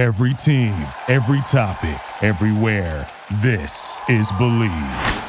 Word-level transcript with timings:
Every 0.00 0.32
team, 0.32 0.72
every 1.08 1.42
topic, 1.42 2.00
everywhere. 2.22 3.06
This 3.42 4.00
is 4.08 4.32
Bleav. 4.32 5.28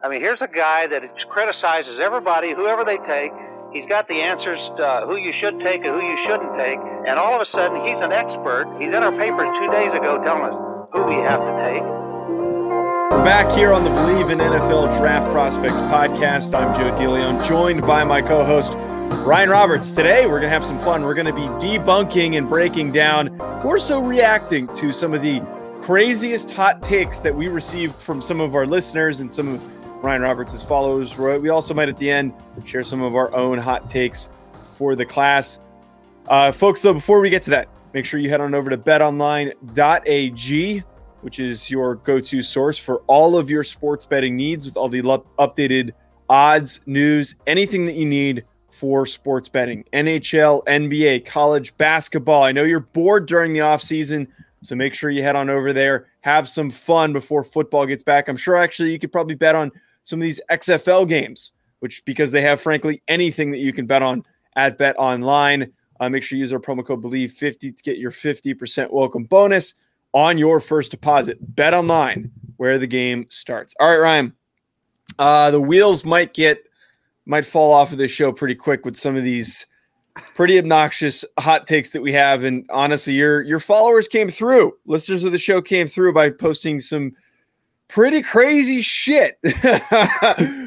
I 0.00 0.08
mean, 0.08 0.20
here's 0.20 0.42
a 0.42 0.46
guy 0.46 0.86
that 0.86 1.02
criticizes 1.28 1.98
everybody, 1.98 2.52
whoever 2.54 2.84
they 2.84 2.98
take. 2.98 3.32
He's 3.72 3.88
got 3.88 4.06
the 4.06 4.20
answers 4.20 4.60
uh, 4.78 5.04
who 5.06 5.16
you 5.16 5.32
should 5.32 5.58
take 5.58 5.84
and 5.84 6.00
who 6.00 6.06
you 6.06 6.16
shouldn't 6.18 6.56
take. 6.56 6.78
And 7.04 7.18
all 7.18 7.34
of 7.34 7.40
a 7.40 7.44
sudden, 7.44 7.84
he's 7.84 8.00
an 8.00 8.12
expert. 8.12 8.72
He's 8.78 8.92
in 8.92 9.02
our 9.02 9.10
papers 9.10 9.48
two 9.58 9.72
days 9.72 9.92
ago 9.92 10.22
telling 10.22 10.44
us 10.44 10.88
who 10.92 11.02
we 11.02 11.14
have 11.14 11.40
to 11.40 11.52
take. 11.64 11.82
We're 11.82 13.24
back 13.24 13.50
here 13.58 13.72
on 13.72 13.82
the 13.82 13.90
Bleav 13.90 14.30
in 14.30 14.38
NFL 14.38 14.96
Draft 14.98 15.28
Prospects 15.32 15.80
podcast. 15.90 16.54
I'm 16.54 16.72
Joe 16.76 16.94
DeLeon, 16.94 17.44
joined 17.48 17.82
by 17.82 18.04
my 18.04 18.22
co 18.22 18.44
host, 18.44 18.74
Ryan 19.10 19.50
Roberts. 19.50 19.94
Today, 19.94 20.24
we're 20.24 20.40
going 20.40 20.42
to 20.42 20.48
have 20.48 20.64
some 20.64 20.78
fun. 20.78 21.02
We're 21.02 21.14
going 21.14 21.26
to 21.26 21.34
be 21.34 21.46
debunking 21.64 22.38
and 22.38 22.48
breaking 22.48 22.92
down, 22.92 23.36
more 23.62 23.78
so 23.78 24.02
reacting 24.02 24.66
to 24.74 24.92
some 24.92 25.12
of 25.12 25.22
the 25.22 25.40
craziest 25.82 26.50
hot 26.50 26.82
takes 26.82 27.20
that 27.20 27.34
we 27.34 27.48
received 27.48 27.94
from 27.94 28.22
some 28.22 28.40
of 28.40 28.54
our 28.54 28.66
listeners 28.66 29.20
and 29.20 29.32
some 29.32 29.54
of 29.54 30.04
Ryan 30.04 30.22
Roberts' 30.22 30.62
followers. 30.62 31.16
We 31.18 31.48
also 31.48 31.74
might 31.74 31.88
at 31.88 31.96
the 31.96 32.10
end 32.10 32.32
share 32.64 32.82
some 32.82 33.02
of 33.02 33.16
our 33.16 33.34
own 33.34 33.58
hot 33.58 33.88
takes 33.88 34.28
for 34.76 34.94
the 34.94 35.04
class. 35.04 35.60
Uh, 36.26 36.52
folks, 36.52 36.82
though, 36.82 36.94
before 36.94 37.20
we 37.20 37.30
get 37.30 37.42
to 37.44 37.50
that, 37.50 37.68
make 37.94 38.04
sure 38.04 38.20
you 38.20 38.30
head 38.30 38.40
on 38.40 38.54
over 38.54 38.70
to 38.70 38.78
betonline.ag, 38.78 40.82
which 41.22 41.38
is 41.38 41.70
your 41.70 41.96
go 41.96 42.20
to 42.20 42.42
source 42.42 42.78
for 42.78 43.02
all 43.06 43.36
of 43.36 43.50
your 43.50 43.64
sports 43.64 44.06
betting 44.06 44.36
needs 44.36 44.64
with 44.64 44.76
all 44.76 44.88
the 44.88 45.02
updated 45.02 45.92
odds, 46.28 46.80
news, 46.86 47.34
anything 47.46 47.86
that 47.86 47.94
you 47.94 48.06
need 48.06 48.44
for 48.78 49.06
sports 49.06 49.48
betting 49.48 49.84
NHL, 49.92 50.64
NBA, 50.66 51.26
college 51.26 51.76
basketball. 51.78 52.44
I 52.44 52.52
know 52.52 52.62
you're 52.62 52.78
bored 52.78 53.26
during 53.26 53.52
the 53.52 53.58
offseason, 53.58 54.28
so 54.62 54.76
make 54.76 54.94
sure 54.94 55.10
you 55.10 55.24
head 55.24 55.34
on 55.34 55.50
over 55.50 55.72
there, 55.72 56.06
have 56.20 56.48
some 56.48 56.70
fun 56.70 57.12
before 57.12 57.42
football 57.42 57.86
gets 57.86 58.04
back. 58.04 58.28
I'm 58.28 58.36
sure 58.36 58.54
actually 58.54 58.92
you 58.92 59.00
could 59.00 59.10
probably 59.10 59.34
bet 59.34 59.56
on 59.56 59.72
some 60.04 60.20
of 60.20 60.22
these 60.22 60.40
XFL 60.48 61.08
games, 61.08 61.50
which 61.80 62.04
because 62.04 62.30
they 62.30 62.40
have 62.42 62.60
frankly 62.60 63.02
anything 63.08 63.50
that 63.50 63.58
you 63.58 63.72
can 63.72 63.86
bet 63.86 64.00
on 64.00 64.24
at 64.54 64.78
Bet 64.78 64.94
Online. 64.96 65.72
Uh, 65.98 66.08
make 66.08 66.22
sure 66.22 66.36
you 66.36 66.42
use 66.42 66.52
our 66.52 66.60
promo 66.60 66.86
code 66.86 67.02
Bleav 67.02 67.32
50 67.32 67.72
to 67.72 67.82
get 67.82 67.98
your 67.98 68.12
50% 68.12 68.92
welcome 68.92 69.24
bonus 69.24 69.74
on 70.12 70.38
your 70.38 70.60
first 70.60 70.92
deposit. 70.92 71.38
Bet 71.56 71.74
Online, 71.74 72.30
where 72.58 72.78
the 72.78 72.86
game 72.86 73.26
starts. 73.28 73.74
All 73.80 73.90
right, 73.90 73.98
Ryan. 73.98 74.32
Uh, 75.18 75.50
the 75.50 75.60
wheels 75.60 76.04
might 76.04 76.32
get 76.32 76.67
might 77.28 77.44
fall 77.44 77.72
off 77.72 77.92
of 77.92 77.98
this 77.98 78.10
show 78.10 78.32
pretty 78.32 78.54
quick 78.54 78.84
with 78.84 78.96
some 78.96 79.14
of 79.14 79.22
these 79.22 79.66
pretty 80.34 80.58
obnoxious 80.58 81.24
hot 81.38 81.66
takes 81.66 81.90
that 81.90 82.02
we 82.02 82.12
have. 82.12 82.42
And 82.42 82.66
honestly, 82.70 83.12
your 83.12 83.42
your 83.42 83.60
followers 83.60 84.08
came 84.08 84.30
through. 84.30 84.74
Listeners 84.86 85.24
of 85.24 85.30
the 85.30 85.38
show 85.38 85.62
came 85.62 85.86
through 85.86 86.14
by 86.14 86.30
posting 86.30 86.80
some 86.80 87.14
pretty 87.86 88.22
crazy 88.22 88.80
shit. 88.80 89.38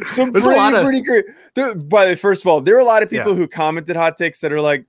some 0.07 0.31
There's 0.31 0.45
pretty, 0.45 0.75
of- 0.75 0.83
pretty 0.83 1.03
crazy. 1.03 1.27
By 1.83 2.05
the 2.05 2.15
first 2.15 2.43
of 2.43 2.47
all, 2.47 2.61
there 2.61 2.75
are 2.75 2.79
a 2.79 2.85
lot 2.85 3.03
of 3.03 3.09
people 3.09 3.31
yeah. 3.31 3.37
who 3.37 3.47
commented 3.47 3.95
hot 3.95 4.15
takes 4.15 4.39
that 4.41 4.53
are 4.53 4.61
like, 4.61 4.85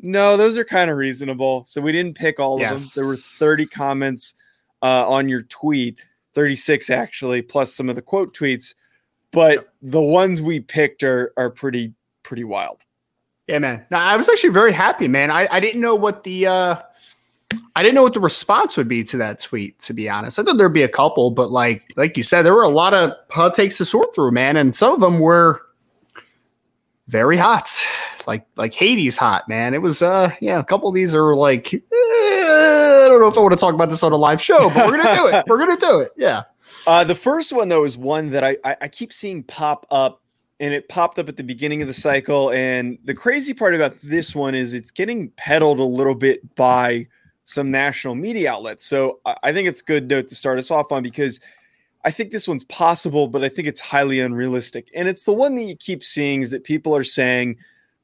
no, 0.00 0.36
those 0.36 0.58
are 0.58 0.64
kind 0.64 0.90
of 0.90 0.96
reasonable. 0.96 1.64
So 1.66 1.80
we 1.80 1.92
didn't 1.92 2.16
pick 2.16 2.40
all 2.40 2.58
yes. 2.58 2.72
of 2.72 2.78
them. 2.78 3.02
There 3.02 3.08
were 3.08 3.16
30 3.16 3.66
comments 3.66 4.34
uh, 4.82 5.08
on 5.08 5.28
your 5.28 5.42
tweet, 5.42 5.98
36 6.34 6.90
actually, 6.90 7.42
plus 7.42 7.72
some 7.72 7.88
of 7.88 7.94
the 7.94 8.02
quote 8.02 8.36
tweets 8.36 8.74
but 9.32 9.72
the 9.82 10.00
ones 10.00 10.40
we 10.40 10.60
picked 10.60 11.02
are 11.02 11.32
are 11.36 11.50
pretty 11.50 11.94
pretty 12.22 12.44
wild. 12.44 12.82
Yeah, 13.48 13.58
man. 13.58 13.84
Now, 13.90 14.00
I 14.00 14.16
was 14.16 14.28
actually 14.28 14.50
very 14.50 14.72
happy, 14.72 15.08
man. 15.08 15.30
I, 15.30 15.48
I 15.50 15.58
didn't 15.58 15.80
know 15.80 15.94
what 15.94 16.22
the 16.22 16.46
uh 16.46 16.76
I 17.74 17.82
didn't 17.82 17.94
know 17.94 18.02
what 18.02 18.14
the 18.14 18.20
response 18.20 18.76
would 18.76 18.88
be 18.88 19.04
to 19.04 19.16
that 19.18 19.40
tweet, 19.40 19.78
to 19.80 19.92
be 19.92 20.08
honest. 20.08 20.38
I 20.38 20.42
thought 20.42 20.56
there'd 20.56 20.72
be 20.72 20.82
a 20.82 20.88
couple, 20.88 21.30
but 21.30 21.50
like 21.50 21.92
like 21.96 22.16
you 22.16 22.22
said, 22.22 22.42
there 22.42 22.54
were 22.54 22.62
a 22.62 22.68
lot 22.68 22.94
of 22.94 23.12
hot 23.30 23.54
takes 23.54 23.78
to 23.78 23.84
sort 23.84 24.14
through, 24.14 24.30
man, 24.30 24.56
and 24.56 24.74
some 24.74 24.92
of 24.92 25.00
them 25.00 25.18
were 25.18 25.62
very 27.08 27.36
hot, 27.36 27.68
like 28.26 28.46
like 28.56 28.74
Hades 28.74 29.16
hot, 29.16 29.48
man. 29.48 29.74
It 29.74 29.82
was 29.82 30.02
uh 30.02 30.30
yeah, 30.40 30.58
a 30.58 30.64
couple 30.64 30.88
of 30.88 30.94
these 30.94 31.14
are 31.14 31.34
like 31.34 31.74
eh, 31.74 31.78
I 31.92 33.06
don't 33.08 33.20
know 33.20 33.28
if 33.28 33.36
I 33.36 33.40
want 33.40 33.52
to 33.52 33.58
talk 33.58 33.74
about 33.74 33.90
this 33.90 34.02
on 34.02 34.12
a 34.12 34.16
live 34.16 34.40
show, 34.40 34.70
but 34.70 34.86
we're 34.86 35.02
gonna 35.02 35.16
do 35.16 35.26
it. 35.28 35.44
We're 35.48 35.58
gonna 35.58 35.76
do 35.76 36.00
it. 36.00 36.12
Yeah. 36.16 36.44
Uh, 36.86 37.04
the 37.04 37.14
first 37.14 37.52
one 37.52 37.68
though 37.68 37.84
is 37.84 37.96
one 37.96 38.30
that 38.30 38.42
I, 38.44 38.56
I 38.64 38.76
I 38.82 38.88
keep 38.88 39.12
seeing 39.12 39.42
pop 39.42 39.86
up, 39.90 40.22
and 40.60 40.74
it 40.74 40.88
popped 40.88 41.18
up 41.18 41.28
at 41.28 41.36
the 41.36 41.44
beginning 41.44 41.82
of 41.82 41.88
the 41.88 41.94
cycle. 41.94 42.50
And 42.50 42.98
the 43.04 43.14
crazy 43.14 43.54
part 43.54 43.74
about 43.74 43.94
this 44.02 44.34
one 44.34 44.54
is 44.54 44.74
it's 44.74 44.90
getting 44.90 45.30
peddled 45.30 45.78
a 45.80 45.84
little 45.84 46.14
bit 46.14 46.54
by 46.54 47.06
some 47.44 47.70
national 47.70 48.14
media 48.14 48.52
outlets. 48.52 48.84
So 48.84 49.20
I 49.42 49.52
think 49.52 49.68
it's 49.68 49.80
a 49.80 49.84
good 49.84 50.08
note 50.08 50.28
to 50.28 50.34
start 50.34 50.58
us 50.58 50.70
off 50.70 50.92
on 50.92 51.02
because 51.02 51.40
I 52.04 52.10
think 52.10 52.30
this 52.30 52.48
one's 52.48 52.64
possible, 52.64 53.28
but 53.28 53.44
I 53.44 53.48
think 53.48 53.68
it's 53.68 53.80
highly 53.80 54.20
unrealistic. 54.20 54.88
And 54.94 55.08
it's 55.08 55.24
the 55.24 55.32
one 55.32 55.54
that 55.56 55.62
you 55.62 55.76
keep 55.76 56.02
seeing 56.02 56.42
is 56.42 56.50
that 56.50 56.64
people 56.64 56.96
are 56.96 57.04
saying 57.04 57.56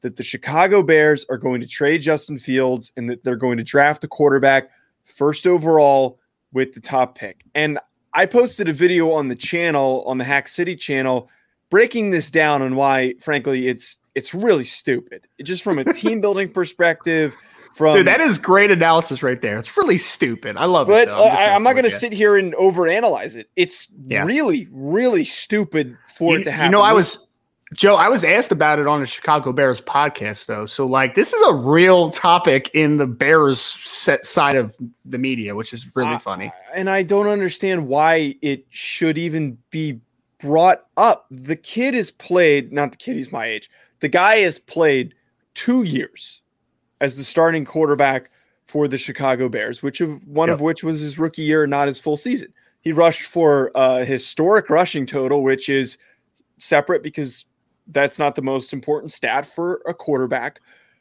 that 0.03 0.17
the 0.17 0.23
Chicago 0.23 0.83
Bears 0.83 1.25
are 1.31 1.39
going 1.39 1.61
to 1.61 1.67
trade 1.67 2.03
Justin 2.03 2.39
Fields 2.39 2.93
and 2.97 3.11
that 3.11 3.25
they're 3.25 3.37
going 3.37 3.59
to 3.59 3.65
draft 3.65 4.05
a 4.05 4.09
quarterback 4.09 4.71
first 5.05 5.47
overall 5.47 6.19
with 6.53 6.73
the 6.73 6.81
top 6.81 7.17
pick. 7.17 7.45
And 7.55 7.79
I 8.19 8.27
posted 8.27 8.69
a 8.69 8.73
video 8.73 9.13
on 9.13 9.29
the 9.29 9.37
channel, 9.37 10.03
on 10.05 10.19
the 10.19 10.25
Hack 10.25 10.49
City 10.49 10.75
channel, 10.75 11.31
breaking 11.71 12.11
this 12.11 12.33
down 12.33 12.63
and 12.63 12.77
why, 12.77 13.15
frankly, 13.21 13.69
it's 13.69 13.97
it's 14.17 14.35
really 14.35 14.65
stupid. 14.65 15.29
It, 15.39 15.45
just 15.45 15.63
from 15.63 15.79
a 15.79 15.85
team 15.85 16.21
building 16.27 16.51
perspective. 16.51 17.37
From 17.77 17.95
Dude, 17.95 18.09
that 18.09 18.21
is 18.21 18.37
great 18.39 18.73
analysis 18.73 19.23
right 19.23 19.41
there. 19.41 19.57
It's 19.57 19.77
really 19.77 19.99
stupid. 19.99 20.57
I 20.57 20.65
love 20.65 20.89
but, 20.89 21.03
it. 21.03 21.07
But 21.07 21.17
uh, 21.17 21.23
I, 21.27 21.43
am 21.55 21.63
not 21.63 21.75
going 21.75 21.85
to 21.85 21.93
sit 21.93 22.13
here 22.13 22.37
and 22.37 22.53
overanalyze 22.55 23.37
it. 23.37 23.49
It's 23.55 23.87
yeah. 24.09 24.25
really, 24.25 24.67
really 24.73 25.23
stupid 25.23 25.97
for 26.17 26.33
you, 26.33 26.41
it 26.41 26.45
to 26.45 26.51
happen. 26.51 26.73
You 26.73 26.73
know, 26.73 26.83
I 26.83 26.95
was 26.95 27.28
Joe, 27.75 27.97
I 27.97 28.09
was 28.09 28.25
asked 28.25 28.51
about 28.51 28.79
it 28.79 28.87
on 28.87 29.01
the 29.01 29.07
Chicago 29.07 29.53
Bears 29.53 29.81
podcast, 29.81 30.47
though. 30.47 30.65
So, 30.65 30.87
like, 30.87 31.15
this 31.15 31.33
is 31.33 31.47
a 31.49 31.55
real 31.55 32.11
topic 32.11 32.71
in 32.73 32.97
the 32.97 33.07
Bears 33.07 33.61
set 33.61 34.25
side 34.25 34.57
of 34.57 34.75
the 35.05 35.19
media, 35.19 35.55
which 35.55 35.75
is 35.75 35.87
really 35.95 36.15
uh, 36.15 36.19
funny. 36.19 36.51
And 36.75 36.89
I 36.89 37.03
don't 37.03 37.27
understand 37.27 37.87
why 37.87 38.37
it 38.41 38.65
should 38.71 39.19
even 39.19 39.59
be 39.71 40.01
brought 40.39 40.87
up. 40.97 41.27
The 41.31 41.57
kid 41.57 41.93
has 41.93 42.11
played, 42.11 42.73
not 42.73 42.93
the 42.93 42.97
kid, 42.97 43.17
he's 43.17 43.33
my 43.33 43.47
age. 43.47 43.71
The 44.01 44.09
guy 44.09 44.37
has 44.37 44.59
played 44.59 45.15
two 45.55 45.83
years 45.83 46.41
as 47.01 47.19
the 47.19 47.25
starting 47.25 47.65
quarterback 47.65 48.31
for 48.65 48.89
the 48.89 48.99
Chicago 48.99 49.49
Bears, 49.49 49.83
which 49.83 50.01
of 50.01 50.27
one 50.27 50.49
yep. 50.49 50.55
of 50.55 50.61
which 50.61 50.83
was 50.83 51.01
his 51.01 51.19
rookie 51.19 51.43
year, 51.43 51.67
not 51.67 51.89
his 51.89 52.01
full 52.01 52.17
season. 52.17 52.53
He 52.81 52.93
rushed 52.93 53.23
for 53.23 53.71
a 53.75 54.05
historic 54.05 54.71
rushing 54.71 55.05
total, 55.05 55.43
which 55.43 55.69
is 55.69 55.99
separate 56.59 57.03
because 57.03 57.45
that's 57.89 58.19
not 58.19 58.37
the 58.37 58.43
most 58.43 58.73
important 58.73 59.13
stat 59.13 59.47
for 59.47 59.81
a 59.87 59.95
quarterback. 59.95 60.61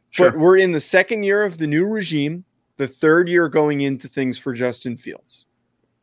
Sure. 0.09 0.31
But 0.31 0.39
we're 0.39 0.57
in 0.57 0.71
the 0.71 0.79
second 0.79 1.23
year 1.23 1.43
of 1.43 1.57
the 1.57 1.67
new 1.67 1.85
regime, 1.85 2.45
the 2.77 2.87
third 2.87 3.27
year 3.27 3.49
going 3.49 3.81
into 3.81 4.07
things 4.07 4.37
for 4.37 4.53
Justin 4.53 4.97
Fields. 4.97 5.47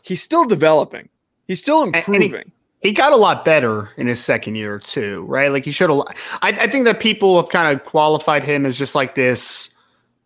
He's 0.02 0.22
still 0.22 0.44
developing. 0.44 1.08
He's 1.48 1.60
still 1.60 1.82
improving. 1.82 2.52
He, 2.80 2.92
got 2.92 3.12
a 3.12 3.16
lot 3.16 3.44
better 3.44 3.90
in 3.96 4.06
his 4.06 4.22
second 4.22 4.56
year 4.56 4.78
too, 4.78 5.24
right? 5.26 5.50
Like 5.50 5.64
he 5.64 5.70
should 5.70 5.88
have. 5.88 6.00
I, 6.42 6.48
I 6.48 6.66
think 6.68 6.84
that 6.84 7.00
people 7.00 7.40
have 7.40 7.48
kind 7.48 7.74
of 7.74 7.86
qualified 7.86 8.44
him 8.44 8.66
as 8.66 8.76
just 8.76 8.94
like 8.94 9.14
this 9.14 9.74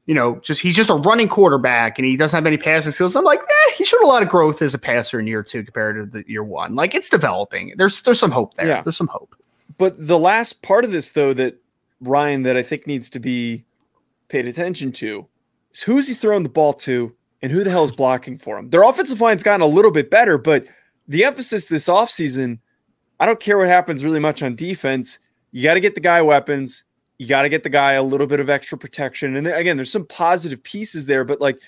you 0.08 0.14
know, 0.14 0.36
just 0.36 0.62
he's 0.62 0.74
just 0.74 0.88
a 0.88 0.94
running 0.94 1.28
quarterback 1.28 1.98
and 1.98 2.06
he 2.06 2.16
doesn't 2.16 2.34
have 2.34 2.46
any 2.46 2.56
passing 2.56 2.92
skills. 2.92 3.14
I'm 3.14 3.24
like, 3.24 3.40
eh, 3.40 3.72
he 3.76 3.84
showed 3.84 4.02
a 4.02 4.06
lot 4.06 4.22
of 4.22 4.30
growth 4.30 4.62
as 4.62 4.72
a 4.72 4.78
passer 4.78 5.20
in 5.20 5.26
year 5.26 5.42
two 5.42 5.62
compared 5.62 5.96
to 5.96 6.18
the 6.18 6.26
year 6.26 6.42
one. 6.42 6.74
Like 6.74 6.94
it's 6.94 7.10
developing. 7.10 7.74
There's 7.76 8.00
there's 8.02 8.18
some 8.18 8.30
hope 8.30 8.54
there. 8.54 8.66
Yeah. 8.66 8.80
There's 8.80 8.96
some 8.96 9.08
hope. 9.08 9.36
But 9.78 10.06
the 10.06 10.18
last 10.18 10.62
part 10.62 10.84
of 10.84 10.92
this, 10.92 11.12
though, 11.12 11.32
that 11.34 11.56
Ryan, 12.00 12.42
that 12.42 12.56
I 12.56 12.62
think 12.62 12.86
needs 12.86 13.08
to 13.10 13.20
be 13.20 13.64
paid 14.28 14.46
attention 14.46 14.92
to 14.92 15.26
is 15.72 15.80
who's 15.80 16.08
he 16.08 16.14
throwing 16.14 16.42
the 16.42 16.48
ball 16.48 16.72
to 16.74 17.14
and 17.42 17.52
who 17.52 17.64
the 17.64 17.70
hell 17.70 17.84
is 17.84 17.92
blocking 17.92 18.38
for 18.38 18.58
him. 18.58 18.70
Their 18.70 18.82
offensive 18.82 19.20
line's 19.20 19.42
gotten 19.42 19.62
a 19.62 19.66
little 19.66 19.90
bit 19.90 20.10
better, 20.10 20.36
but 20.36 20.66
the 21.06 21.24
emphasis 21.24 21.66
this 21.66 21.88
offseason, 21.88 22.58
I 23.20 23.26
don't 23.26 23.40
care 23.40 23.56
what 23.56 23.68
happens 23.68 24.04
really 24.04 24.20
much 24.20 24.42
on 24.42 24.54
defense. 24.54 25.18
You 25.52 25.62
got 25.62 25.74
to 25.74 25.80
get 25.80 25.94
the 25.94 26.00
guy 26.00 26.20
weapons. 26.20 26.84
You 27.18 27.26
got 27.26 27.42
to 27.42 27.48
get 27.48 27.62
the 27.62 27.70
guy 27.70 27.92
a 27.94 28.02
little 28.02 28.26
bit 28.26 28.40
of 28.40 28.50
extra 28.50 28.76
protection. 28.76 29.36
And 29.36 29.46
again, 29.46 29.76
there's 29.76 29.90
some 29.90 30.06
positive 30.06 30.62
pieces 30.62 31.06
there, 31.06 31.24
but 31.24 31.40
like, 31.40 31.58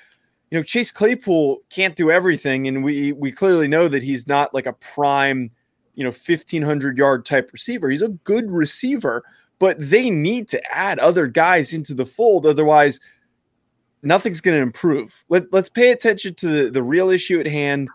you 0.50 0.58
know, 0.58 0.62
Chase 0.62 0.90
Claypool 0.90 1.62
can't 1.70 1.96
do 1.96 2.10
everything. 2.10 2.68
And 2.68 2.84
we 2.84 3.12
we 3.12 3.32
clearly 3.32 3.68
know 3.68 3.88
that 3.88 4.02
he's 4.02 4.26
not 4.26 4.52
like 4.52 4.66
a 4.66 4.72
prime 4.74 5.50
you 5.94 6.04
know 6.04 6.10
1500 6.10 6.96
yard 6.98 7.24
type 7.24 7.50
receiver. 7.52 7.90
He's 7.90 8.02
a 8.02 8.08
good 8.08 8.50
receiver, 8.50 9.22
but 9.58 9.76
they 9.78 10.10
need 10.10 10.48
to 10.48 10.74
add 10.74 10.98
other 10.98 11.26
guys 11.26 11.72
into 11.74 11.94
the 11.94 12.06
fold 12.06 12.46
otherwise 12.46 13.00
nothing's 14.02 14.40
going 14.40 14.56
to 14.56 14.62
improve. 14.62 15.24
Let, 15.28 15.52
let's 15.52 15.68
pay 15.68 15.90
attention 15.92 16.34
to 16.36 16.46
the, 16.48 16.70
the 16.70 16.82
real 16.82 17.10
issue 17.10 17.40
at 17.40 17.46
hand. 17.46 17.88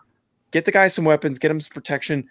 Get 0.50 0.64
the 0.64 0.72
guy 0.72 0.88
some 0.88 1.04
weapons, 1.04 1.38
get 1.38 1.50
him 1.50 1.60
some 1.60 1.72
protection. 1.74 2.28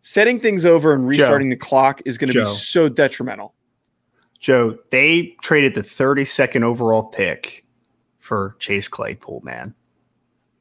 Setting 0.00 0.38
things 0.38 0.64
over 0.64 0.92
and 0.92 1.06
restarting 1.06 1.48
Joe, 1.48 1.54
the 1.54 1.58
clock 1.58 2.02
is 2.04 2.16
going 2.16 2.32
to 2.32 2.44
be 2.44 2.50
so 2.50 2.88
detrimental. 2.88 3.54
Joe, 4.38 4.78
they 4.90 5.34
traded 5.42 5.74
the 5.74 5.82
32nd 5.82 6.62
overall 6.62 7.02
pick 7.02 7.64
for 8.18 8.54
Chase 8.58 8.86
Claypool, 8.86 9.40
man. 9.42 9.74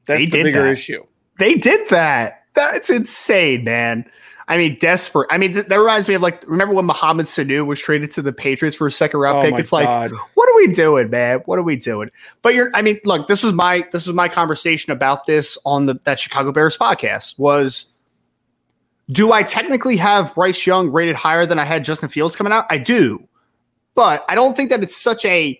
That's 0.06 0.20
They 0.20 0.26
the 0.26 0.32
did 0.32 0.44
bigger 0.46 0.64
that. 0.64 0.72
issue. 0.72 1.04
They 1.38 1.56
did 1.56 1.90
that. 1.90 2.46
That's 2.56 2.90
insane, 2.90 3.66
man. 3.66 4.10
I 4.48 4.58
mean, 4.58 4.78
desperate. 4.80 5.28
I 5.32 5.38
mean, 5.38 5.54
th- 5.54 5.66
that 5.68 5.76
reminds 5.76 6.08
me 6.08 6.14
of 6.14 6.22
like, 6.22 6.48
remember 6.48 6.76
when 6.76 6.86
Mohamed 6.86 7.26
Sanu 7.26 7.66
was 7.66 7.80
traded 7.80 8.12
to 8.12 8.22
the 8.22 8.32
Patriots 8.32 8.78
for 8.78 8.86
a 8.86 8.92
second 8.92 9.20
round 9.20 9.40
Oh 9.40 9.42
pick? 9.42 9.60
It's 9.60 9.72
like, 9.72 10.12
what 10.36 10.50
are 10.50 10.56
we 10.56 10.74
doing, 10.74 11.10
man? 11.10 11.40
What 11.46 11.58
are 11.58 11.64
we 11.64 11.76
doing? 11.76 12.12
But 12.44 12.54
you're, 12.54 12.70
I 12.76 12.82
mean, 12.84 13.00
look, 13.06 13.28
this 13.28 13.42
was 13.42 13.54
my, 13.54 13.88
this 13.92 14.06
was 14.06 14.16
my 14.16 14.30
conversation 14.30 14.92
about 14.92 15.26
this 15.26 15.58
on 15.66 15.88
the 15.88 16.00
that 16.04 16.20
Chicago 16.20 16.52
Bears 16.52 16.78
podcast. 16.78 17.40
Was 17.40 17.88
do 19.10 19.32
I 19.32 19.44
technically 19.44 19.98
have 19.98 20.34
Bryce 20.36 20.66
Young 20.66 20.92
rated 20.92 21.16
higher 21.16 21.46
than 21.46 21.60
I 21.60 21.64
had 21.64 21.84
Justin 21.84 22.10
Fields 22.10 22.36
coming 22.36 22.54
out? 22.54 22.66
I 22.70 22.78
do, 22.78 23.28
but 23.96 24.26
I 24.30 24.36
don't 24.36 24.56
think 24.56 24.70
that 24.70 24.84
it's 24.84 24.98
such 24.98 25.26
a 25.26 25.60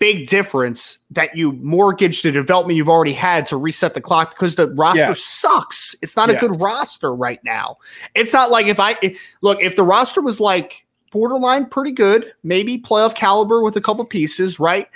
big 0.00 0.26
difference 0.26 0.98
that 1.10 1.36
you 1.36 1.52
mortgage 1.52 2.22
the 2.22 2.32
development 2.32 2.76
you've 2.76 2.88
already 2.88 3.12
had 3.12 3.46
to 3.46 3.56
reset 3.56 3.94
the 3.94 4.00
clock 4.00 4.30
because 4.30 4.56
the 4.56 4.68
roster 4.74 4.98
Yes. 5.08 5.22
sucks. 5.22 5.94
It's 6.02 6.16
not 6.16 6.30
a 6.30 6.34
good 6.34 6.60
roster 6.60 7.14
right 7.14 7.38
now. 7.44 7.76
It's 8.14 8.32
not 8.32 8.50
like 8.50 8.66
if 8.66 8.80
I 8.80 8.96
if- 9.02 9.20
look 9.42 9.60
if 9.62 9.76
the 9.76 9.82
roster 9.84 10.20
was 10.22 10.40
like 10.40 10.84
borderline 11.12 11.66
pretty 11.66 11.92
good, 11.92 12.32
maybe 12.42 12.78
playoff 12.78 13.14
caliber 13.14 13.62
with 13.62 13.76
a 13.76 13.80
couple 13.80 14.04
pieces, 14.06 14.58
right? 14.58 14.88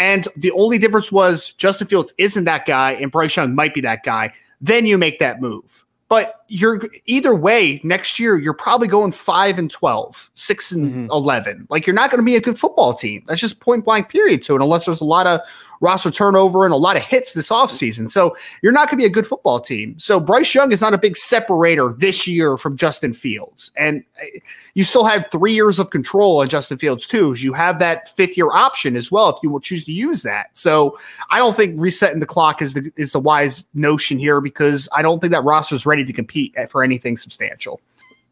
And 0.00 0.26
the 0.36 0.50
only 0.52 0.78
difference 0.78 1.10
was 1.12 1.52
Justin 1.52 1.86
Fields 1.86 2.12
isn't 2.18 2.44
that 2.44 2.66
guy 2.66 2.92
and 2.92 3.10
Bryce 3.12 3.36
Young 3.36 3.54
might 3.54 3.74
be 3.74 3.80
that 3.82 4.02
guy. 4.02 4.32
Then 4.60 4.86
you 4.86 4.98
make 4.98 5.20
that 5.20 5.40
move. 5.40 5.84
But 6.08 6.37
you're 6.48 6.80
either 7.06 7.34
way, 7.34 7.80
next 7.84 8.18
year 8.18 8.36
you're 8.38 8.54
probably 8.54 8.88
going 8.88 9.12
5 9.12 9.58
and 9.58 9.70
12, 9.70 10.30
6 10.34 10.72
and 10.72 11.08
Mhm. 11.08 11.10
11. 11.10 11.66
Like 11.70 11.86
you're 11.86 11.94
not 11.94 12.10
going 12.10 12.18
to 12.18 12.24
be 12.24 12.36
a 12.36 12.40
good 12.40 12.58
football 12.58 12.94
team. 12.94 13.22
That's 13.26 13.40
just 13.40 13.60
point 13.60 13.84
blank 13.84 14.08
period 14.08 14.42
to 14.42 14.56
it 14.56 14.62
unless 14.62 14.86
there's 14.86 15.00
a 15.00 15.04
lot 15.04 15.26
of 15.26 15.40
roster 15.80 16.10
turnover 16.10 16.64
and 16.64 16.74
a 16.74 16.76
lot 16.76 16.96
of 16.96 17.02
hits 17.02 17.34
this 17.34 17.50
offseason. 17.50 18.10
So 18.10 18.34
you're 18.62 18.72
not 18.72 18.88
going 18.88 18.98
to 18.98 19.02
be 19.02 19.06
a 19.06 19.10
good 19.10 19.26
football 19.26 19.60
team. 19.60 19.96
So 19.98 20.18
Bryce 20.18 20.52
Young 20.54 20.72
is 20.72 20.80
not 20.80 20.92
a 20.94 20.98
big 20.98 21.16
separator 21.16 21.92
this 21.92 22.26
year 22.26 22.56
from 22.56 22.76
Justin 22.76 23.12
Fields. 23.12 23.70
And 23.76 24.02
uh, 24.20 24.26
you 24.74 24.82
still 24.84 25.04
have 25.04 25.26
3 25.30 25.52
years 25.52 25.78
of 25.78 25.90
control 25.90 26.40
on 26.40 26.48
Justin 26.48 26.78
Fields 26.78 27.06
too. 27.06 27.34
You 27.38 27.52
have 27.52 27.78
that 27.78 28.16
fifth 28.16 28.36
year 28.36 28.50
option 28.52 28.96
as 28.96 29.12
well 29.12 29.28
if 29.28 29.36
you 29.42 29.50
will 29.50 29.60
choose 29.60 29.84
to 29.84 29.92
use 29.92 30.22
that. 30.22 30.46
So 30.54 30.98
I 31.30 31.38
don't 31.38 31.54
think 31.54 31.80
resetting 31.80 32.20
the 32.20 32.26
clock 32.26 32.62
is 32.62 32.74
the 32.74 32.90
is 32.96 33.12
the 33.12 33.20
wise 33.20 33.64
notion 33.74 34.18
here 34.18 34.40
because 34.40 34.88
I 34.96 35.02
don't 35.02 35.20
think 35.20 35.32
that 35.32 35.44
roster 35.44 35.74
is 35.74 35.84
ready 35.86 36.04
to 36.04 36.12
compete 36.12 36.37
at- 36.56 36.70
for 36.70 36.82
anything 36.82 37.16
substantial. 37.16 37.80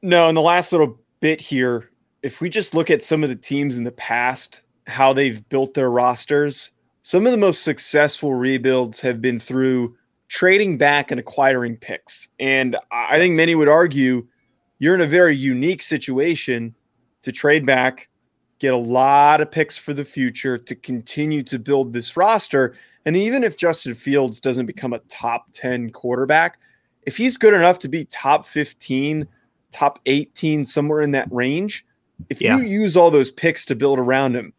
No, 0.02 0.28
and 0.28 0.36
the 0.36 0.42
last 0.42 0.72
little 0.72 0.98
bit 1.20 1.40
here, 1.40 1.90
if 2.22 2.40
we 2.40 2.50
just 2.50 2.74
look 2.74 2.90
at 2.90 3.02
some 3.02 3.22
of 3.22 3.28
the 3.28 3.36
teams 3.36 3.78
in 3.78 3.84
the 3.84 3.92
past, 3.92 4.62
how 4.86 5.12
they've 5.12 5.46
built 5.48 5.74
their 5.74 5.90
rosters, 5.90 6.70
some 7.02 7.24
of 7.26 7.32
the 7.32 7.38
most 7.38 7.62
successful 7.62 8.34
rebuilds 8.34 9.00
have 9.00 9.22
been 9.22 9.38
through 9.38 9.96
trading 10.28 10.76
back 10.76 11.10
and 11.10 11.20
acquiring 11.20 11.76
picks. 11.76 12.28
And 12.40 12.76
I 12.90 13.18
think 13.18 13.34
many 13.34 13.54
would 13.54 13.68
argue 13.68 14.26
you're 14.78 14.94
in 14.94 15.00
a 15.00 15.06
very 15.06 15.36
unique 15.36 15.82
situation 15.82 16.74
to 17.22 17.32
trade 17.32 17.64
back, 17.64 18.08
get 18.58 18.74
a 18.74 18.76
lot 18.76 19.40
of 19.40 19.50
picks 19.50 19.78
for 19.78 19.94
the 19.94 20.04
future 20.04 20.58
to 20.58 20.74
continue 20.74 21.42
to 21.44 21.58
build 21.58 21.92
this 21.92 22.16
roster. 22.16 22.74
And 23.04 23.16
even 23.16 23.44
if 23.44 23.56
Justin 23.56 23.94
Fields 23.94 24.40
doesn't 24.40 24.66
become 24.66 24.92
a 24.92 24.98
top 25.08 25.46
10 25.52 25.90
quarterback, 25.90 26.58
if 27.06 27.16
he's 27.16 27.36
good 27.36 27.54
enough 27.54 27.78
to 27.80 27.88
be 27.88 28.04
top 28.06 28.44
15, 28.44 29.26
top 29.70 30.00
18, 30.06 30.64
somewhere 30.64 31.00
in 31.00 31.12
that 31.12 31.28
range, 31.30 31.86
if 32.28 32.40
Yeah. 32.40 32.58
you 32.58 32.64
use 32.64 32.96
all 32.96 33.10
those 33.10 33.30
picks 33.30 33.64
to 33.66 33.74
build 33.74 33.98
around 33.98 34.34
him, 34.34 34.52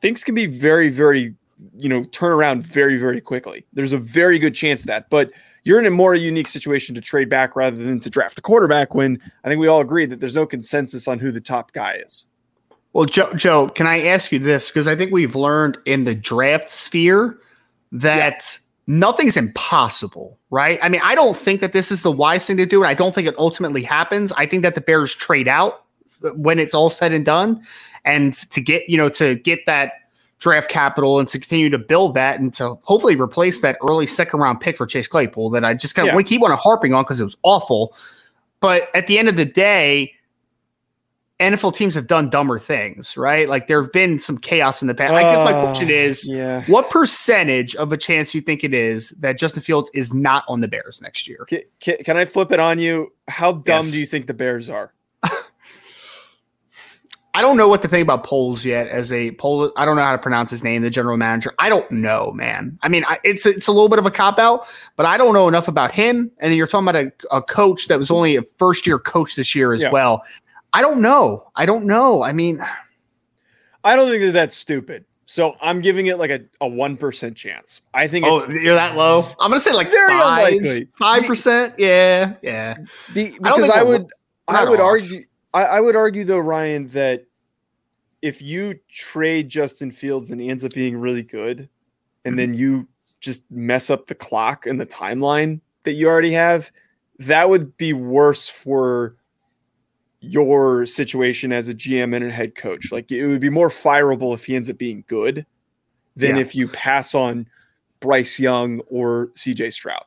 things 0.00 0.24
can 0.24 0.34
be 0.34 0.46
very, 0.46 0.88
very, 0.88 1.34
you 1.76 1.88
know, 1.88 2.04
turn 2.04 2.32
around 2.32 2.62
very, 2.62 2.96
very 2.96 3.20
quickly. 3.20 3.66
There's 3.72 3.92
a 3.92 3.98
very 3.98 4.38
good 4.38 4.54
chance 4.54 4.82
of 4.82 4.86
that. 4.86 5.10
But 5.10 5.32
you're 5.64 5.80
in 5.80 5.86
a 5.86 5.90
more 5.90 6.14
unique 6.14 6.48
situation 6.48 6.94
to 6.94 7.00
trade 7.00 7.28
back 7.28 7.56
rather 7.56 7.76
than 7.82 8.00
to 8.00 8.08
draft 8.08 8.38
a 8.38 8.42
quarterback 8.42 8.94
when 8.94 9.20
I 9.44 9.48
think 9.48 9.60
we 9.60 9.66
all 9.66 9.80
agree 9.80 10.06
that 10.06 10.20
there's 10.20 10.36
no 10.36 10.46
consensus 10.46 11.08
on 11.08 11.18
who 11.18 11.30
the 11.32 11.40
top 11.40 11.72
guy 11.72 11.94
is. 12.06 12.26
Well, 12.92 13.04
Joe, 13.04 13.32
Joe, 13.34 13.68
can 13.68 13.86
I 13.86 14.06
ask 14.06 14.32
you 14.32 14.38
this? 14.38 14.68
Because 14.68 14.86
I 14.86 14.96
think 14.96 15.12
we've 15.12 15.34
learned 15.36 15.78
in 15.84 16.04
the 16.04 16.14
draft 16.14 16.70
sphere 16.70 17.38
that 17.92 18.58
nothing's 18.88 19.36
impossible, 19.36 20.38
right? 20.50 20.80
I 20.82 20.88
mean, 20.88 21.02
I 21.04 21.14
don't 21.14 21.36
think 21.36 21.60
that 21.60 21.72
this 21.72 21.92
is 21.92 22.02
the 22.02 22.10
wise 22.10 22.46
thing 22.46 22.56
to 22.56 22.66
do, 22.66 22.82
and 22.82 22.88
I 22.90 22.94
don't 22.94 23.14
think 23.14 23.28
it 23.28 23.38
ultimately 23.38 23.82
happens. 23.82 24.32
I 24.32 24.46
think 24.46 24.62
that 24.64 24.74
the 24.74 24.80
Bears 24.80 25.14
trade 25.14 25.46
out 25.46 25.84
uh, 26.24 26.30
when 26.30 26.58
it's 26.58 26.74
all 26.74 26.90
said 26.90 27.12
and 27.12 27.24
done, 27.24 27.62
and 28.04 28.34
to 28.34 28.60
get 28.60 28.88
you 28.88 28.96
know 28.96 29.08
to 29.10 29.36
get 29.36 29.60
that 29.66 29.92
draft 30.40 30.70
capital 30.70 31.18
and 31.18 31.28
to 31.28 31.38
continue 31.38 31.68
to 31.68 31.78
build 31.78 32.14
that 32.14 32.40
and 32.40 32.54
to 32.54 32.78
hopefully 32.82 33.16
replace 33.16 33.60
that 33.60 33.76
early 33.88 34.06
second 34.06 34.40
round 34.40 34.60
pick 34.60 34.76
for 34.76 34.86
Chase 34.86 35.08
Claypool 35.08 35.50
that 35.50 35.64
I 35.64 35.74
just 35.74 35.94
kind 35.94 36.06
of 36.08 36.12
Yeah. 36.12 36.16
we 36.16 36.22
keep 36.24 36.42
on 36.42 36.50
harping 36.52 36.94
on 36.94 37.02
because 37.02 37.18
it 37.20 37.24
was 37.24 37.36
awful. 37.42 37.94
But 38.60 38.88
at 38.94 39.08
the 39.08 39.18
end 39.18 39.28
of 39.28 39.34
the 39.36 39.44
day, 39.44 40.12
NFL 41.40 41.74
teams 41.76 41.94
have 41.94 42.08
done 42.08 42.28
dumber 42.30 42.58
things, 42.58 43.16
right? 43.16 43.48
Like 43.48 43.68
there 43.68 43.80
have 43.80 43.92
been 43.92 44.18
some 44.18 44.38
chaos 44.38 44.82
in 44.82 44.88
the 44.88 44.94
past. 44.94 45.12
I 45.12 45.22
guess 45.22 45.44
my 45.44 45.52
question 45.52 45.86
Uh, 45.88 45.92
is 45.92 46.28
yeah. 46.28 46.62
what 46.66 46.90
percentage 46.90 47.76
of 47.76 47.92
a 47.92 47.96
chance 47.96 48.34
you 48.34 48.40
think 48.40 48.64
it 48.64 48.74
is 48.74 49.10
that 49.20 49.38
Justin 49.38 49.62
Fields 49.62 49.88
is 49.94 50.12
not 50.12 50.44
on 50.48 50.60
the 50.62 50.68
Bears 50.68 51.00
next 51.00 51.28
year? 51.28 51.44
Can, 51.48 51.60
can, 51.80 51.96
can 52.04 52.16
I 52.16 52.24
flip 52.24 52.50
it 52.50 52.58
on 52.58 52.80
you? 52.80 53.12
How 53.28 53.52
dumb 53.52 53.84
Yes. 53.84 53.92
do 53.92 54.00
you 54.00 54.06
think 54.06 54.26
the 54.26 54.34
Bears 54.34 54.68
are? 54.68 54.92
I 57.34 57.40
don't 57.40 57.56
know 57.56 57.68
what 57.68 57.82
to 57.82 57.88
think 57.88 58.02
about 58.02 58.24
Poles 58.24 58.64
yet. 58.64 58.88
As 58.88 59.12
a 59.12 59.30
Pol, 59.32 59.70
I 59.76 59.84
don't 59.84 59.94
know 59.94 60.02
how 60.02 60.12
to 60.12 60.18
pronounce 60.18 60.50
his 60.50 60.64
name, 60.64 60.82
the 60.82 60.90
general 60.90 61.16
manager. 61.16 61.52
I 61.60 61.68
don't 61.68 61.88
know, 61.92 62.32
man. 62.32 62.76
I 62.82 62.88
mean, 62.88 63.04
I, 63.06 63.18
it's 63.22 63.46
it's 63.46 63.68
a 63.68 63.72
little 63.72 63.88
bit 63.88 64.00
of 64.00 64.06
a 64.06 64.10
cop 64.10 64.40
out, 64.40 64.66
but 64.96 65.06
I 65.06 65.16
don't 65.16 65.34
know 65.34 65.46
enough 65.46 65.68
about 65.68 65.92
him. 65.92 66.32
And 66.38 66.50
then 66.50 66.56
you're 66.56 66.66
talking 66.66 66.88
about 66.88 67.04
a, 67.30 67.36
a 67.36 67.42
coach 67.42 67.86
that 67.88 67.98
was 67.98 68.10
only 68.10 68.34
a 68.34 68.42
first 68.58 68.88
year 68.88 68.98
coach 68.98 69.36
this 69.36 69.54
year 69.54 69.72
as 69.72 69.82
Yeah. 69.82 69.90
well. 69.92 70.24
I 70.72 70.82
don't 70.82 71.00
know. 71.00 71.50
I 71.56 71.66
don't 71.66 71.86
know. 71.86 72.22
I 72.22 72.32
mean, 72.32 72.64
I 73.84 73.96
don't 73.96 74.08
think 74.08 74.22
that 74.22 74.32
that's 74.32 74.56
stupid. 74.56 75.04
So 75.26 75.56
I'm 75.60 75.82
giving 75.82 76.06
it 76.06 76.18
like 76.18 76.30
a, 76.30 76.40
a 76.62 76.68
1% 76.68 77.36
chance. 77.36 77.82
I 77.92 78.06
think 78.08 78.24
oh, 78.24 78.36
it's 78.36 78.48
you're 78.48 78.74
that 78.74 78.96
low. 78.96 79.24
I'm 79.38 79.50
gonna 79.50 79.60
say 79.60 79.74
like 79.74 79.90
Very 79.90 80.14
five, 80.14 80.52
unlikely. 80.54 80.88
five 80.98 81.26
percent. 81.26 81.74
Yeah, 81.78 82.34
yeah. 82.40 82.78
Be, 83.12 83.36
because 83.38 83.60
think 83.60 83.74
I, 83.74 83.82
would 83.82 84.06
I 84.48 84.64
would 84.64 84.80
off. 84.80 84.86
argue 84.86 85.24
I, 85.52 85.64
I 85.64 85.80
would 85.80 85.96
argue 85.96 86.24
though 86.24 86.38
Ryan 86.38 86.88
that 86.88 87.26
if 88.22 88.40
you 88.40 88.80
trade 88.88 89.50
Justin 89.50 89.90
Fields 89.90 90.30
and 90.30 90.40
he 90.40 90.48
ends 90.48 90.64
up 90.64 90.72
being 90.72 90.96
really 90.96 91.22
good 91.22 91.68
and 92.24 92.38
then 92.38 92.54
you 92.54 92.88
just 93.20 93.48
mess 93.50 93.90
up 93.90 94.06
the 94.06 94.14
clock 94.14 94.66
and 94.66 94.80
the 94.80 94.86
timeline 94.86 95.60
that 95.82 95.92
you 95.92 96.08
already 96.08 96.32
have 96.32 96.70
that 97.18 97.50
would 97.50 97.76
be 97.76 97.92
worse 97.92 98.48
for 98.48 99.16
your 100.20 100.84
situation 100.86 101.52
as 101.52 101.68
a 101.68 101.74
GM 101.74 102.14
and 102.14 102.24
a 102.24 102.30
head 102.30 102.54
coach 102.54 102.90
like 102.90 103.10
it 103.12 103.26
would 103.26 103.40
be 103.40 103.50
more 103.50 103.68
fireable 103.68 104.34
if 104.34 104.44
he 104.44 104.56
ends 104.56 104.68
up 104.68 104.76
being 104.76 105.04
good 105.06 105.46
than 106.16 106.34
Yeah. 106.36 106.42
if 106.42 106.54
you 106.56 106.66
pass 106.68 107.14
on 107.14 107.46
Bryce 108.00 108.38
Young 108.40 108.80
or 108.88 109.28
CJ 109.36 109.72
Stroud 109.72 110.04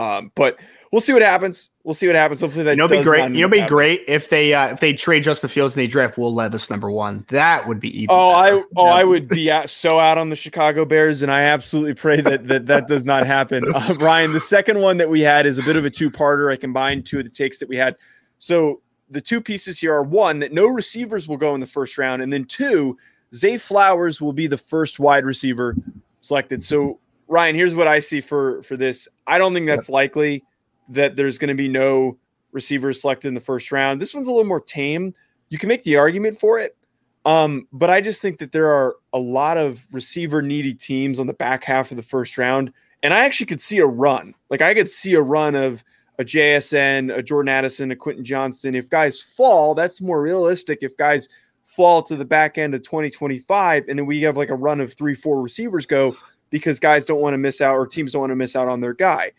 um, 0.00 0.32
but 0.34 0.58
we'll 0.90 1.02
see 1.02 1.12
what 1.12 1.20
happens. 1.20 1.68
We'll 1.84 1.92
see 1.92 2.06
what 2.06 2.16
happens. 2.16 2.40
Hopefully 2.40 2.64
that 2.64 2.70
You 2.70 2.76
know, 2.76 2.88
be 2.88 3.02
great. 3.02 3.34
You 3.34 3.42
know, 3.42 3.48
be 3.50 3.66
great 3.66 4.02
if 4.08 4.30
they 4.30 4.54
uh, 4.54 4.68
if 4.68 4.80
they 4.80 4.94
trade 4.94 5.22
Justin 5.22 5.50
Fields 5.50 5.76
and 5.76 5.82
they 5.82 5.86
draft 5.86 6.16
Will 6.16 6.34
Levis 6.34 6.70
number 6.70 6.90
one. 6.90 7.26
That 7.28 7.68
would 7.68 7.80
be 7.80 7.94
even. 7.94 8.08
Oh, 8.08 8.30
I 8.30 8.52
oh 8.52 8.86
That 8.86 8.94
I 8.94 9.04
would 9.04 9.28
be 9.28 9.50
out, 9.50 9.68
so 9.68 9.98
out 10.00 10.16
on 10.16 10.30
the 10.30 10.36
Chicago 10.36 10.86
Bears, 10.86 11.20
and 11.20 11.30
I 11.30 11.42
absolutely 11.42 11.92
pray 11.94 12.22
that 12.22 12.48
that, 12.48 12.66
that 12.66 12.88
does 12.88 13.04
not 13.04 13.26
happen. 13.26 13.64
Uh, 13.74 13.94
Ryan, 14.00 14.32
the 14.32 14.40
second 14.40 14.80
one 14.80 14.96
that 14.96 15.10
we 15.10 15.20
had 15.20 15.46
is 15.46 15.58
a 15.58 15.62
bit 15.62 15.76
of 15.76 15.84
a 15.84 15.90
two-parter. 15.90 16.52
I 16.52 16.56
combined 16.56 17.06
two 17.06 17.18
of 17.18 17.24
the 17.24 17.30
takes 17.30 17.58
that 17.58 17.68
we 17.68 17.76
had. 17.76 17.96
So 18.40 18.80
the 19.08 19.20
two 19.20 19.40
pieces 19.40 19.78
here 19.78 19.94
are 19.94 20.02
one 20.02 20.40
that 20.40 20.52
no 20.52 20.66
receivers 20.66 21.28
will 21.28 21.36
go 21.36 21.54
in 21.54 21.60
the 21.60 21.66
first 21.66 21.96
round, 21.98 22.22
and 22.22 22.32
then 22.32 22.44
two, 22.44 22.98
Zay 23.32 23.56
Flowers 23.58 24.20
will 24.20 24.32
be 24.32 24.48
the 24.48 24.58
first 24.58 24.98
wide 24.98 25.24
receiver 25.24 25.76
selected. 26.20 26.62
So 26.64 26.98
Ryan, 27.28 27.54
here's 27.54 27.76
what 27.76 27.86
I 27.86 28.00
see 28.00 28.20
for 28.20 28.62
for 28.64 28.76
this. 28.76 29.06
I 29.26 29.38
don't 29.38 29.54
think 29.54 29.66
that's 29.66 29.88
likely 29.88 30.42
that 30.88 31.14
there's 31.14 31.38
going 31.38 31.48
to 31.48 31.54
be 31.54 31.68
no 31.68 32.18
receivers 32.52 33.00
selected 33.00 33.28
in 33.28 33.34
the 33.34 33.40
first 33.40 33.70
round. 33.70 34.02
This 34.02 34.12
one's 34.12 34.26
a 34.26 34.32
little 34.32 34.46
more 34.46 34.60
tame. 34.60 35.14
You 35.50 35.58
can 35.58 35.68
make 35.68 35.84
the 35.84 35.96
argument 35.96 36.40
for 36.40 36.58
it. 36.58 36.76
Um, 37.24 37.68
but 37.72 37.90
I 37.90 38.00
just 38.00 38.22
think 38.22 38.38
that 38.38 38.50
there 38.50 38.68
are 38.68 38.96
a 39.12 39.18
lot 39.18 39.58
of 39.58 39.86
receiver 39.92 40.42
needy 40.42 40.74
teams 40.74 41.20
on 41.20 41.26
the 41.26 41.34
back 41.34 41.64
half 41.64 41.90
of 41.90 41.96
the 41.96 42.02
first 42.02 42.38
round. 42.38 42.72
And 43.02 43.14
I 43.14 43.24
actually 43.24 43.46
could 43.46 43.60
see 43.60 43.78
a 43.78 43.86
run. 43.86 44.34
Like 44.48 44.62
I 44.62 44.74
could 44.74 44.90
see 44.90 45.14
a 45.14 45.22
run 45.22 45.54
of 45.54 45.84
a 46.20 46.24
JSN, 46.24 47.16
a 47.16 47.22
Jordan 47.22 47.48
Addison, 47.48 47.90
a 47.90 47.96
Quentin 47.96 48.22
Johnston. 48.22 48.74
If 48.74 48.90
guys 48.90 49.22
fall, 49.22 49.74
that's 49.74 50.02
more 50.02 50.20
realistic. 50.20 50.80
If 50.82 50.94
guys 50.98 51.30
fall 51.64 52.02
to 52.02 52.14
the 52.14 52.26
back 52.26 52.58
end 52.58 52.74
of 52.74 52.82
2025, 52.82 53.88
and 53.88 53.98
then 53.98 54.04
we 54.04 54.20
have 54.20 54.36
like 54.36 54.50
a 54.50 54.54
run 54.54 54.80
of 54.80 54.92
three, 54.92 55.14
four 55.14 55.40
receivers 55.40 55.86
go 55.86 56.14
because 56.50 56.78
guys 56.78 57.06
don't 57.06 57.22
want 57.22 57.32
to 57.32 57.38
miss 57.38 57.62
out 57.62 57.74
or 57.74 57.86
teams 57.86 58.12
don't 58.12 58.20
want 58.20 58.32
to 58.32 58.36
miss 58.36 58.54
out 58.54 58.68
on 58.68 58.82
their 58.82 58.92
guy. 58.92 59.32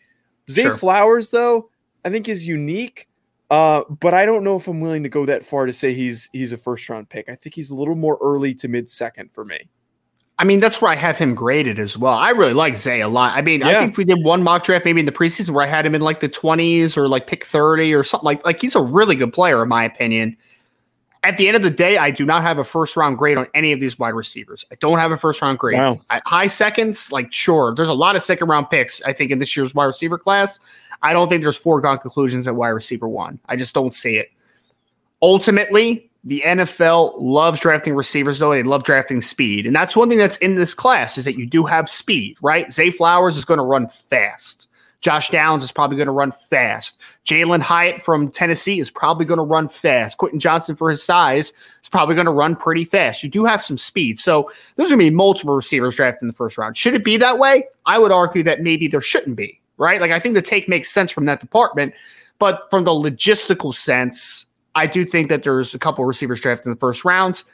Zay 0.50 0.62
Sure. 0.62 0.76
Flowers, 0.76 1.30
though, 1.30 1.70
I 2.04 2.10
think 2.10 2.28
is 2.28 2.48
unique. 2.48 3.06
Uh, 3.48 3.84
but 4.00 4.12
I 4.12 4.26
don't 4.26 4.42
know 4.42 4.56
if 4.56 4.66
I'm 4.66 4.80
willing 4.80 5.04
to 5.04 5.08
go 5.08 5.24
that 5.26 5.44
far 5.44 5.66
to 5.66 5.72
say 5.72 5.94
he's 5.94 6.28
he's 6.32 6.52
a 6.52 6.56
first 6.56 6.88
round 6.88 7.10
pick. 7.10 7.28
I 7.28 7.36
think 7.36 7.54
he's 7.54 7.70
a 7.70 7.76
little 7.76 7.94
more 7.94 8.18
early 8.20 8.54
to 8.54 8.66
mid 8.66 8.88
second 8.88 9.30
for 9.32 9.44
me. 9.44 9.68
I 10.42 10.44
mean, 10.44 10.58
that's 10.58 10.82
where 10.82 10.90
I 10.90 10.96
have 10.96 11.16
him 11.16 11.36
graded 11.36 11.78
as 11.78 11.96
well. 11.96 12.14
I 12.14 12.30
really 12.30 12.52
like 12.52 12.76
Zay 12.76 13.00
a 13.00 13.06
lot. 13.06 13.36
I 13.36 13.42
mean, 13.42 13.60
yeah. 13.60 13.68
I 13.68 13.74
think 13.74 13.96
we 13.96 14.04
did 14.04 14.24
one 14.24 14.42
mock 14.42 14.64
draft 14.64 14.84
maybe 14.84 14.98
in 14.98 15.06
the 15.06 15.12
preseason 15.12 15.50
where 15.50 15.64
I 15.64 15.68
had 15.68 15.86
him 15.86 15.94
in 15.94 16.00
like 16.00 16.18
the 16.18 16.28
20s 16.28 16.96
or 16.96 17.08
like 17.08 17.28
pick 17.28 17.44
30 17.44 17.94
or 17.94 18.02
something 18.02 18.24
like 18.24 18.44
like 18.44 18.60
he's 18.60 18.74
a 18.74 18.82
really 18.82 19.14
good 19.14 19.32
player 19.32 19.62
in 19.62 19.68
my 19.68 19.84
opinion. 19.84 20.36
At 21.22 21.36
the 21.36 21.46
end 21.46 21.56
of 21.56 21.62
the 21.62 21.70
day, 21.70 21.96
I 21.96 22.10
do 22.10 22.24
not 22.24 22.42
have 22.42 22.58
a 22.58 22.64
first 22.64 22.96
round 22.96 23.18
grade 23.18 23.38
on 23.38 23.46
any 23.54 23.70
of 23.70 23.78
these 23.78 24.00
wide 24.00 24.14
receivers. 24.14 24.64
I 24.72 24.74
don't 24.80 24.98
have 24.98 25.12
a 25.12 25.16
first 25.16 25.40
round 25.40 25.60
grade. 25.60 25.78
Wow. 25.78 26.00
high 26.10 26.48
seconds, 26.48 27.12
like 27.12 27.32
sure, 27.32 27.72
there's 27.76 27.86
a 27.86 27.94
lot 27.94 28.16
of 28.16 28.22
second 28.24 28.48
round 28.48 28.68
picks. 28.68 29.00
I 29.02 29.12
think 29.12 29.30
in 29.30 29.38
this 29.38 29.56
year's 29.56 29.76
wide 29.76 29.84
receiver 29.84 30.18
class, 30.18 30.58
I 31.02 31.12
don't 31.12 31.28
think 31.28 31.44
there's 31.44 31.56
foregone 31.56 31.98
conclusions 31.98 32.48
at 32.48 32.56
wide 32.56 32.70
receiver 32.70 33.06
one. 33.06 33.38
I 33.46 33.54
just 33.54 33.76
don't 33.76 33.94
see 33.94 34.16
it. 34.16 34.32
Ultimately, 35.22 36.10
the 36.24 36.42
NFL 36.44 37.14
loves 37.20 37.60
drafting 37.60 37.94
receivers, 37.94 38.38
though. 38.38 38.50
They 38.52 38.62
love 38.62 38.84
drafting 38.84 39.20
speed. 39.20 39.66
And 39.66 39.74
that's 39.74 39.96
one 39.96 40.08
thing 40.08 40.18
that's 40.18 40.38
in 40.38 40.54
this 40.54 40.74
class 40.74 41.18
is 41.18 41.24
that 41.24 41.36
you 41.36 41.46
do 41.46 41.64
have 41.64 41.88
speed, 41.88 42.36
right? 42.42 42.70
Zay 42.70 42.90
Flowers 42.90 43.36
is 43.36 43.44
going 43.44 43.58
to 43.58 43.64
run 43.64 43.88
fast. 43.88 44.68
Josh 45.00 45.30
Downs 45.30 45.64
is 45.64 45.72
probably 45.72 45.96
going 45.96 46.06
to 46.06 46.12
run 46.12 46.30
fast. 46.30 46.96
Jalin 47.26 47.60
Hyatt 47.60 48.00
from 48.00 48.30
Tennessee 48.30 48.78
is 48.78 48.88
probably 48.88 49.26
going 49.26 49.38
to 49.38 49.44
run 49.44 49.68
fast. 49.68 50.16
Quentin 50.16 50.38
Johnston, 50.38 50.76
for 50.76 50.88
his 50.90 51.02
size, 51.02 51.52
is 51.82 51.88
probably 51.88 52.14
going 52.14 52.26
to 52.26 52.32
run 52.32 52.54
pretty 52.54 52.84
fast. 52.84 53.24
You 53.24 53.28
do 53.28 53.44
have 53.44 53.60
some 53.60 53.76
speed. 53.76 54.20
So 54.20 54.48
there's 54.76 54.90
going 54.90 55.00
to 55.00 55.10
be 55.10 55.14
multiple 55.14 55.56
receivers 55.56 55.96
drafted 55.96 56.22
in 56.22 56.28
the 56.28 56.34
first 56.34 56.56
round. 56.56 56.76
Should 56.76 56.94
it 56.94 57.04
be 57.04 57.16
that 57.16 57.38
way? 57.38 57.64
I 57.84 57.98
would 57.98 58.12
argue 58.12 58.44
that 58.44 58.60
maybe 58.60 58.86
there 58.86 59.00
shouldn't 59.00 59.34
be, 59.34 59.60
right? 59.76 60.00
Like, 60.00 60.12
I 60.12 60.20
think 60.20 60.36
the 60.36 60.42
take 60.42 60.68
makes 60.68 60.92
sense 60.92 61.10
from 61.10 61.24
that 61.24 61.40
department. 61.40 61.94
But 62.38 62.70
from 62.70 62.84
the 62.84 62.92
logistical 62.92 63.74
sense, 63.74 64.46
I 64.74 64.86
do 64.86 65.04
think 65.04 65.28
that 65.28 65.42
there's 65.42 65.74
a 65.74 65.78
couple 65.78 66.04
receivers 66.04 66.40
drafted 66.40 66.66
in 66.66 66.72
the 66.72 66.78
first 66.78 67.04
rounds. 67.04 67.44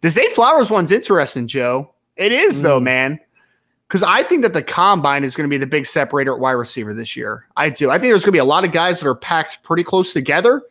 The 0.00 0.10
Zay 0.10 0.28
Flowers 0.30 0.70
one's 0.70 0.92
interesting, 0.92 1.46
Joe. 1.46 1.94
It 2.16 2.32
is, 2.32 2.58
mm. 2.58 2.62
though, 2.62 2.80
man. 2.80 3.20
Because 3.88 4.02
I 4.02 4.22
think 4.22 4.42
that 4.42 4.54
the 4.54 4.62
combine 4.62 5.22
is 5.22 5.36
going 5.36 5.48
to 5.48 5.52
be 5.52 5.58
the 5.58 5.66
big 5.66 5.86
separator 5.86 6.32
at 6.32 6.40
wide 6.40 6.52
receiver 6.52 6.94
this 6.94 7.14
year. 7.16 7.46
I 7.56 7.68
do. 7.68 7.90
I 7.90 7.98
think 7.98 8.10
there's 8.10 8.24
going 8.24 8.32
to 8.32 8.32
be 8.32 8.38
a 8.38 8.44
lot 8.44 8.64
of 8.64 8.72
guys 8.72 9.00
that 9.00 9.08
are 9.08 9.14
packed 9.14 9.62
pretty 9.62 9.84
close 9.84 10.14
together. 10.14 10.62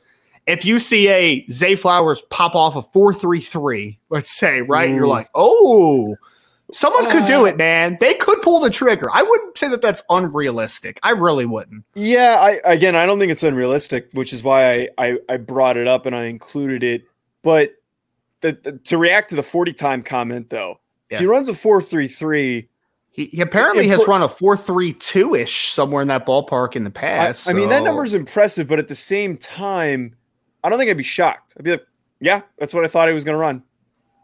If 0.48 0.66
you 0.66 0.80
see 0.80 1.08
a 1.08 1.46
Zay 1.52 1.76
Flowers 1.76 2.24
pop 2.32 2.56
off 2.56 2.76
a 2.76 2.82
4-3-3, 2.98 3.98
let's 4.10 4.36
say, 4.36 4.64
right? 4.64 4.90
You're 4.90 5.06
like, 5.06 5.30
oh, 5.36 6.16
Someone 6.72 7.10
could 7.12 7.28
do 7.28 7.46
it, 7.46 7.56
uh, 7.56 7.58
man. 7.58 7.98
They 8.00 8.14
could 8.14 8.42
pull 8.42 8.60
the 8.62 8.70
trigger. 8.70 9.10
I 9.14 9.24
wouldn't 9.24 9.58
say 9.58 9.68
that 9.70 9.82
that's 9.82 10.02
unrealistic. 10.10 11.00
I 11.04 11.12
really 11.12 11.46
wouldn't. 11.46 11.84
Yeah, 11.96 12.38
I 12.40 12.60
again, 12.66 12.96
I 12.96 13.06
don't 13.06 13.20
think 13.20 13.32
it's 13.32 13.44
unrealistic, 13.44 14.10
which 14.14 14.32
is 14.32 14.42
why 14.42 14.74
I 14.74 14.90
I, 14.98 15.18
I 15.30 15.38
brought 15.38 15.78
it 15.78 15.88
up 15.88 16.06
and 16.06 16.16
I 16.16 16.26
included 16.26 16.84
it. 16.84 17.04
But 17.44 17.74
the, 18.42 18.58
the, 18.64 18.74
to 18.74 18.98
react 18.98 19.30
to 19.32 19.36
the 19.36 19.44
forty 19.44 19.74
time 19.74 20.02
comment 20.02 20.50
though, 20.50 20.80
yeah. 21.10 21.18
if 21.18 21.22
he 21.22 21.28
runs 21.28 21.50
a 21.50 21.54
four 21.54 21.82
three 21.82 22.08
three. 22.08 22.68
He, 23.14 23.26
he 23.26 23.42
apparently 23.42 23.90
has 23.90 24.08
run 24.08 24.22
a 24.22 24.30
four 24.30 24.56
three 24.56 24.94
two 24.94 25.36
ish 25.36 25.68
somewhere 25.68 26.02
in 26.02 26.08
that 26.08 26.26
ballpark 26.26 26.78
in 26.78 26.86
the 26.86 26.90
past. 26.90 27.50
I, 27.50 27.52
I 27.52 27.54
mean, 27.54 27.68
that 27.68 27.84
number 27.84 28.06
is 28.06 28.14
impressive, 28.14 28.70
but 28.70 28.80
at 28.80 28.88
the 28.88 28.96
same 28.96 29.36
time, 29.36 30.16
I 30.64 30.70
don't 30.70 30.80
think 30.80 30.90
I'd 30.90 30.96
be 30.96 31.04
shocked. 31.04 31.54
I'd 31.58 31.66
be 31.66 31.72
like, 31.72 31.86
yeah, 32.22 32.44
that's 32.58 32.74
what 32.74 32.86
I 32.86 32.88
thought 32.88 33.10
he 33.10 33.14
was 33.14 33.26
going 33.26 33.36
to 33.36 33.40
run. 33.40 33.64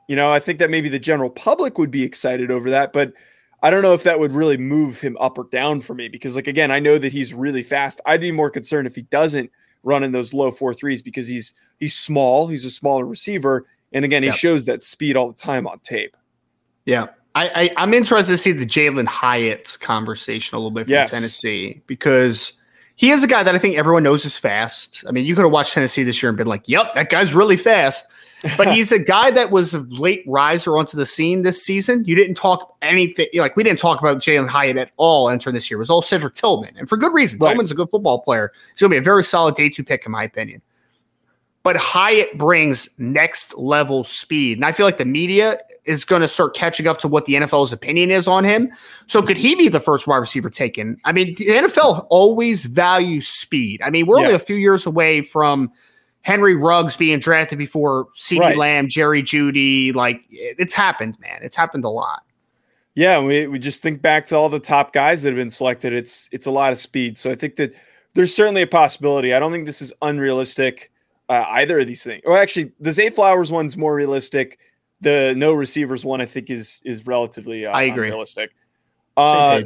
You 0.07 0.15
know, 0.15 0.31
I 0.31 0.39
think 0.39 0.59
that 0.59 0.69
maybe 0.69 0.89
the 0.89 0.99
general 0.99 1.29
public 1.29 1.77
would 1.77 1.91
be 1.91 2.03
excited 2.03 2.49
over 2.49 2.69
that, 2.69 2.93
but 2.93 3.13
I 3.61 3.69
don't 3.69 3.81
know 3.81 3.93
if 3.93 4.03
that 4.03 4.19
would 4.19 4.31
really 4.31 4.57
move 4.57 4.99
him 4.99 5.17
up 5.19 5.37
or 5.37 5.45
down 5.45 5.81
for 5.81 5.93
me 5.93 6.07
because, 6.07 6.35
like, 6.35 6.47
again, 6.47 6.71
I 6.71 6.79
know 6.79 6.97
that 6.97 7.11
he's 7.11 7.33
really 7.33 7.63
fast. 7.63 7.99
I'd 8.05 8.21
be 8.21 8.31
more 8.31 8.49
concerned 8.49 8.87
if 8.87 8.95
he 8.95 9.01
doesn't 9.03 9.51
run 9.83 10.03
in 10.03 10.11
those 10.11 10.33
low 10.33 10.51
four 10.51 10.73
threes 10.73 11.01
because 11.01 11.27
he's 11.27 11.53
he's 11.79 11.95
small, 11.95 12.47
he's 12.47 12.65
a 12.65 12.71
smaller 12.71 13.05
receiver, 13.05 13.65
and 13.91 14.05
again, 14.05 14.23
he 14.23 14.31
shows 14.31 14.65
that 14.65 14.83
speed 14.83 15.17
all 15.17 15.27
the 15.27 15.37
time 15.37 15.67
on 15.67 15.79
tape. 15.79 16.15
Yeah. 16.85 17.07
I, 17.35 17.71
I 17.77 17.83
am 17.83 17.93
interested 17.93 18.31
to 18.33 18.37
see 18.37 18.51
the 18.51 18.65
Jalin 18.65 19.05
Hyatt 19.05 19.77
conversation 19.79 20.55
a 20.55 20.59
little 20.59 20.71
bit 20.71 20.85
from 20.85 20.93
yes. 20.93 21.11
Tennessee 21.11 21.83
because 21.85 22.59
he 22.97 23.11
is 23.11 23.23
a 23.23 23.27
guy 23.27 23.43
that 23.43 23.53
I 23.53 23.59
think 23.59 23.77
everyone 23.77 24.01
knows 24.01 24.25
is 24.25 24.37
fast. 24.37 25.05
I 25.07 25.11
mean, 25.11 25.23
you 25.23 25.35
could 25.35 25.43
have 25.43 25.51
watched 25.51 25.73
Tennessee 25.73 26.01
this 26.01 26.21
year 26.21 26.29
and 26.29 26.37
been 26.37 26.47
like, 26.47 26.67
"Yep, 26.67 26.95
that 26.95 27.09
guy's 27.09 27.33
really 27.33 27.55
fast." 27.55 28.07
but 28.57 28.67
he's 28.73 28.91
a 28.91 28.99
guy 28.99 29.29
that 29.31 29.51
was 29.51 29.75
a 29.75 29.79
late 29.81 30.23
riser 30.27 30.77
onto 30.77 30.97
the 30.97 31.05
scene 31.05 31.43
this 31.43 31.63
season. 31.63 32.03
You 32.05 32.15
didn't 32.15 32.35
talk 32.35 32.75
anything 32.81 33.27
like 33.35 33.55
we 33.55 33.63
didn't 33.63 33.79
talk 33.79 33.99
about 33.99 34.17
Jalin 34.17 34.47
Hyatt 34.47 34.77
at 34.77 34.91
all 34.97 35.29
entering 35.29 35.53
this 35.53 35.69
year. 35.69 35.77
It 35.77 35.79
was 35.79 35.91
all 35.91 36.01
Cedric 36.01 36.33
Tillman, 36.33 36.75
and 36.75 36.89
for 36.89 36.97
good 36.97 37.13
reason. 37.13 37.39
Right. 37.39 37.51
Tillman's 37.51 37.71
a 37.71 37.75
good 37.75 37.89
football 37.91 38.19
player. 38.19 38.51
He's 38.71 38.81
going 38.81 38.89
to 38.89 38.95
be 38.95 38.97
a 38.97 39.01
very 39.01 39.23
solid 39.23 39.53
day 39.53 39.69
two 39.69 39.83
pick, 39.83 40.05
in 40.07 40.11
my 40.11 40.23
opinion. 40.23 40.63
But 41.67 41.75
Hyatt 41.75 42.37
brings 42.37 42.87
next 42.97 43.53
level 43.57 44.05
speed, 44.05 44.57
and 44.57 44.63
I 44.63 44.71
feel 44.71 44.85
like 44.85 44.95
the 44.95 45.03
media 45.03 45.57
is 45.83 46.05
going 46.05 46.21
to 46.21 46.27
start 46.29 46.55
catching 46.55 46.87
up 46.87 46.97
to 46.99 47.09
what 47.09 47.25
the 47.25 47.33
NFL's 47.33 47.73
opinion 47.73 48.09
is 48.09 48.25
on 48.25 48.45
him. 48.45 48.71
So 49.07 49.21
could 49.21 49.35
he 49.35 49.53
be 49.53 49.67
the 49.67 49.81
first 49.81 50.07
wide 50.07 50.15
receiver 50.15 50.49
taken? 50.49 50.95
I 51.03 51.11
mean, 51.11 51.35
the 51.35 51.47
NFL 51.47 52.07
always 52.09 52.67
values 52.67 53.27
speed. 53.27 53.81
I 53.83 53.89
mean, 53.89 54.05
we're 54.05 54.19
yes. 54.19 54.27
only 54.27 54.35
a 54.35 54.39
few 54.39 54.55
years 54.55 54.85
away 54.85 55.23
from 55.23 55.69
Henry 56.21 56.55
Ruggs 56.55 56.95
being 56.95 57.19
drafted 57.19 57.57
before 57.57 58.07
CeeDee 58.17 58.39
right. 58.39 58.57
Lamb, 58.57 58.87
Jerry 58.87 59.21
Jeudy. 59.21 59.93
Like 59.93 60.21
it's 60.29 60.73
happened, 60.73 61.19
man. 61.19 61.39
It's 61.41 61.57
happened 61.57 61.83
a 61.83 61.89
lot. 61.89 62.23
Yeah, 62.95 63.19
we, 63.19 63.45
we 63.47 63.59
just 63.59 63.81
think 63.81 64.01
back 64.01 64.25
to 64.27 64.37
all 64.37 64.47
the 64.47 64.61
top 64.61 64.93
guys 64.93 65.21
that 65.23 65.31
have 65.31 65.37
been 65.37 65.49
selected. 65.49 65.91
It's 65.91 66.29
it's 66.31 66.45
a 66.45 66.51
lot 66.51 66.71
of 66.71 66.79
speed. 66.79 67.17
So 67.17 67.29
I 67.29 67.35
think 67.35 67.57
that 67.57 67.75
there's 68.13 68.33
certainly 68.33 68.61
a 68.61 68.67
possibility. 68.67 69.33
I 69.33 69.39
don't 69.39 69.51
think 69.51 69.65
this 69.65 69.81
is 69.81 69.91
unrealistic. 70.01 70.93
Uh, 71.29 71.45
either 71.49 71.79
of 71.79 71.87
these 71.87 72.03
things. 72.03 72.21
Well, 72.25 72.37
actually, 72.37 72.71
the 72.79 72.91
Zay 72.91 73.09
Flowers 73.09 73.51
one's 73.51 73.75
more 73.75 73.93
realistic. 73.93 74.59
The 75.01 75.33
no 75.35 75.53
receivers 75.53 76.05
one, 76.05 76.21
I 76.21 76.25
think, 76.25 76.49
is 76.49 76.81
is 76.85 77.05
relatively 77.05 77.65
uh, 77.65 77.71
I 77.71 77.83
agree. 77.83 78.09
realistic. 78.09 78.51
Uh, 79.17 79.61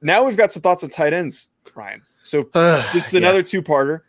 now 0.00 0.24
we've 0.24 0.36
got 0.36 0.52
some 0.52 0.62
thoughts 0.62 0.82
on 0.82 0.90
tight 0.90 1.12
ends, 1.12 1.50
Ryan. 1.74 2.02
So 2.22 2.48
this 2.54 3.08
is 3.08 3.14
another 3.14 3.38
yeah. 3.38 3.44
two 3.44 3.62
parter. 3.62 4.00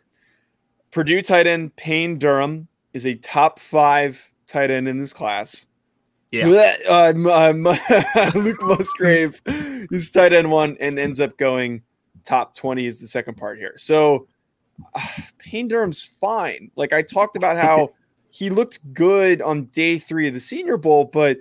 Purdue 0.90 1.22
tight 1.22 1.46
end 1.46 1.74
Payne 1.76 2.18
Durham 2.18 2.68
is 2.92 3.04
a 3.04 3.14
top 3.16 3.58
five 3.58 4.30
tight 4.46 4.70
end 4.70 4.88
in 4.88 4.98
this 4.98 5.12
class. 5.12 5.66
Yeah. 6.30 6.74
Uh, 6.88 7.12
uh, 7.28 8.32
Luke 8.34 8.62
Musgrave 8.62 9.40
is 9.46 10.10
tight 10.10 10.32
end 10.32 10.50
one 10.50 10.76
and 10.80 10.98
ends 10.98 11.20
up 11.20 11.36
going 11.36 11.82
top 12.24 12.54
20 12.56 12.86
is 12.86 13.00
the 13.00 13.06
second 13.06 13.36
part 13.36 13.58
here. 13.58 13.74
So 13.76 14.26
Payne 15.38 15.68
Durham's 15.68 16.02
fine. 16.02 16.70
Like 16.76 16.92
I 16.92 17.02
talked 17.02 17.36
about 17.36 17.62
how 17.62 17.92
he 18.30 18.50
looked 18.50 18.80
good 18.92 19.40
on 19.42 19.66
day 19.66 19.98
three 19.98 20.28
of 20.28 20.34
the 20.34 20.40
Senior 20.40 20.76
Bowl, 20.76 21.04
but 21.04 21.38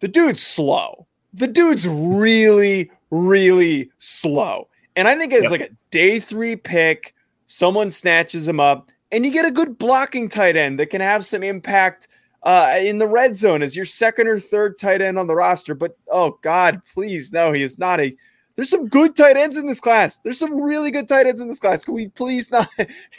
the 0.00 0.08
dude's 0.08 0.42
slow. 0.42 1.06
The 1.34 1.46
dude's 1.46 1.86
really, 1.86 2.90
really 3.10 3.90
slow. 3.98 4.68
And 4.96 5.08
I 5.08 5.16
think 5.16 5.32
as 5.32 5.44
yep. 5.44 5.50
like 5.50 5.60
a 5.60 5.70
day 5.90 6.20
three 6.20 6.56
pick, 6.56 7.14
someone 7.46 7.90
snatches 7.90 8.46
him 8.46 8.60
up, 8.60 8.90
and 9.12 9.24
you 9.24 9.30
get 9.30 9.44
a 9.44 9.50
good 9.50 9.78
blocking 9.78 10.28
tight 10.28 10.56
end 10.56 10.78
that 10.80 10.90
can 10.90 11.00
have 11.00 11.24
some 11.26 11.42
impact 11.42 12.08
uh, 12.42 12.76
in 12.80 12.98
the 12.98 13.06
red 13.06 13.36
zone 13.36 13.62
as 13.62 13.76
your 13.76 13.84
second 13.84 14.26
or 14.26 14.38
third 14.38 14.78
tight 14.78 15.02
end 15.02 15.18
on 15.18 15.26
the 15.26 15.34
roster. 15.34 15.74
But 15.74 15.96
oh 16.10 16.38
God, 16.42 16.80
please 16.92 17.32
no, 17.32 17.52
he 17.52 17.62
is 17.62 17.78
not 17.78 18.00
a. 18.00 18.16
There's 18.60 18.68
some 18.68 18.88
good 18.88 19.16
tight 19.16 19.38
ends 19.38 19.56
in 19.56 19.64
this 19.64 19.80
class. 19.80 20.18
There's 20.18 20.38
some 20.38 20.60
really 20.60 20.90
good 20.90 21.08
tight 21.08 21.26
ends 21.26 21.40
in 21.40 21.48
this 21.48 21.58
class. 21.58 21.82
Can 21.82 21.94
we 21.94 22.08
please 22.08 22.50
not 22.50 22.68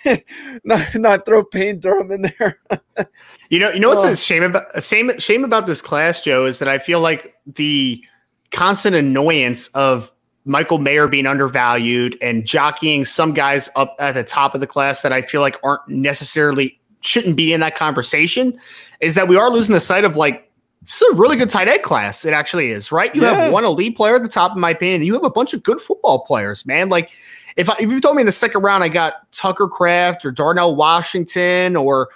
not, 0.64 0.94
not 0.94 1.26
throw 1.26 1.44
Payne 1.44 1.80
Durham 1.80 2.12
in 2.12 2.22
there? 2.22 2.60
you 3.50 3.58
know, 3.58 3.72
you 3.72 3.80
know 3.80 3.90
what's 3.90 4.04
oh. 4.04 4.12
a 4.12 4.16
shame 4.16 4.44
about 4.44 4.66
a 4.76 4.82
shame 4.84 5.18
shame 5.18 5.44
about 5.44 5.66
this 5.66 5.82
class, 5.82 6.24
Joe, 6.24 6.46
is 6.46 6.60
that 6.60 6.68
I 6.68 6.78
feel 6.78 7.00
like 7.00 7.36
the 7.48 8.04
constant 8.52 8.96
annoyance 8.96 9.70
of 9.70 10.14
Michael 10.46 10.78
Mayer 10.78 11.08
being 11.08 11.26
undervalued 11.26 12.20
and 12.22 12.46
jockeying 12.46 13.04
some 13.06 13.34
guys 13.34 13.68
up 13.76 13.96
at 13.98 14.12
the 14.12 14.24
top 14.24 14.54
of 14.54 14.62
the 14.62 14.68
class 14.68 15.02
that 15.02 15.12
I 15.12 15.24
feel 15.24 15.42
like 15.42 15.58
aren't 15.64 15.88
necessarily 15.88 16.80
shouldn't 17.00 17.36
be 17.36 17.52
in 17.52 17.62
that 17.62 17.76
conversation 17.76 18.60
is 19.00 19.16
that 19.16 19.28
we 19.28 19.38
are 19.38 19.50
losing 19.50 19.74
the 19.74 19.82
sight 19.82 20.04
of 20.04 20.16
like 20.16 20.51
this 20.82 21.02
is 21.02 21.14
a 21.14 21.22
really 21.22 21.38
good 21.38 21.50
tight 21.50 21.68
end 21.68 21.84
class. 21.84 22.26
It 22.26 22.34
actually 22.34 22.72
is, 22.72 22.92
right? 22.92 23.14
You 23.16 23.22
yeah. 23.22 23.34
have 23.34 23.54
one 23.54 23.66
elite 23.66 23.96
player 23.96 24.16
at 24.16 24.24
the 24.24 24.30
top, 24.30 24.54
in 24.54 24.60
my 24.60 24.72
opinion. 24.72 25.04
You 25.04 25.14
have 25.14 25.24
a 25.24 25.30
bunch 25.30 25.54
of 25.54 25.64
good 25.64 25.80
football 25.80 26.20
players, 26.20 26.66
man. 26.66 26.90
Like 26.90 27.12
if 27.56 27.70
I, 27.70 27.76
if 27.80 27.90
you 27.90 28.02
told 28.02 28.16
me 28.16 28.22
in 28.22 28.26
the 28.26 28.32
second 28.32 28.62
round 28.62 28.84
I 28.84 28.90
got 28.90 29.32
Tucker 29.32 29.68
Kraft 29.68 30.26
or 30.26 30.32
Darnell 30.32 30.76
Washington 30.76 31.76
or 31.76 32.10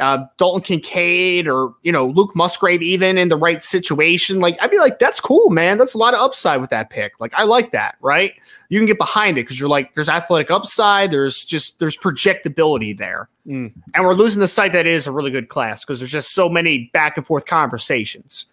uh, 0.00 0.24
Dalton 0.38 0.62
Kincaid 0.62 1.46
or 1.46 1.74
you 1.82 1.92
know 1.92 2.06
Luke 2.06 2.34
Musgrave 2.34 2.82
even 2.82 3.18
in 3.18 3.28
the 3.28 3.36
right 3.36 3.62
situation, 3.62 4.40
like 4.40 4.60
I'd 4.62 4.70
be 4.70 4.78
like, 4.78 4.98
that's 4.98 5.20
cool, 5.20 5.50
man. 5.50 5.78
That's 5.78 5.94
a 5.94 5.98
lot 5.98 6.14
of 6.14 6.20
upside 6.20 6.60
with 6.60 6.70
that 6.70 6.90
pick. 6.90 7.12
Like 7.20 7.32
I 7.34 7.44
like 7.44 7.72
that, 7.72 7.96
right? 8.00 8.32
You 8.68 8.78
can 8.78 8.86
get 8.86 8.98
behind 8.98 9.38
it 9.38 9.42
because 9.42 9.60
you're 9.60 9.68
like, 9.68 9.94
there's 9.94 10.08
athletic 10.08 10.50
upside. 10.50 11.10
There's 11.10 11.44
just 11.44 11.78
there's 11.78 11.96
projectability 11.96 12.96
there, 12.96 13.28
mm. 13.46 13.72
and 13.94 14.04
we're 14.04 14.14
losing 14.14 14.40
the 14.40 14.48
sight 14.48 14.72
that 14.72 14.86
is 14.86 15.06
a 15.06 15.12
really 15.12 15.30
good 15.30 15.48
class 15.48 15.84
because 15.84 16.00
there's 16.00 16.10
just 16.10 16.34
so 16.34 16.48
many 16.48 16.90
back 16.92 17.16
and 17.16 17.26
forth 17.26 17.46
conversations. 17.46 18.46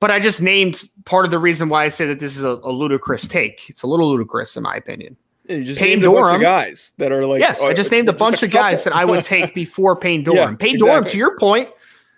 But 0.00 0.10
I 0.10 0.18
just 0.18 0.42
named 0.42 0.88
part 1.04 1.24
of 1.24 1.30
the 1.30 1.38
reason 1.38 1.68
why 1.68 1.84
I 1.84 1.88
say 1.88 2.06
that 2.06 2.18
this 2.18 2.36
is 2.36 2.42
a, 2.42 2.58
a 2.64 2.72
ludicrous 2.72 3.28
take. 3.28 3.70
It's 3.70 3.82
a 3.82 3.86
little 3.86 4.10
ludicrous 4.10 4.56
in 4.56 4.64
my 4.64 4.74
opinion. 4.74 5.16
Yeah, 5.46 5.56
you 5.56 5.64
just 5.64 5.78
Payne 5.78 6.00
named 6.00 6.02
Durham, 6.02 6.16
a 6.16 6.20
bunch 6.20 6.34
of 6.36 6.40
guys 6.42 6.92
that 6.98 7.12
are 7.12 7.26
like. 7.26 7.40
Yes, 7.40 7.62
I 7.62 7.68
oh, 7.68 7.72
just 7.72 7.90
named 7.90 8.08
a 8.08 8.12
bunch 8.24 8.42
a 8.42 8.46
of 8.46 8.52
guys 8.52 8.84
that 8.84 8.94
I 8.94 9.04
would 9.04 9.24
take 9.24 9.54
before 9.54 9.96
Payne 9.96 10.22
Durham. 10.22 10.36
Yeah, 10.36 10.56
Payne 10.56 10.76
exactly. 10.76 10.88
Durham, 10.88 11.04
to 11.06 11.18
your 11.18 11.36
point, 11.38 11.68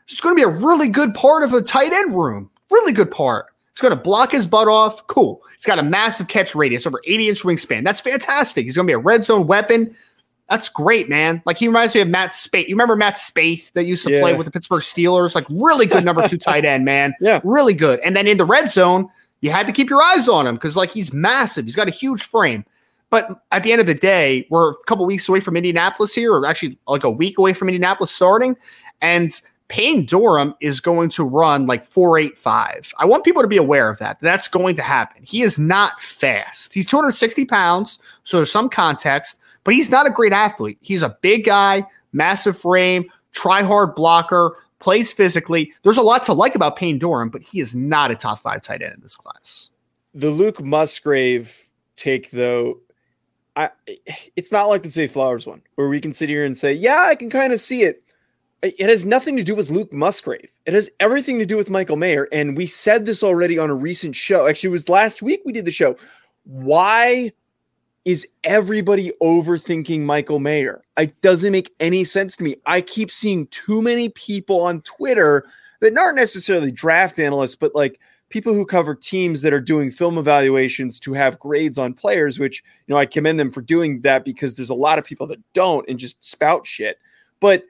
is 0.09 0.21
going 0.21 0.35
to 0.35 0.39
be 0.39 0.43
a 0.43 0.49
really 0.49 0.89
good 0.89 1.15
part 1.15 1.43
of 1.43 1.53
a 1.53 1.63
tight 1.63 1.93
end 1.93 2.15
room. 2.15 2.51
Really 2.71 2.93
good 2.93 3.11
part. 3.11 3.47
He's 3.73 3.81
going 3.81 3.97
to 3.97 4.01
block 4.01 4.31
his 4.31 4.47
butt 4.47 4.69
off. 4.69 5.07
Cool. 5.09 5.43
He's 5.55 5.65
got 5.65 5.79
a 5.79 5.83
massive 5.83 6.29
catch 6.29 6.55
radius, 6.55 6.87
over 6.87 7.01
80 7.07 7.29
inch 7.29 7.43
wingspan. 7.43 7.85
That's 7.85 8.01
fantastic. 8.01 8.65
He's 8.65 8.77
going 8.77 8.87
to 8.87 8.91
be 8.91 8.95
a 8.95 8.99
red 8.99 9.25
zone 9.25 9.47
weapon. 9.47 9.95
That's 10.49 10.69
great, 10.69 11.09
man. 11.09 11.43
Like 11.47 11.59
he 11.59 11.67
reminds 11.67 11.95
me 11.95 12.03
of 12.03 12.09
Matt 12.09 12.31
Spaeth. 12.31 12.69
You 12.69 12.75
remember 12.75 12.95
Matt 12.97 13.17
Spaeth 13.17 13.73
that 13.73 13.85
used 13.85 14.05
to 14.05 14.13
Yeah. 14.13 14.21
play 14.21 14.35
with 14.35 14.45
the 14.45 14.51
Pittsburgh 14.51 14.83
Steelers? 14.83 15.35
Like 15.35 15.47
really 15.49 15.87
good 15.87 16.05
number 16.05 16.29
two 16.29 16.39
tight 16.39 16.65
end, 16.65 16.85
man. 16.85 17.15
Yeah. 17.21 17.41
Really 17.43 17.73
good. 17.75 17.99
And 18.01 18.15
then 18.15 18.29
in 18.29 18.37
the 18.37 18.45
red 18.45 18.69
zone, 18.69 19.09
you 19.41 19.51
had 19.51 19.67
to 19.67 19.73
keep 19.73 19.89
your 19.89 20.03
eyes 20.03 20.29
on 20.29 20.47
him 20.47 20.55
because 20.55 20.77
like 20.77 20.91
he's 20.91 21.13
massive. 21.13 21.65
He's 21.65 21.77
got 21.77 21.89
a 21.89 21.93
huge 21.93 22.23
frame. 22.23 22.65
But 23.15 23.45
at 23.53 23.63
the 23.63 23.71
end 23.71 23.81
of 23.81 23.87
the 23.87 23.95
day, 23.95 24.45
we're 24.51 24.73
a 24.73 24.85
couple 24.89 25.07
weeks 25.07 25.29
away 25.29 25.39
from 25.39 25.57
Indianapolis 25.57 26.13
here, 26.13 26.35
or 26.35 26.45
actually 26.47 26.77
like 26.89 27.05
a 27.05 27.11
week 27.11 27.39
away 27.39 27.53
from 27.53 27.69
Indianapolis 27.69 28.11
starting. 28.11 28.57
And 29.01 29.41
Payne 29.69 30.05
Durham 30.05 30.57
is 30.61 30.81
going 30.81 31.11
to 31.11 31.23
run 31.23 31.69
like 31.69 31.85
485. 31.85 32.93
I 32.99 33.05
want 33.05 33.23
people 33.23 33.41
to 33.43 33.47
be 33.47 33.57
aware 33.57 33.89
of 33.89 34.01
that. 34.01 34.19
That's 34.21 34.49
going 34.49 34.75
to 34.75 34.83
happen. 34.83 35.23
He 35.23 35.43
is 35.43 35.61
not 35.61 36.01
fast. 36.01 36.75
He's 36.75 36.89
260 36.89 37.45
pounds, 37.45 38.01
so 38.25 38.39
there's 38.39 38.51
some 38.51 38.69
context, 38.69 39.39
but 39.63 39.75
he's 39.75 39.91
not 39.91 40.09
a 40.09 40.11
great 40.11 40.33
athlete. 40.33 40.79
He's 40.81 41.03
a 41.03 41.17
big 41.21 41.45
guy, 41.45 41.85
massive 42.13 42.59
frame, 42.59 43.09
try 43.31 43.63
hard 43.63 43.95
blocker, 43.95 44.59
plays 44.81 45.13
physically. 45.13 45.73
There's 45.85 45.99
a 45.99 46.03
lot 46.03 46.25
to 46.25 46.33
like 46.33 46.57
about 46.57 46.75
Payne 46.75 46.99
Durham, 46.99 47.29
but 47.29 47.45
he 47.45 47.61
is 47.61 47.77
not 47.77 48.11
a 48.11 48.17
top 48.17 48.41
five 48.41 48.63
tight 48.63 48.83
end 48.83 48.95
in 48.95 49.01
this 49.03 49.15
class. 49.15 49.71
The 50.15 50.31
Luke 50.31 50.61
Musgrave 50.61 51.69
take, 51.97 52.33
though, 52.33 52.81
I 53.57 53.71
it's 54.37 54.53
not 54.53 54.69
like 54.69 54.83
the 54.83 54.89
Zay 54.89 55.07
Flowers 55.07 55.47
one 55.47 55.63
where 55.77 55.89
we 55.89 56.01
can 56.01 56.13
sit 56.13 56.29
here 56.29 56.45
and 56.45 56.57
say, 56.57 56.73
yeah, 56.73 57.07
I 57.09 57.15
can 57.15 57.31
kind 57.31 57.53
of 57.53 57.61
see 57.61 57.83
it. 57.83 58.03
It 58.63 58.89
has 58.89 59.05
nothing 59.05 59.37
to 59.37 59.43
do 59.43 59.55
with 59.55 59.71
Luke 59.71 59.93
Musgrave. 59.93 60.51
It 60.65 60.73
has 60.73 60.89
everything 60.99 61.39
to 61.39 61.45
do 61.45 61.57
with 61.57 61.69
Michael 61.69 61.97
Mayer. 61.97 62.29
And 62.33 62.57
we 62.57 62.67
said 62.67 63.05
this 63.05 63.23
already 63.23 63.59
on 63.59 63.69
a 63.69 63.75
recent 63.75 64.17
show. 64.17 64.47
Actually, 64.47 64.69
it 64.69 64.73
was 64.73 64.89
last 64.89 65.21
week 65.21 65.43
we 65.45 65.53
did 65.53 65.67
the 65.67 65.71
show. 65.71 65.97
Why 66.45 67.31
is 68.07 68.27
everybody 68.43 69.13
overthinking 69.23 70.01
Michael 70.01 70.39
Mayer? 70.39 70.83
It 70.97 71.21
doesn't 71.21 71.53
make 71.53 71.75
any 71.79 72.05
sense 72.05 72.37
to 72.37 72.45
me. 72.45 72.57
I 72.65 72.81
keep 72.81 73.11
seeing 73.11 73.47
too 73.49 73.83
many 73.83 74.09
people 74.11 74.63
on 74.63 74.81
Twitter 74.81 75.45
that 75.81 75.97
aren't 75.99 76.17
necessarily 76.17 76.73
draft 76.73 77.19
analysts, 77.19 77.57
but 77.57 77.75
like 77.75 78.01
people 78.35 78.53
who 78.53 78.67
cover 78.67 78.97
teams 78.97 79.43
that 79.43 79.53
are 79.53 79.61
doing 79.61 79.93
film 79.93 80.19
evaluations 80.19 80.99
to 80.99 81.13
have 81.13 81.39
grades 81.39 81.79
on 81.79 81.95
players, 81.95 82.37
which, 82.37 82.65
you 82.85 82.93
know, 82.93 82.99
I 82.99 83.07
commend 83.07 83.39
them 83.39 83.49
for 83.49 83.63
doing 83.63 84.01
that 84.01 84.25
because 84.25 84.57
there's 84.57 84.71
a 84.71 84.75
lot 84.75 84.99
of 84.99 85.05
people 85.05 85.29
that 85.29 85.39
don't 85.53 85.89
and 85.89 86.01
just 86.01 86.17
spout 86.25 86.67
shit. 86.67 86.99
But 87.39 87.63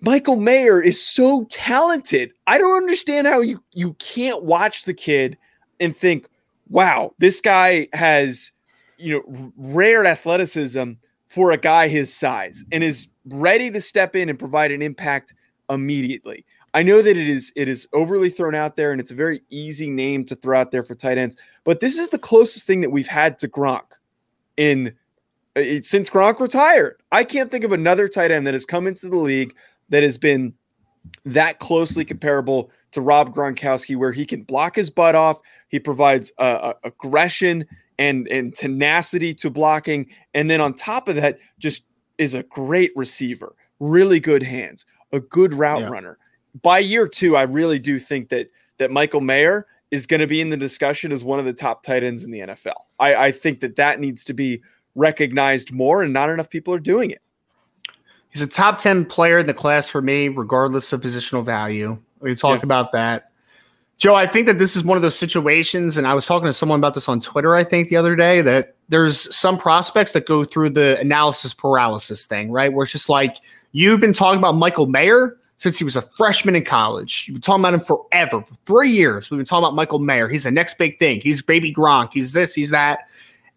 Michael 0.00 0.36
Mayer 0.36 0.80
is 0.80 1.06
so 1.06 1.44
talented. 1.50 2.32
I 2.46 2.56
don't 2.56 2.78
understand 2.78 3.26
how 3.26 3.42
you 3.42 3.62
you 3.74 3.92
can't 3.98 4.42
watch 4.42 4.86
the 4.86 4.94
kid 4.94 5.36
and 5.80 5.94
think, 5.94 6.28
"Wow, 6.70 7.12
this 7.18 7.42
guy 7.42 7.88
has, 7.92 8.52
you 8.96 9.16
know, 9.16 9.52
rare 9.58 10.06
athleticism 10.06 10.92
for 11.26 11.52
a 11.52 11.58
guy 11.58 11.88
his 11.88 12.10
size 12.10 12.64
and 12.72 12.82
is 12.82 13.06
ready 13.26 13.70
to 13.72 13.82
step 13.82 14.16
in 14.16 14.30
and 14.30 14.38
provide 14.38 14.72
an 14.72 14.80
impact 14.80 15.34
immediately." 15.68 16.46
I 16.74 16.82
know 16.82 17.02
that 17.02 17.16
it 17.16 17.28
is 17.28 17.52
it 17.56 17.68
is 17.68 17.88
overly 17.92 18.30
thrown 18.30 18.54
out 18.54 18.76
there 18.76 18.92
and 18.92 19.00
it's 19.00 19.10
a 19.10 19.14
very 19.14 19.42
easy 19.50 19.90
name 19.90 20.24
to 20.26 20.36
throw 20.36 20.58
out 20.58 20.70
there 20.70 20.82
for 20.82 20.94
tight 20.94 21.18
ends, 21.18 21.36
but 21.64 21.80
this 21.80 21.98
is 21.98 22.10
the 22.10 22.18
closest 22.18 22.66
thing 22.66 22.80
that 22.82 22.90
we've 22.90 23.06
had 23.06 23.38
to 23.40 23.48
Gronk 23.48 23.84
in 24.56 24.94
uh, 25.56 25.62
since 25.82 26.10
Gronk 26.10 26.40
retired. 26.40 27.00
I 27.10 27.24
can't 27.24 27.50
think 27.50 27.64
of 27.64 27.72
another 27.72 28.08
tight 28.08 28.30
end 28.30 28.46
that 28.46 28.54
has 28.54 28.66
come 28.66 28.86
into 28.86 29.08
the 29.08 29.16
league 29.16 29.54
that 29.88 30.02
has 30.02 30.18
been 30.18 30.52
that 31.24 31.58
closely 31.58 32.04
comparable 32.04 32.70
to 32.90 33.00
Rob 33.00 33.34
Gronkowski, 33.34 33.96
where 33.96 34.12
he 34.12 34.26
can 34.26 34.42
block 34.42 34.76
his 34.76 34.90
butt 34.90 35.14
off. 35.14 35.40
He 35.68 35.78
provides 35.78 36.32
uh, 36.38 36.42
uh, 36.42 36.72
aggression 36.84 37.64
and 37.98 38.28
and 38.28 38.54
tenacity 38.54 39.34
to 39.34 39.50
blocking, 39.50 40.08
and 40.34 40.50
then 40.50 40.60
on 40.60 40.74
top 40.74 41.08
of 41.08 41.16
that, 41.16 41.38
just 41.58 41.84
is 42.18 42.34
a 42.34 42.42
great 42.44 42.92
receiver, 42.94 43.54
really 43.80 44.20
good 44.20 44.42
hands, 44.42 44.84
a 45.12 45.20
good 45.20 45.54
route 45.54 45.80
Yeah. 45.80 45.88
runner. 45.88 46.18
By 46.62 46.78
year 46.78 47.06
two, 47.08 47.36
I 47.36 47.42
really 47.42 47.78
do 47.78 47.98
think 47.98 48.28
that 48.30 48.50
that 48.78 48.90
Michael 48.90 49.20
Mayer 49.20 49.66
is 49.90 50.06
going 50.06 50.20
to 50.20 50.26
be 50.26 50.40
in 50.40 50.50
the 50.50 50.56
discussion 50.56 51.12
as 51.12 51.24
one 51.24 51.38
of 51.38 51.44
the 51.44 51.52
top 51.52 51.82
tight 51.82 52.02
ends 52.02 52.24
in 52.24 52.30
the 52.30 52.40
NFL. 52.40 52.74
I, 53.00 53.14
I 53.14 53.32
think 53.32 53.60
that 53.60 53.76
that 53.76 54.00
needs 54.00 54.24
to 54.24 54.34
be 54.34 54.62
recognized 54.94 55.72
more, 55.72 56.02
and 56.02 56.12
not 56.12 56.30
enough 56.30 56.50
people 56.50 56.74
are 56.74 56.78
doing 56.78 57.10
it. 57.10 57.22
He's 58.30 58.42
a 58.42 58.46
top 58.46 58.78
10 58.78 59.06
player 59.06 59.38
in 59.38 59.46
the 59.46 59.54
class 59.54 59.88
for 59.88 60.02
me, 60.02 60.28
regardless 60.28 60.92
of 60.92 61.00
positional 61.00 61.44
value. 61.44 61.98
We 62.20 62.34
talked 62.34 62.62
Yeah. 62.62 62.66
about 62.66 62.92
that. 62.92 63.30
Joe, 63.96 64.14
I 64.14 64.26
think 64.26 64.46
that 64.46 64.58
this 64.60 64.76
is 64.76 64.84
one 64.84 64.96
of 64.96 65.02
those 65.02 65.18
situations, 65.18 65.96
and 65.96 66.06
I 66.06 66.14
was 66.14 66.24
talking 66.24 66.46
to 66.46 66.52
someone 66.52 66.78
about 66.78 66.94
this 66.94 67.08
on 67.08 67.20
Twitter, 67.20 67.56
I 67.56 67.64
think, 67.64 67.88
the 67.88 67.96
other 67.96 68.14
day, 68.14 68.42
that 68.42 68.76
there's 68.88 69.34
some 69.34 69.58
prospects 69.58 70.12
that 70.12 70.24
go 70.24 70.44
through 70.44 70.70
the 70.70 70.98
analysis 71.00 71.52
paralysis 71.52 72.24
thing, 72.26 72.52
right? 72.52 72.72
Where 72.72 72.84
it's 72.84 72.92
just 72.92 73.08
like, 73.08 73.38
you've 73.72 73.98
been 73.98 74.12
talking 74.12 74.38
about 74.38 74.54
Michael 74.54 74.86
Mayer 74.86 75.36
since 75.58 75.76
he 75.76 75.84
was 75.84 75.96
a 75.96 76.02
freshman 76.02 76.54
in 76.54 76.64
college. 76.64 77.24
You've 77.26 77.34
been 77.34 77.42
talking 77.42 77.62
about 77.62 77.74
him 77.74 77.80
forever. 77.80 78.42
For 78.42 78.54
three 78.64 78.90
years, 78.90 79.30
we've 79.30 79.38
been 79.38 79.44
talking 79.46 79.64
about 79.64 79.74
Michael 79.74 79.98
Mayer. 79.98 80.28
He's 80.28 80.44
the 80.44 80.50
next 80.50 80.78
big 80.78 80.98
thing. 80.98 81.20
He's 81.20 81.42
baby 81.42 81.72
Gronk. 81.72 82.12
He's 82.12 82.32
this, 82.32 82.54
he's 82.54 82.70
that. 82.70 83.00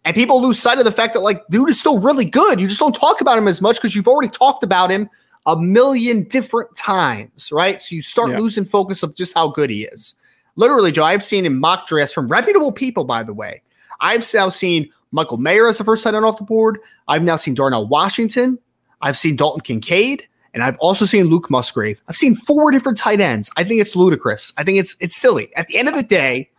And 0.04 0.16
people 0.16 0.42
lose 0.42 0.58
sight 0.58 0.78
of 0.78 0.84
the 0.84 0.90
fact 0.92 1.14
that, 1.14 1.20
like, 1.20 1.46
dude 1.48 1.68
is 1.68 1.78
still 1.78 2.00
really 2.00 2.24
good. 2.24 2.60
You 2.60 2.66
just 2.66 2.80
don't 2.80 2.94
talk 2.94 3.20
about 3.20 3.38
him 3.38 3.46
as 3.46 3.60
much 3.62 3.76
because 3.76 3.94
you've 3.94 4.08
already 4.08 4.30
talked 4.30 4.64
about 4.64 4.90
him 4.90 5.08
a 5.46 5.56
million 5.56 6.24
different 6.24 6.74
times, 6.76 7.52
right? 7.52 7.80
So 7.80 7.94
you 7.94 8.02
start 8.02 8.30
Yeah. 8.30 8.38
losing 8.38 8.64
focus 8.64 9.04
of 9.04 9.14
just 9.14 9.34
how 9.34 9.48
good 9.48 9.70
he 9.70 9.84
is. 9.84 10.16
Literally, 10.56 10.90
Joe, 10.90 11.04
I've 11.04 11.22
seen 11.22 11.46
in 11.46 11.58
mock 11.58 11.86
drafts 11.86 12.12
from 12.12 12.26
reputable 12.26 12.72
people, 12.72 13.04
by 13.04 13.22
the 13.22 13.32
way. 13.32 13.62
I've 14.00 14.28
now 14.34 14.48
seen 14.48 14.90
Michael 15.12 15.36
Mayer 15.38 15.68
as 15.68 15.78
the 15.78 15.84
first 15.84 16.02
tight 16.02 16.14
end 16.14 16.24
off 16.24 16.38
the 16.38 16.44
board. 16.44 16.78
I've 17.06 17.22
now 17.22 17.36
seen 17.36 17.54
Darnell 17.54 17.86
Washington. 17.86 18.58
I've 19.00 19.16
seen 19.16 19.36
Dalton 19.36 19.60
Kincaid. 19.60 20.26
And 20.54 20.62
I've 20.62 20.76
also 20.78 21.04
seen 21.04 21.26
Luke 21.26 21.50
Musgrave. 21.50 22.00
I've 22.08 22.16
seen 22.16 22.34
four 22.34 22.70
different 22.70 22.98
tight 22.98 23.20
ends. 23.20 23.50
I 23.56 23.64
think 23.64 23.80
it's 23.80 23.96
ludicrous. 23.96 24.52
I 24.58 24.64
think 24.64 24.78
it's 24.78 24.96
it's 25.00 25.16
silly. 25.16 25.54
At 25.56 25.68
the 25.68 25.78
end 25.78 25.88
of 25.88 25.94
the 25.94 26.02
day, 26.02 26.50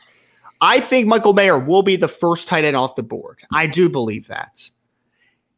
I 0.61 0.79
think 0.79 1.07
Michael 1.07 1.33
Mayer 1.33 1.59
will 1.59 1.83
be 1.83 1.95
the 1.95 2.07
first 2.07 2.47
tight 2.47 2.63
end 2.63 2.75
off 2.75 2.95
the 2.95 3.03
board. 3.03 3.39
I 3.51 3.67
do 3.67 3.89
believe 3.89 4.27
that. 4.27 4.69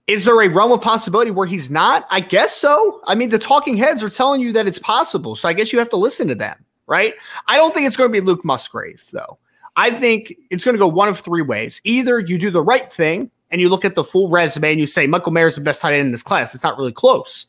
Is 0.07 0.25
there 0.25 0.41
a 0.41 0.49
realm 0.49 0.71
of 0.71 0.81
possibility 0.81 1.31
where 1.31 1.47
he's 1.47 1.71
not? 1.71 2.05
I 2.11 2.19
guess 2.19 2.55
so. 2.55 3.01
I 3.05 3.15
mean, 3.15 3.29
the 3.29 3.39
talking 3.39 3.77
heads 3.77 4.03
are 4.03 4.09
telling 4.09 4.41
you 4.41 4.51
that 4.53 4.67
it's 4.67 4.79
possible. 4.79 5.35
So 5.35 5.49
I 5.49 5.53
guess 5.53 5.73
you 5.73 5.79
have 5.79 5.89
to 5.89 5.95
listen 5.95 6.27
to 6.27 6.35
them, 6.35 6.63
right? 6.85 7.15
I 7.47 7.57
don't 7.57 7.73
think 7.73 7.87
it's 7.87 7.97
going 7.97 8.09
to 8.09 8.13
be 8.13 8.23
Luke 8.23 8.45
Musgrave, 8.45 9.03
though. 9.11 9.39
I 9.77 9.89
think 9.89 10.35
it's 10.51 10.63
going 10.63 10.75
to 10.75 10.79
go 10.79 10.87
one 10.87 11.09
of 11.09 11.19
three 11.19 11.41
ways. 11.41 11.81
Either 11.83 12.19
you 12.19 12.37
do 12.37 12.49
the 12.49 12.61
right 12.61 12.91
thing 12.91 13.31
and 13.49 13.59
you 13.59 13.67
look 13.67 13.83
at 13.83 13.95
the 13.95 14.03
full 14.03 14.29
resume 14.29 14.71
and 14.71 14.79
you 14.79 14.87
say, 14.87 15.07
Michael 15.07 15.31
Mayer 15.31 15.47
is 15.47 15.55
the 15.55 15.61
best 15.61 15.81
tight 15.81 15.93
end 15.93 16.05
in 16.05 16.11
this 16.11 16.23
class. 16.23 16.53
It's 16.53 16.63
not 16.63 16.77
really 16.77 16.91
close. 16.91 17.47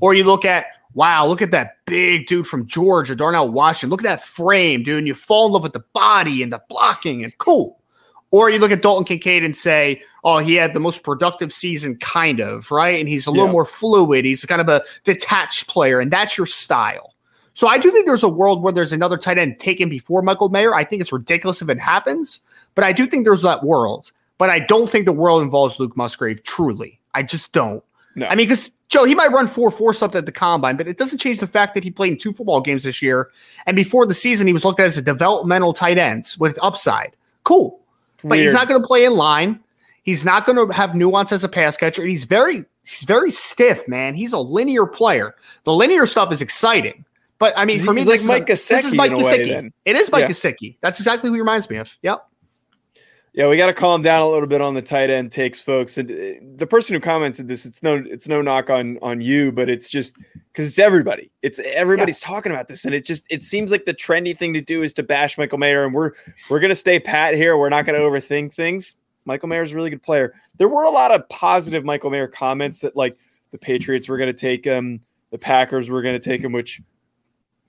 Or 0.00 0.14
you 0.14 0.24
look 0.24 0.44
at, 0.44 0.66
wow, 0.94 1.26
look 1.26 1.42
at 1.42 1.50
that 1.50 1.76
big 1.86 2.26
dude 2.26 2.46
from 2.46 2.66
Georgia, 2.66 3.14
Darnell 3.14 3.48
Washington. 3.50 3.90
Look 3.90 4.00
at 4.00 4.04
that 4.04 4.24
frame, 4.24 4.82
dude. 4.82 4.98
And 4.98 5.06
you 5.06 5.14
fall 5.14 5.46
in 5.46 5.52
love 5.52 5.62
with 5.62 5.72
the 5.72 5.84
body 5.92 6.42
and 6.42 6.52
the 6.52 6.62
blocking 6.68 7.24
and 7.24 7.36
cool. 7.38 7.80
Or 8.30 8.50
you 8.50 8.58
look 8.58 8.72
at 8.72 8.82
Dalton 8.82 9.04
Kincaid 9.04 9.44
and 9.44 9.56
say, 9.56 10.02
oh, 10.24 10.38
he 10.38 10.54
had 10.54 10.74
the 10.74 10.80
most 10.80 11.04
productive 11.04 11.52
season, 11.52 11.96
kind 11.98 12.40
of, 12.40 12.72
right? 12.72 12.98
And 12.98 13.08
he's 13.08 13.28
a 13.28 13.30
little 13.30 13.46
Yeah. 13.46 13.52
more 13.52 13.64
fluid. 13.64 14.24
He's 14.24 14.44
kind 14.44 14.60
of 14.60 14.68
a 14.68 14.82
detached 15.04 15.68
player, 15.68 16.00
and 16.00 16.10
that's 16.10 16.36
your 16.36 16.46
style. 16.46 17.14
So 17.52 17.68
I 17.68 17.78
do 17.78 17.92
think 17.92 18.06
there's 18.06 18.24
a 18.24 18.28
world 18.28 18.60
where 18.64 18.72
there's 18.72 18.92
another 18.92 19.16
tight 19.16 19.38
end 19.38 19.60
taken 19.60 19.88
before 19.88 20.20
Michael 20.22 20.48
Mayer. 20.48 20.74
I 20.74 20.82
think 20.82 21.00
it's 21.00 21.12
ridiculous 21.12 21.62
if 21.62 21.68
it 21.68 21.78
happens, 21.78 22.40
but 22.74 22.82
I 22.82 22.90
do 22.90 23.06
think 23.06 23.24
there's 23.24 23.42
that 23.42 23.62
world. 23.62 24.10
But 24.36 24.50
I 24.50 24.58
don't 24.58 24.90
think 24.90 25.04
the 25.04 25.12
world 25.12 25.40
involves 25.40 25.78
Luke 25.78 25.96
Musgrave 25.96 26.42
truly. 26.42 26.98
I 27.14 27.22
just 27.22 27.52
don't. 27.52 27.84
No. 28.16 28.26
I 28.26 28.34
mean, 28.34 28.48
because 28.48 28.70
Joe, 28.94 29.04
he 29.04 29.16
might 29.16 29.32
run 29.32 29.48
4 29.48 29.72
4 29.72 29.92
something 29.92 30.20
at 30.20 30.24
the 30.24 30.30
combine, 30.30 30.76
but 30.76 30.86
it 30.86 30.98
doesn't 30.98 31.18
change 31.18 31.40
the 31.40 31.48
fact 31.48 31.74
that 31.74 31.82
he 31.82 31.90
played 31.90 32.12
in 32.12 32.18
two 32.18 32.32
football 32.32 32.60
games 32.60 32.84
this 32.84 33.02
year. 33.02 33.28
And 33.66 33.74
before 33.74 34.06
the 34.06 34.14
season, 34.14 34.46
he 34.46 34.52
was 34.52 34.64
looked 34.64 34.78
at 34.78 34.86
as 34.86 34.96
a 34.96 35.02
developmental 35.02 35.72
tight 35.72 35.98
end 35.98 36.24
with 36.38 36.56
upside. 36.62 37.16
Cool. 37.42 37.80
But 38.22 38.38
he's 38.38 38.52
not 38.52 38.68
going 38.68 38.80
to 38.80 38.86
play 38.86 39.04
in 39.04 39.16
line. 39.16 39.58
He's 40.04 40.24
not 40.24 40.46
going 40.46 40.68
to 40.68 40.72
have 40.72 40.94
nuance 40.94 41.32
as 41.32 41.42
a 41.42 41.48
pass 41.48 41.76
catcher. 41.76 42.02
And 42.02 42.10
he's 42.10 42.24
very, 42.24 42.64
he's 42.86 43.02
very 43.04 43.32
stiff, 43.32 43.88
man. 43.88 44.14
He's 44.14 44.32
a 44.32 44.38
linear 44.38 44.86
player. 44.86 45.34
The 45.64 45.72
linear 45.72 46.06
stuff 46.06 46.32
is 46.32 46.40
exciting. 46.40 47.04
But 47.40 47.52
I 47.56 47.64
mean, 47.64 47.80
for 47.80 47.92
me, 47.92 48.04
like 48.04 48.20
this 48.20 48.28
Mike 48.28 48.48
is, 48.48 48.68
this 48.68 48.84
is 48.84 48.94
Mike 48.94 49.10
in 49.10 49.14
a 49.14 49.24
way, 49.24 49.24
Gesicki. 49.24 49.48
then. 49.48 49.72
It 49.84 49.96
is 49.96 50.12
Mike 50.12 50.22
Yeah. 50.22 50.28
That's 50.82 51.00
exactly 51.00 51.30
who 51.30 51.34
he 51.34 51.40
reminds 51.40 51.68
me 51.68 51.78
of. 51.78 51.98
Yep. 52.02 52.24
Yeah, 53.34 53.48
we 53.48 53.56
got 53.56 53.66
to 53.66 53.74
calm 53.74 54.00
down 54.00 54.22
a 54.22 54.28
little 54.28 54.46
bit 54.46 54.60
on 54.60 54.74
the 54.74 54.82
tight 54.82 55.10
end 55.10 55.32
takes, 55.32 55.60
folks. 55.60 55.98
And 55.98 56.08
uh, 56.08 56.14
the 56.54 56.68
person 56.68 56.94
who 56.94 57.00
commented 57.00 57.48
this, 57.48 57.66
it's 57.66 57.82
no, 57.82 57.96
it's 58.06 58.28
no 58.28 58.40
knock 58.40 58.70
on 58.70 58.96
on 59.02 59.20
you, 59.20 59.50
but 59.50 59.68
it's 59.68 59.90
just 59.90 60.16
because 60.52 60.68
it's 60.68 60.78
everybody. 60.78 61.32
It's 61.42 61.58
everybody's 61.58 62.20
talking 62.20 62.52
about 62.52 62.68
this, 62.68 62.84
and 62.84 62.94
it 62.94 63.04
just 63.04 63.26
it 63.30 63.42
seems 63.42 63.72
like 63.72 63.86
the 63.86 63.94
trendy 63.94 64.38
thing 64.38 64.54
to 64.54 64.60
do 64.60 64.82
is 64.82 64.94
to 64.94 65.02
bash 65.02 65.36
Michael 65.36 65.58
Mayer, 65.58 65.84
and 65.84 65.92
we're 65.92 66.12
we're 66.48 66.60
gonna 66.60 66.76
stay 66.76 67.00
pat 67.00 67.34
here. 67.34 67.56
We're 67.56 67.70
not 67.70 67.86
gonna 67.86 67.98
overthink 67.98 68.54
things. 68.54 68.92
Michael 69.24 69.48
Mayer 69.48 69.62
is 69.62 69.72
a 69.72 69.74
really 69.74 69.90
good 69.90 70.02
player. 70.02 70.34
There 70.58 70.68
were 70.68 70.84
a 70.84 70.90
lot 70.90 71.10
of 71.10 71.28
positive 71.28 71.84
Michael 71.84 72.10
Mayer 72.10 72.28
comments 72.28 72.78
that 72.80 72.94
like 72.94 73.16
the 73.50 73.58
Patriots 73.58 74.08
were 74.08 74.16
gonna 74.16 74.32
take 74.32 74.64
him, 74.64 75.00
the 75.32 75.38
Packers 75.38 75.90
were 75.90 76.02
gonna 76.02 76.20
take 76.20 76.40
him, 76.40 76.52
which 76.52 76.80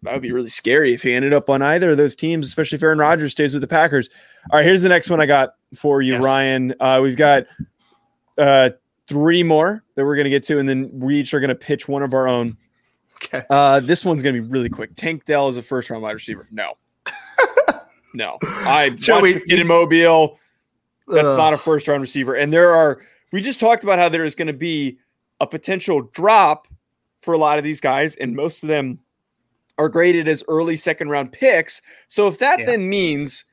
that 0.06 0.14
would 0.14 0.22
be 0.22 0.32
really 0.32 0.50
scary 0.50 0.94
if 0.94 1.02
he 1.04 1.14
ended 1.14 1.34
up 1.34 1.50
on 1.50 1.62
either 1.62 1.92
of 1.92 1.98
those 1.98 2.16
teams, 2.16 2.48
especially 2.48 2.78
if 2.78 2.84
Aaron 2.84 2.98
Rodgers 3.00 3.32
stays 3.34 3.54
with 3.54 3.62
the 3.62 3.68
Packers. 3.68 4.10
All 4.52 4.58
right, 4.60 4.66
here's 4.66 4.82
the 4.84 4.90
next 4.90 5.10
one 5.10 5.20
I 5.20 5.26
got 5.26 5.56
for 5.76 6.02
you, 6.02 6.14
Yes. 6.14 6.24
Ryan. 6.24 6.74
Uh, 6.80 7.00
we've 7.04 7.18
got 7.18 7.46
uh, 8.38 8.70
three 9.08 9.44
more 9.44 9.84
that 9.96 10.06
we're 10.06 10.16
going 10.16 10.26
to 10.26 10.30
get 10.30 10.44
to, 10.44 10.60
and 10.60 10.68
then 10.70 10.90
we 10.94 11.20
each 11.20 11.34
are 11.34 11.40
going 11.40 11.50
to 11.50 11.56
pitch 11.56 11.88
one 11.88 12.04
of 12.04 12.14
our 12.14 12.28
own. 12.28 12.58
Okay. 13.24 13.44
Uh, 13.50 13.80
this 13.80 14.04
one's 14.06 14.22
going 14.22 14.36
to 14.36 14.42
be 14.42 14.48
really 14.48 14.70
quick. 14.70 14.96
Tank 14.96 15.26
Dell 15.26 15.48
is 15.48 15.58
a 15.58 15.62
first 15.64 15.90
round 15.90 16.04
wide 16.04 16.12
receiver. 16.12 16.48
No. 16.52 16.74
no. 18.14 18.38
I 18.44 18.96
Shall 19.00 19.22
watched 19.22 19.42
we- 19.48 19.58
in 19.60 19.68
Mobile. 19.68 20.38
That's 21.08 21.38
not 21.38 21.54
a 21.54 21.58
first 21.58 21.88
round 21.88 22.02
receiver. 22.02 22.34
And 22.36 22.52
there 22.52 22.74
are, 22.74 23.02
we 23.32 23.42
just 23.42 23.60
talked 23.60 23.84
about 23.84 24.00
how 24.00 24.10
there 24.10 24.26
is 24.26 24.34
going 24.36 24.48
to 24.48 24.54
be 24.54 24.98
a 25.40 25.46
potential 25.48 26.02
drop 26.14 26.68
for 27.22 27.34
a 27.34 27.38
lot 27.38 27.58
of 27.58 27.64
these 27.64 27.80
guys, 27.82 28.16
and 28.16 28.36
most 28.36 28.64
of 28.64 28.70
them 28.70 29.00
are 29.78 29.90
graded 29.90 30.28
as 30.28 30.44
early 30.48 30.78
second 30.78 31.10
round 31.10 31.32
picks. 31.32 31.82
So 32.08 32.28
if 32.28 32.38
that 32.40 32.60
Yeah. 32.60 32.66
then 32.66 32.88
means 32.90 33.46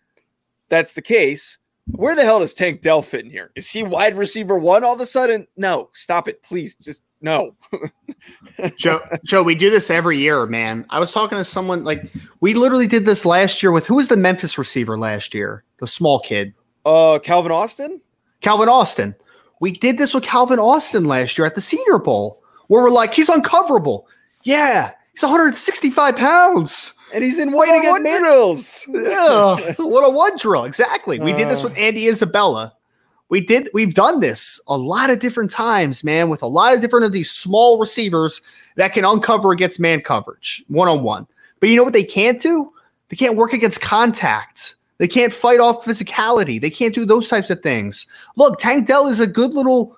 that's 0.68 0.92
the 0.92 1.02
case, 1.02 1.58
where 1.90 2.14
the 2.14 2.22
hell 2.24 2.38
does 2.40 2.54
Tank 2.54 2.80
Dell 2.80 3.02
fit 3.02 3.24
in 3.24 3.30
here? 3.30 3.50
Is 3.56 3.68
he 3.68 3.82
wide 3.82 4.16
receiver 4.16 4.56
one 4.58 4.84
all 4.84 4.94
of 4.94 5.00
a 5.00 5.06
sudden? 5.06 5.46
No, 5.56 5.88
stop 5.92 6.28
it, 6.28 6.42
please. 6.42 6.76
Just 6.76 7.02
no. 7.20 7.54
Joe, 8.78 9.00
Joe, 9.24 9.42
we 9.42 9.54
do 9.54 9.70
this 9.70 9.90
every 9.90 10.18
year, 10.18 10.46
man. 10.46 10.84
I 10.90 11.00
was 11.00 11.12
talking 11.12 11.38
to 11.38 11.44
someone 11.44 11.84
like 11.84 12.10
we 12.40 12.54
literally 12.54 12.86
did 12.86 13.04
this 13.04 13.24
last 13.24 13.62
year 13.62 13.72
with 13.72 13.86
who 13.86 13.96
was 13.96 14.08
the 14.08 14.16
Memphis 14.16 14.58
receiver 14.58 14.96
last 14.98 15.34
year? 15.34 15.64
The 15.78 15.86
small 15.86 16.20
kid, 16.20 16.54
Uh, 16.84 17.18
Calvin 17.20 17.52
Austin. 17.52 18.00
Calvin 18.40 18.68
Austin. 18.68 19.14
We 19.60 19.72
did 19.72 19.98
this 19.98 20.14
with 20.14 20.24
Calvin 20.24 20.58
Austin 20.58 21.04
last 21.04 21.38
year 21.38 21.46
at 21.46 21.54
the 21.54 21.60
Senior 21.60 21.98
Bowl, 21.98 22.42
where 22.68 22.82
we're 22.82 22.90
like, 22.90 23.14
he's 23.14 23.28
uncoverable. 23.28 24.06
Yeah, 24.42 24.90
he's 25.12 25.22
165 25.22 26.16
pounds. 26.16 26.94
And 27.14 27.22
he's 27.22 27.38
in 27.38 27.52
one 27.52 27.68
get 27.68 28.02
man- 28.02 28.20
drills. 28.22 28.86
Yeah, 28.88 29.56
it's 29.60 29.78
a 29.78 29.84
little 29.84 30.12
one 30.12 30.36
drill. 30.38 30.64
Exactly. 30.64 31.18
We 31.20 31.32
did 31.34 31.48
this 31.50 31.60
Uh. 31.60 31.68
with 31.68 31.76
Andy 31.76 32.08
Isabella. 32.08 32.72
We 33.28 33.40
did. 33.40 33.68
We've 33.74 33.92
done 33.94 34.20
this 34.20 34.60
a 34.66 34.76
lot 34.76 35.10
of 35.10 35.18
different 35.18 35.50
times, 35.50 36.02
man, 36.04 36.28
with 36.30 36.42
a 36.42 36.46
lot 36.46 36.74
of 36.74 36.80
different 36.80 37.04
of 37.06 37.12
these 37.12 37.30
small 37.30 37.78
receivers 37.78 38.40
that 38.76 38.92
can 38.94 39.04
uncover 39.04 39.52
against 39.52 39.78
man 39.80 40.00
coverage, 40.00 40.64
one 40.68 40.88
on 40.88 41.02
one. 41.02 41.26
But 41.60 41.68
you 41.68 41.76
know 41.76 41.84
what 41.84 41.92
they 41.92 42.02
can't 42.04 42.40
do? 42.40 42.72
They 43.08 43.16
can't 43.16 43.36
work 43.36 43.52
against 43.52 43.80
contact. 43.80 44.76
They 44.98 45.08
can't 45.08 45.32
fight 45.32 45.60
off 45.60 45.84
physicality. 45.84 46.60
They 46.60 46.70
can't 46.70 46.94
do 46.94 47.04
those 47.04 47.28
types 47.28 47.50
of 47.50 47.62
things. 47.62 48.06
Look, 48.36 48.58
Tank 48.58 48.86
Dell 48.86 49.06
is 49.06 49.20
a 49.20 49.26
good 49.26 49.54
little 49.54 49.96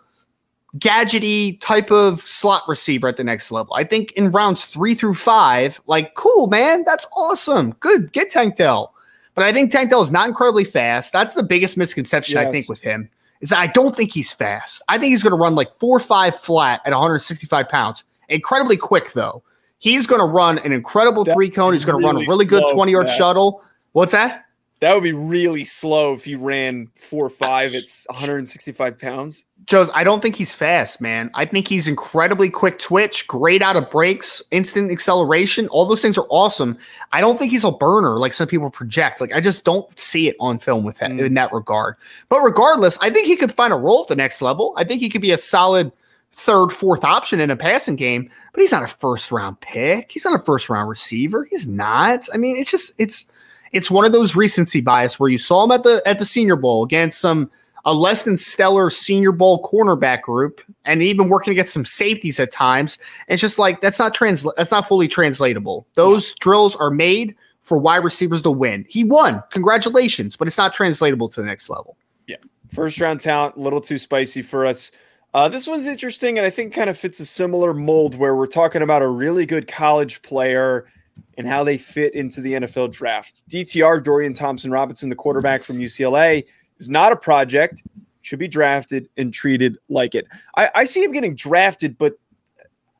gadgety 0.78 1.60
type 1.60 1.90
of 1.90 2.20
slot 2.22 2.62
receiver 2.66 3.08
at 3.08 3.16
the 3.16 3.24
next 3.24 3.50
level. 3.52 3.74
I 3.74 3.84
think 3.84 4.12
in 4.12 4.30
rounds 4.30 4.64
three 4.64 4.94
through 4.94 5.14
five, 5.14 5.80
like, 5.86 6.14
cool, 6.14 6.48
man, 6.48 6.84
that's 6.84 7.06
awesome. 7.16 7.72
Good, 7.80 8.12
get 8.12 8.30
Tank 8.30 8.56
Dell. 8.56 8.92
But 9.34 9.44
I 9.44 9.52
think 9.52 9.72
Tank 9.72 9.90
Dell 9.90 10.02
is 10.02 10.12
not 10.12 10.28
incredibly 10.28 10.64
fast. 10.64 11.12
That's 11.12 11.34
the 11.34 11.42
biggest 11.42 11.76
misconception 11.76 12.38
I 12.38 12.50
think 12.50 12.68
with 12.68 12.80
him 12.82 13.08
is 13.40 13.50
that 13.50 13.58
I 13.58 13.66
don't 13.66 13.96
think 13.96 14.12
he's 14.12 14.32
fast. 14.32 14.82
I 14.88 14.96
think 14.96 15.10
he's 15.10 15.22
going 15.22 15.32
to 15.32 15.36
run 15.36 15.54
like 15.54 15.68
four 15.78 15.96
or 15.96 16.00
five 16.00 16.34
flat 16.34 16.80
at 16.86 16.92
165 16.92 17.68
pounds. 17.68 18.04
Incredibly 18.28 18.76
quick 18.76 19.12
though. 19.12 19.42
He's 19.78 20.06
going 20.06 20.20
to 20.20 20.26
run 20.26 20.58
an 20.60 20.72
incredible 20.72 21.24
That 21.24 21.34
three 21.34 21.50
cone. 21.50 21.74
He's 21.74 21.84
going 21.84 22.00
to 22.00 22.06
run 22.06 22.16
a 22.16 22.20
really 22.20 22.28
really 22.28 22.44
good 22.46 22.64
20 22.72 22.92
yard 22.92 23.08
shuttle. 23.08 23.62
What's 23.92 24.12
that? 24.12 24.44
That 24.80 24.92
would 24.92 25.02
be 25.02 25.12
really 25.12 25.64
slow 25.64 26.12
if 26.12 26.24
he 26.24 26.34
ran 26.34 26.88
four 26.96 27.24
or 27.24 27.30
five. 27.30 27.74
It's 27.74 28.06
165 28.10 28.98
pounds. 28.98 29.44
Joe's, 29.66 29.90
I 29.94 30.04
don't 30.04 30.20
think 30.20 30.36
he's 30.36 30.54
fast, 30.54 31.00
man. 31.00 31.30
I 31.32 31.46
think 31.46 31.68
he's 31.68 31.86
incredibly 31.88 32.50
quick 32.50 32.78
twitch, 32.78 33.26
great 33.26 33.62
out 33.62 33.76
of 33.76 33.88
breaks, 33.90 34.42
instant 34.50 34.90
acceleration. 34.92 35.68
All 35.68 35.86
those 35.86 36.02
things 36.02 36.18
are 36.18 36.26
awesome. 36.28 36.76
I 37.12 37.22
don't 37.22 37.38
think 37.38 37.50
he's 37.50 37.64
a 37.64 37.70
burner 37.72 38.18
like 38.18 38.34
some 38.34 38.46
people 38.48 38.68
project. 38.68 39.22
Like 39.22 39.32
I 39.32 39.40
just 39.40 39.64
don't 39.64 39.96
see 39.98 40.28
it 40.28 40.36
on 40.38 40.58
film 40.58 40.84
with 40.84 40.98
that 40.98 41.12
Mm. 41.12 41.20
in 41.26 41.34
that 41.34 41.52
regard. 41.52 41.96
But 42.28 42.40
regardless, 42.42 42.98
I 43.00 43.08
think 43.08 43.26
he 43.26 43.36
could 43.36 43.52
find 43.52 43.72
a 43.72 43.76
role 43.76 44.02
at 44.02 44.08
the 44.08 44.16
next 44.16 44.42
level. 44.42 44.74
I 44.76 44.84
think 44.84 45.00
he 45.00 45.08
could 45.08 45.22
be 45.22 45.30
a 45.30 45.38
solid 45.38 45.92
third, 46.32 46.70
fourth 46.70 47.04
option 47.04 47.40
in 47.40 47.48
a 47.50 47.56
passing 47.56 47.96
game, 47.96 48.28
but 48.52 48.60
he's 48.60 48.72
not 48.72 48.82
a 48.82 48.88
first 48.88 49.32
round 49.32 49.60
pick. 49.60 50.10
He's 50.12 50.24
not 50.26 50.38
a 50.38 50.44
first 50.44 50.68
round 50.68 50.90
receiver. 50.90 51.44
He's 51.48 51.66
not. 51.66 52.26
I 52.34 52.36
mean, 52.36 52.56
it's 52.58 52.70
just 52.70 52.92
it's 52.98 53.30
it's 53.74 53.90
one 53.90 54.04
of 54.04 54.12
those 54.12 54.34
recency 54.34 54.80
bias 54.80 55.20
where 55.20 55.28
you 55.28 55.36
saw 55.36 55.64
him 55.64 55.72
at 55.72 55.82
the 55.82 56.00
at 56.06 56.18
the 56.18 56.24
senior 56.24 56.56
bowl 56.56 56.84
against 56.84 57.20
some 57.20 57.50
a 57.84 57.92
less 57.92 58.22
than 58.22 58.38
stellar 58.38 58.88
senior 58.88 59.32
bowl 59.32 59.62
cornerback 59.62 60.22
group 60.22 60.62
and 60.86 61.02
even 61.02 61.28
working 61.28 61.50
against 61.50 61.74
some 61.74 61.84
safeties 61.84 62.40
at 62.40 62.50
times. 62.50 62.98
It's 63.28 63.42
just 63.42 63.58
like 63.58 63.82
that's 63.82 63.98
not 63.98 64.14
trans 64.14 64.46
that's 64.56 64.70
not 64.70 64.88
fully 64.88 65.08
translatable. 65.08 65.86
Those 65.94 66.34
drills 66.36 66.76
are 66.76 66.90
made 66.90 67.36
for 67.60 67.78
wide 67.78 68.04
receivers 68.04 68.42
to 68.42 68.50
win. 68.50 68.86
He 68.88 69.04
won. 69.04 69.42
Congratulations, 69.50 70.36
but 70.36 70.48
it's 70.48 70.58
not 70.58 70.72
translatable 70.72 71.28
to 71.30 71.40
the 71.40 71.46
next 71.46 71.68
level. 71.68 71.96
Yeah, 72.26 72.36
First 72.72 73.00
round 73.00 73.20
talent, 73.20 73.56
a 73.56 73.60
little 73.60 73.80
too 73.80 73.98
spicy 73.98 74.40
for 74.40 74.64
us. 74.64 74.92
Uh, 75.32 75.48
this 75.48 75.66
one's 75.66 75.86
interesting, 75.86 76.38
and 76.38 76.46
I 76.46 76.50
think 76.50 76.72
kind 76.72 76.88
of 76.88 76.96
fits 76.96 77.18
a 77.18 77.26
similar 77.26 77.74
mold 77.74 78.16
where 78.16 78.36
we're 78.36 78.46
talking 78.46 78.82
about 78.82 79.02
a 79.02 79.08
really 79.08 79.46
good 79.46 79.66
college 79.66 80.22
player 80.22 80.86
and 81.36 81.46
how 81.46 81.64
they 81.64 81.78
fit 81.78 82.14
into 82.14 82.40
the 82.40 82.54
NFL 82.54 82.92
draft. 82.92 83.48
DTR, 83.48 84.02
Dorian 84.02 84.32
Thompson 84.32 84.70
Robinson, 84.70 85.08
the 85.08 85.16
quarterback 85.16 85.62
from 85.62 85.78
UCLA, 85.78 86.44
is 86.78 86.88
not 86.88 87.12
a 87.12 87.16
project, 87.16 87.82
should 88.22 88.38
be 88.38 88.48
drafted 88.48 89.08
and 89.16 89.32
treated 89.32 89.78
like 89.88 90.14
it. 90.14 90.26
I, 90.56 90.70
I 90.74 90.84
see 90.84 91.02
him 91.02 91.12
getting 91.12 91.34
drafted, 91.34 91.98
but 91.98 92.14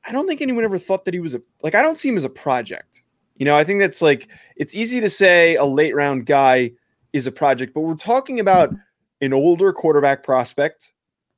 I 0.05 0.13
don't 0.13 0.27
think 0.27 0.43
anyone 0.43 0.65
ever 0.65 0.79
thought 0.79 1.05
that 1.07 1.15
he 1.15 1.21
was 1.21 1.35
a 1.35 1.43
like 1.63 1.75
I 1.75 1.83
don't 1.83 1.99
see 1.99 2.09
him 2.09 2.17
as 2.17 2.25
a 2.25 2.31
project. 2.31 3.03
You 3.37 3.45
know, 3.45 3.57
I 3.57 3.65
think 3.65 3.81
that's 3.81 4.03
like 4.03 4.29
it's 4.57 4.75
easy 4.75 5.01
to 5.01 5.11
say 5.11 5.57
a 5.57 5.65
late 5.65 5.95
round 5.95 6.27
guy 6.27 6.73
is 7.13 7.27
a 7.27 7.33
project, 7.33 7.75
but 7.75 7.81
we're 7.81 7.95
talking 7.95 8.41
about 8.41 8.75
an 9.21 9.33
older 9.33 9.73
quarterback 9.73 10.23
prospect 10.23 10.93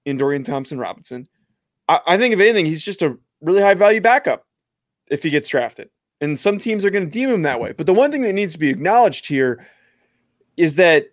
in 0.04 0.16
Dorian 0.16 0.42
Thompson 0.42 0.78
Robinson. 0.78 1.28
I, 1.88 2.00
I 2.06 2.18
think 2.18 2.34
if 2.34 2.40
anything, 2.40 2.66
he's 2.66 2.82
just 2.82 3.02
a 3.02 3.16
really 3.40 3.62
high 3.62 3.74
value 3.74 4.00
backup 4.00 4.46
if 5.10 5.22
he 5.22 5.30
gets 5.30 5.48
drafted. 5.48 5.90
And 6.20 6.38
some 6.38 6.58
teams 6.58 6.84
are 6.84 6.90
going 6.90 7.04
to 7.04 7.10
deem 7.10 7.28
him 7.28 7.42
that 7.42 7.60
way. 7.60 7.72
But 7.72 7.86
the 7.86 7.94
one 7.94 8.10
thing 8.10 8.22
that 8.22 8.32
needs 8.32 8.52
to 8.54 8.58
be 8.58 8.68
acknowledged 8.70 9.26
here 9.26 9.64
is 10.56 10.76
that 10.76 11.08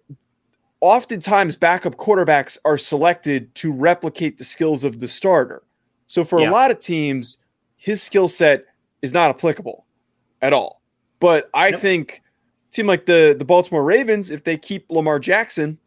oftentimes 0.81 1.55
backup 1.55 1.95
quarterbacks 1.95 2.57
are 2.65 2.77
selected 2.77 3.53
to 3.55 3.71
replicate 3.71 4.37
the 4.37 4.43
skills 4.43 4.83
of 4.83 4.99
the 4.99 5.07
starter. 5.07 5.63
So 6.07 6.23
for 6.23 6.39
Yeah. 6.41 6.49
a 6.49 6.51
lot 6.51 6.71
of 6.71 6.79
teams, 6.79 7.37
his 7.77 8.01
skill 8.01 8.27
set 8.27 8.65
is 9.01 9.13
not 9.13 9.29
applicable 9.29 9.85
at 10.41 10.53
all. 10.53 10.81
But 11.19 11.49
I 11.53 11.69
Yep. 11.69 11.79
think 11.79 12.21
team 12.71 12.87
like 12.87 13.05
the 13.05 13.35
the 13.37 13.45
Baltimore 13.45 13.83
Ravens, 13.83 14.29
if 14.31 14.43
they 14.43 14.57
keep 14.57 14.89
Lamar 14.89 15.19
Jackson, 15.19 15.77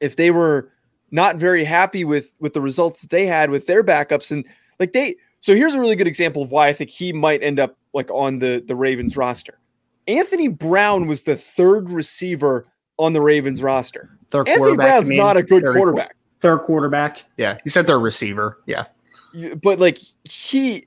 if 0.00 0.16
they 0.16 0.30
were 0.30 0.70
not 1.10 1.36
very 1.36 1.64
happy 1.64 2.04
with 2.04 2.32
with 2.40 2.52
the 2.52 2.60
results 2.60 3.00
that 3.00 3.10
they 3.10 3.26
had 3.26 3.50
with 3.50 3.66
their 3.66 3.82
backups 3.82 4.30
and 4.30 4.44
like 4.78 4.92
they 4.92 5.16
so 5.40 5.54
here's 5.54 5.74
a 5.74 5.80
really 5.80 5.96
good 5.96 6.06
example 6.06 6.42
of 6.42 6.50
why 6.50 6.68
I 6.68 6.72
think 6.72 6.90
he 6.90 7.12
might 7.12 7.42
end 7.42 7.58
up 7.58 7.76
like 7.92 8.10
on 8.10 8.38
the 8.38 8.62
the 8.66 8.76
Ravens 8.76 9.16
roster. 9.16 9.58
Anthony 10.06 10.48
Brown 10.48 11.06
was 11.06 11.22
the 11.22 11.36
third 11.36 11.90
receiver 11.90 12.66
on 12.98 13.12
the 13.12 13.20
Ravens 13.20 13.62
roster. 13.62 14.10
Third 14.28 14.48
Anthony 14.48 14.58
quarterback, 14.58 14.86
Brown's 14.86 15.08
I 15.08 15.10
mean, 15.10 15.18
not 15.18 15.36
a 15.36 15.42
good 15.42 15.62
third- 15.62 15.74
quarterback. 15.74 16.16
Third 16.40 16.58
quarterback. 16.60 17.24
Yeah. 17.36 17.58
You 17.64 17.70
said 17.70 17.86
third 17.86 17.98
receiver. 17.98 18.58
Yeah. 18.66 18.86
But 19.62 19.78
like 19.78 19.98
he 20.24 20.84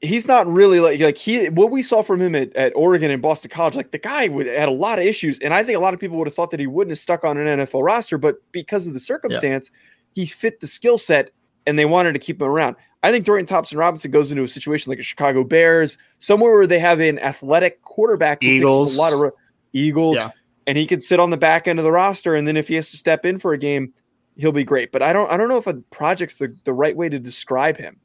he's 0.00 0.28
not 0.28 0.46
really 0.46 0.80
like 0.80 1.00
like 1.00 1.16
he 1.16 1.48
what 1.48 1.70
we 1.70 1.82
saw 1.82 2.02
from 2.02 2.20
him 2.20 2.34
at, 2.34 2.54
at 2.56 2.72
Oregon 2.74 3.10
and 3.10 3.22
Boston 3.22 3.50
College 3.50 3.74
like 3.74 3.90
the 3.90 3.98
guy 3.98 4.28
would, 4.28 4.46
had 4.46 4.68
a 4.68 4.72
lot 4.72 4.98
of 4.98 5.04
issues 5.04 5.38
and 5.38 5.54
I 5.54 5.62
think 5.62 5.76
a 5.76 5.80
lot 5.80 5.94
of 5.94 6.00
people 6.00 6.18
would 6.18 6.26
have 6.26 6.34
thought 6.34 6.50
that 6.50 6.60
he 6.60 6.66
wouldn't 6.66 6.90
have 6.90 6.98
stuck 6.98 7.24
on 7.24 7.38
an 7.38 7.60
NFL 7.60 7.82
roster 7.82 8.18
but 8.18 8.36
because 8.52 8.86
of 8.86 8.94
the 8.94 9.00
circumstance 9.00 9.70
he 10.14 10.26
fit 10.26 10.60
the 10.60 10.66
skill 10.66 10.98
set 10.98 11.30
and 11.66 11.78
they 11.78 11.84
wanted 11.84 12.12
to 12.12 12.18
keep 12.18 12.40
him 12.40 12.48
around. 12.48 12.76
I 13.06 13.12
think 13.12 13.24
Dorian 13.24 13.46
Thompson 13.46 13.78
Robinson 13.78 14.10
goes 14.10 14.30
into 14.32 14.42
a 14.42 14.48
situation 14.48 14.90
like 14.90 14.98
a 14.98 15.02
Chicago 15.02 15.44
Bears 15.44 15.96
somewhere 16.18 16.52
where 16.54 16.66
they 16.66 16.78
have 16.80 16.98
an 17.00 17.18
athletic 17.20 17.80
quarterback 17.82 18.42
Eagles. 18.42 18.96
a 18.96 19.00
lot 19.00 19.12
of 19.12 19.20
ro- 19.20 19.30
Eagles 19.72 20.16
Yeah. 20.16 20.30
and 20.66 20.76
he 20.76 20.86
could 20.86 21.02
sit 21.02 21.20
on 21.20 21.30
the 21.30 21.36
back 21.36 21.68
end 21.68 21.78
of 21.78 21.84
the 21.84 21.92
roster 21.92 22.34
and 22.34 22.48
then 22.48 22.56
if 22.56 22.68
he 22.68 22.74
has 22.74 22.90
to 22.90 22.96
step 22.96 23.24
in 23.24 23.38
for 23.38 23.52
a 23.52 23.58
game 23.58 23.92
he'll 24.36 24.52
be 24.52 24.64
great 24.64 24.90
but 24.92 25.02
I 25.02 25.12
don't 25.12 25.30
I 25.30 25.36
don't 25.36 25.48
know 25.48 25.56
if 25.58 25.66
a 25.66 25.74
project's 25.90 26.36
the, 26.36 26.54
the 26.64 26.72
right 26.72 26.96
way 26.96 27.08
to 27.08 27.18
describe 27.18 27.76
him. 27.76 27.98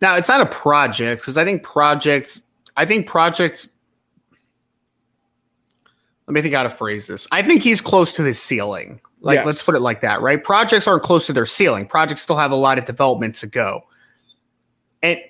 Now 0.00 0.16
it's 0.16 0.28
not 0.28 0.40
a 0.40 0.46
project 0.46 1.22
because 1.22 1.36
I 1.36 1.44
think 1.44 1.62
projects. 1.62 2.40
I 2.76 2.86
think 2.86 3.06
projects. 3.06 3.68
Let 6.26 6.34
me 6.34 6.42
think 6.42 6.54
how 6.54 6.62
to 6.62 6.70
phrase 6.70 7.06
this. 7.06 7.26
I 7.32 7.42
think 7.42 7.62
he's 7.62 7.80
close 7.80 8.12
to 8.14 8.22
his 8.24 8.40
ceiling. 8.40 9.00
Like 9.20 9.36
Yes. 9.36 9.46
let's 9.46 9.64
put 9.64 9.74
it 9.74 9.80
like 9.80 10.00
that, 10.02 10.20
right? 10.20 10.42
Projects 10.42 10.86
aren't 10.88 11.02
close 11.02 11.26
to 11.26 11.32
their 11.32 11.46
ceiling. 11.46 11.86
Projects 11.86 12.22
still 12.22 12.36
have 12.36 12.50
a 12.52 12.56
lot 12.56 12.78
of 12.78 12.84
development 12.84 13.34
to 13.36 13.46
go. 13.46 13.82
And 15.02 15.20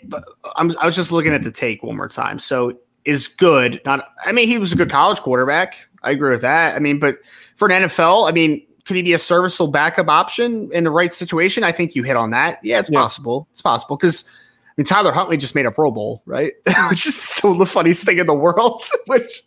I'm, 0.57 0.77
I 0.79 0.87
was 0.87 0.97
just 0.97 1.13
looking 1.13 1.33
at 1.33 1.43
the 1.45 1.51
take 1.51 1.83
one 1.83 1.97
more 1.97 2.09
time. 2.09 2.39
So 2.39 2.79
is 3.05 3.27
good. 3.27 3.81
Not. 3.85 4.07
I 4.25 4.33
mean, 4.33 4.47
he 4.49 4.59
was 4.59 4.73
a 4.73 4.77
good 4.77 4.91
college 4.91 5.21
quarterback. 5.21 5.89
I 6.03 6.11
agree 6.11 6.31
with 6.31 6.43
that. 6.43 6.77
I 6.77 6.79
mean, 6.79 6.99
but 6.99 7.19
for 7.57 7.71
an 7.71 7.83
NFL, 7.85 8.29
I 8.29 8.33
mean, 8.33 8.65
could 8.85 8.97
he 8.97 9.03
be 9.03 9.13
a 9.13 9.19
serviceable 9.19 9.71
backup 9.71 10.09
option 10.09 10.71
in 10.73 10.85
the 10.85 10.91
right 10.91 11.13
situation? 11.13 11.65
I 11.65 11.73
think 11.73 11.95
you 11.95 12.03
hit 12.03 12.17
on 12.17 12.31
that. 12.31 12.59
Yeah, 12.63 12.79
it's 12.81 12.91
Yeah. 12.91 13.01
possible. 13.01 13.49
It's 13.53 13.63
possible 13.63 13.97
because 13.97 14.25
I 14.27 14.73
mean, 14.77 14.85
Tyler 14.87 15.13
Huntley 15.13 15.37
just 15.37 15.55
made 15.55 15.67
a 15.67 15.71
Pro 15.71 15.91
Bowl, 15.91 16.23
right? 16.27 16.53
Which 16.91 17.07
is 17.07 17.21
still 17.21 17.57
the 17.57 17.67
funniest 17.67 18.05
thing 18.05 18.19
in 18.19 18.27
the 18.27 18.35
world. 18.35 18.83
Which, 19.07 19.43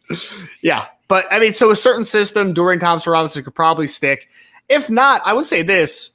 yeah. 0.61 0.85
But 1.07 1.25
I 1.31 1.39
mean, 1.39 1.53
so 1.53 1.69
a 1.71 1.75
certain 1.75 2.03
system, 2.03 2.53
Dorian 2.53 2.79
Thompson 2.79 3.11
Robinson 3.11 3.43
could 3.43 3.55
probably 3.55 3.87
stick. 3.87 4.27
If 4.69 4.89
not, 4.89 5.21
I 5.25 5.33
would 5.33 5.45
say 5.45 5.61
this 5.61 6.11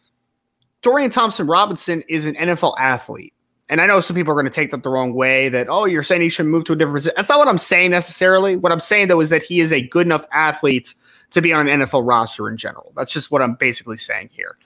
Dorian 0.82 1.10
Thompson 1.10 1.46
Robinson 1.46 2.02
is 2.08 2.26
an 2.26 2.34
NFL 2.34 2.74
athlete. 2.78 3.34
And 3.70 3.80
I 3.80 3.86
know 3.86 4.00
some 4.00 4.16
people 4.16 4.32
are 4.32 4.34
going 4.34 4.46
to 4.46 4.50
take 4.50 4.72
that 4.72 4.82
the 4.82 4.90
wrong 4.90 5.14
way 5.14 5.48
that, 5.48 5.68
oh, 5.70 5.84
you're 5.84 6.02
saying 6.02 6.22
he 6.22 6.28
should 6.28 6.46
move 6.46 6.64
to 6.64 6.72
a 6.72 6.76
different 6.76 6.96
position. 6.96 7.14
That's 7.16 7.28
not 7.28 7.38
what 7.38 7.46
I'm 7.46 7.56
saying 7.56 7.92
necessarily. 7.92 8.56
What 8.56 8.72
I'm 8.72 8.80
saying, 8.80 9.06
though, 9.06 9.20
is 9.20 9.30
that 9.30 9.44
he 9.44 9.60
is 9.60 9.72
a 9.72 9.80
good 9.80 10.06
enough 10.06 10.26
athlete 10.32 10.92
to 11.30 11.40
be 11.40 11.52
on 11.52 11.68
an 11.68 11.80
NFL 11.80 12.06
roster 12.06 12.48
in 12.48 12.56
general. 12.56 12.92
That's 12.96 13.12
just 13.12 13.30
what 13.30 13.42
I'm 13.42 13.54
basically 13.54 13.96
saying 13.96 14.30
here. 14.32 14.58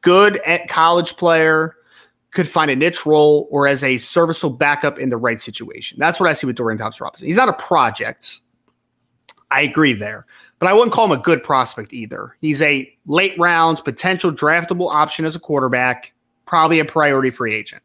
Good 0.00 0.36
at 0.46 0.68
college 0.68 1.16
player, 1.16 1.74
could 2.30 2.48
find 2.48 2.70
a 2.70 2.76
niche 2.76 3.04
role 3.04 3.48
or 3.50 3.66
as 3.66 3.82
a 3.82 3.98
serviceable 3.98 4.56
backup 4.56 4.98
in 4.98 5.08
the 5.08 5.16
right 5.16 5.40
situation. 5.40 5.98
That's 5.98 6.20
what 6.20 6.28
I 6.28 6.34
see 6.34 6.46
with 6.46 6.56
Dorian 6.56 6.78
Thompson 6.78 7.04
Robinson. 7.04 7.26
He's 7.26 7.36
not 7.36 7.48
a 7.48 7.52
project. 7.54 8.40
I 9.50 9.62
agree 9.62 9.92
there, 9.92 10.26
but 10.58 10.68
I 10.68 10.72
wouldn't 10.72 10.92
call 10.92 11.06
him 11.06 11.12
a 11.12 11.22
good 11.22 11.42
prospect 11.42 11.92
either. 11.92 12.36
He's 12.40 12.60
a 12.60 12.92
late 13.06 13.38
round 13.38 13.82
potential 13.84 14.32
draftable 14.32 14.92
option 14.92 15.24
as 15.24 15.36
a 15.36 15.40
quarterback, 15.40 16.12
probably 16.44 16.80
a 16.80 16.84
priority 16.84 17.30
free 17.30 17.54
agent 17.54 17.82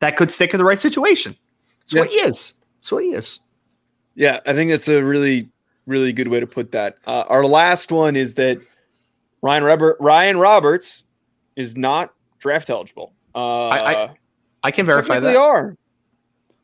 that 0.00 0.16
could 0.16 0.30
stick 0.30 0.52
in 0.52 0.58
the 0.58 0.64
right 0.64 0.80
situation. 0.80 1.36
That's 1.80 1.94
yeah. 1.94 2.00
what 2.00 2.10
he 2.10 2.16
is. 2.16 2.54
That's 2.78 2.92
what 2.92 3.04
he 3.04 3.10
is. 3.10 3.40
Yeah, 4.14 4.40
I 4.46 4.52
think 4.52 4.70
that's 4.70 4.88
a 4.88 5.02
really, 5.02 5.48
really 5.86 6.12
good 6.12 6.28
way 6.28 6.40
to 6.40 6.46
put 6.46 6.72
that. 6.72 6.98
Uh, 7.06 7.24
our 7.28 7.44
last 7.44 7.92
one 7.92 8.16
is 8.16 8.34
that 8.34 8.58
Ryan 9.42 9.64
Robert, 9.64 9.96
Ryan 10.00 10.38
Roberts 10.38 11.04
is 11.56 11.76
not 11.76 12.12
draft 12.38 12.70
eligible. 12.70 13.12
Uh, 13.34 13.68
I, 13.68 14.04
I, 14.04 14.10
I 14.64 14.70
can 14.70 14.86
verify 14.86 15.20
that. 15.20 15.28
They 15.28 15.36
are. 15.36 15.76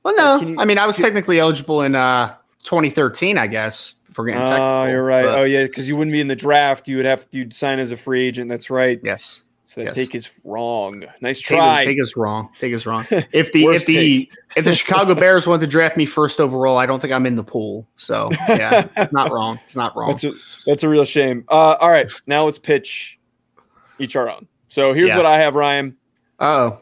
Well, 0.03 0.17
no, 0.17 0.49
you, 0.49 0.61
I 0.61 0.65
mean 0.65 0.79
I 0.79 0.87
was 0.87 0.97
technically 0.97 1.39
eligible 1.39 1.83
in 1.83 1.95
uh, 1.95 2.35
2013, 2.65 3.39
I 3.39 3.47
guess. 3.47 3.95
For 4.13 4.25
getting 4.25 4.43
Oh, 4.43 4.85
you're 4.87 5.03
right. 5.03 5.25
But, 5.25 5.41
oh, 5.41 5.43
yeah, 5.43 5.65
because 5.65 5.89
you 5.89 5.97
wouldn't 5.97 6.13
be 6.13 6.21
in 6.21 6.29
the 6.29 6.37
draft. 6.37 6.87
You 6.87 6.99
would 6.99 7.07
have 7.07 7.29
to 7.31 7.51
sign 7.51 7.81
as 7.81 7.91
a 7.91 7.97
free 7.97 8.25
agent. 8.25 8.49
That's 8.49 8.71
right. 8.71 9.01
Yes. 9.03 9.43
So 9.67 9.81
that 9.81 9.87
yes. 9.87 9.95
take 9.95 10.15
is 10.15 10.31
wrong. 10.45 11.05
Nice 11.23 11.41
try. 11.41 11.85
Take, 11.85 11.97
take 11.97 12.03
is 12.03 12.17
wrong. 12.17 12.51
Take 12.59 12.73
is 12.73 12.87
wrong. 12.87 13.07
If 13.33 13.53
the 13.53 13.65
if 13.67 13.87
the 13.87 14.31
if 14.57 14.65
the 14.65 14.75
Chicago 14.75 15.15
Bears 15.17 15.47
want 15.47 15.63
to 15.63 15.67
draft 15.67 15.97
me 15.97 16.05
first 16.05 16.39
overall, 16.39 16.77
I 16.77 16.85
don't 16.85 17.01
think 17.01 17.13
I'm 17.13 17.25
in 17.25 17.35
the 17.35 17.45
pool. 17.45 17.89
So 17.97 18.29
yeah, 18.49 18.89
it's 18.97 19.13
not 19.13 19.33
wrong. 19.33 19.59
It's 19.65 19.75
not 19.77 19.97
wrong. 19.97 20.11
That's 20.11 20.25
a, 20.25 20.33
that's 20.67 20.83
a 20.83 20.89
real 20.89 21.07
shame. 21.07 21.45
Uh, 21.49 21.77
all 21.81 21.89
right, 21.89 22.11
now 22.27 22.45
let's 22.45 22.59
pitch 22.59 23.19
each 23.99 24.17
our 24.17 24.29
own. 24.29 24.47
So 24.69 24.93
here's 24.93 25.09
yeah. 25.09 25.17
what 25.17 25.27
I 25.27 25.39
have, 25.39 25.55
Ryan. 25.55 25.97
Oh, 26.41 26.79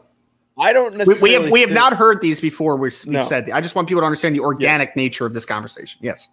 I 0.59 0.73
don't 0.73 0.97
necessarily. 0.97 1.37
We, 1.37 1.37
we 1.37 1.43
have 1.43 1.51
we 1.53 1.61
have 1.61 1.71
not 1.71 1.93
heard 1.93 2.19
these 2.19 2.41
before. 2.41 2.75
We've, 2.75 2.93
we've 3.05 3.13
no. 3.13 3.21
said. 3.23 3.49
I 3.49 3.61
just 3.61 3.75
want 3.75 3.87
people 3.87 4.01
to 4.01 4.05
understand 4.05 4.35
the 4.35 4.41
organic 4.41 4.89
yes. 4.89 4.95
nature 4.97 5.25
of 5.25 5.33
this 5.33 5.45
conversation. 5.45 6.01
Yes. 6.03 6.27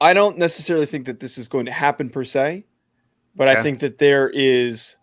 I 0.00 0.12
don't 0.12 0.36
necessarily 0.36 0.86
think 0.86 1.06
that 1.06 1.20
this 1.20 1.38
is 1.38 1.48
going 1.48 1.64
to 1.64 1.72
happen 1.72 2.10
per 2.10 2.24
se, 2.24 2.66
but 3.34 3.48
okay. 3.48 3.58
I 3.58 3.62
think 3.62 3.80
that 3.80 3.96
there 3.98 4.28
is 4.28 4.96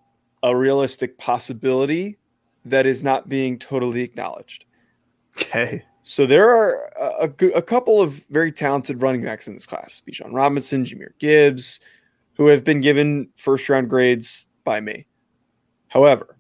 a 0.44 0.56
realistic 0.56 1.18
possibility 1.18 2.18
that 2.66 2.86
is 2.86 3.04
not 3.04 3.30
being 3.30 3.58
totally 3.58 4.02
acknowledged. 4.02 4.66
Okay. 5.38 5.84
So 6.04 6.26
there 6.26 6.50
are 6.50 6.92
a, 7.22 7.30
a, 7.56 7.62
couple 7.62 8.02
of 8.02 8.26
very 8.32 8.52
talented 8.52 9.02
running 9.02 9.24
backs 9.24 9.48
in 9.48 9.54
this 9.54 9.68
class: 9.68 10.02
Bijan 10.08 10.34
Robinson, 10.34 10.84
Jahmyr 10.84 11.12
Gibbs, 11.20 11.80
who 12.36 12.48
have 12.48 12.64
been 12.64 12.82
given 12.82 13.30
first 13.36 13.70
round 13.70 13.90
grades 13.90 14.48
by 14.64 14.80
me. 14.80 15.06
However, 15.90 16.38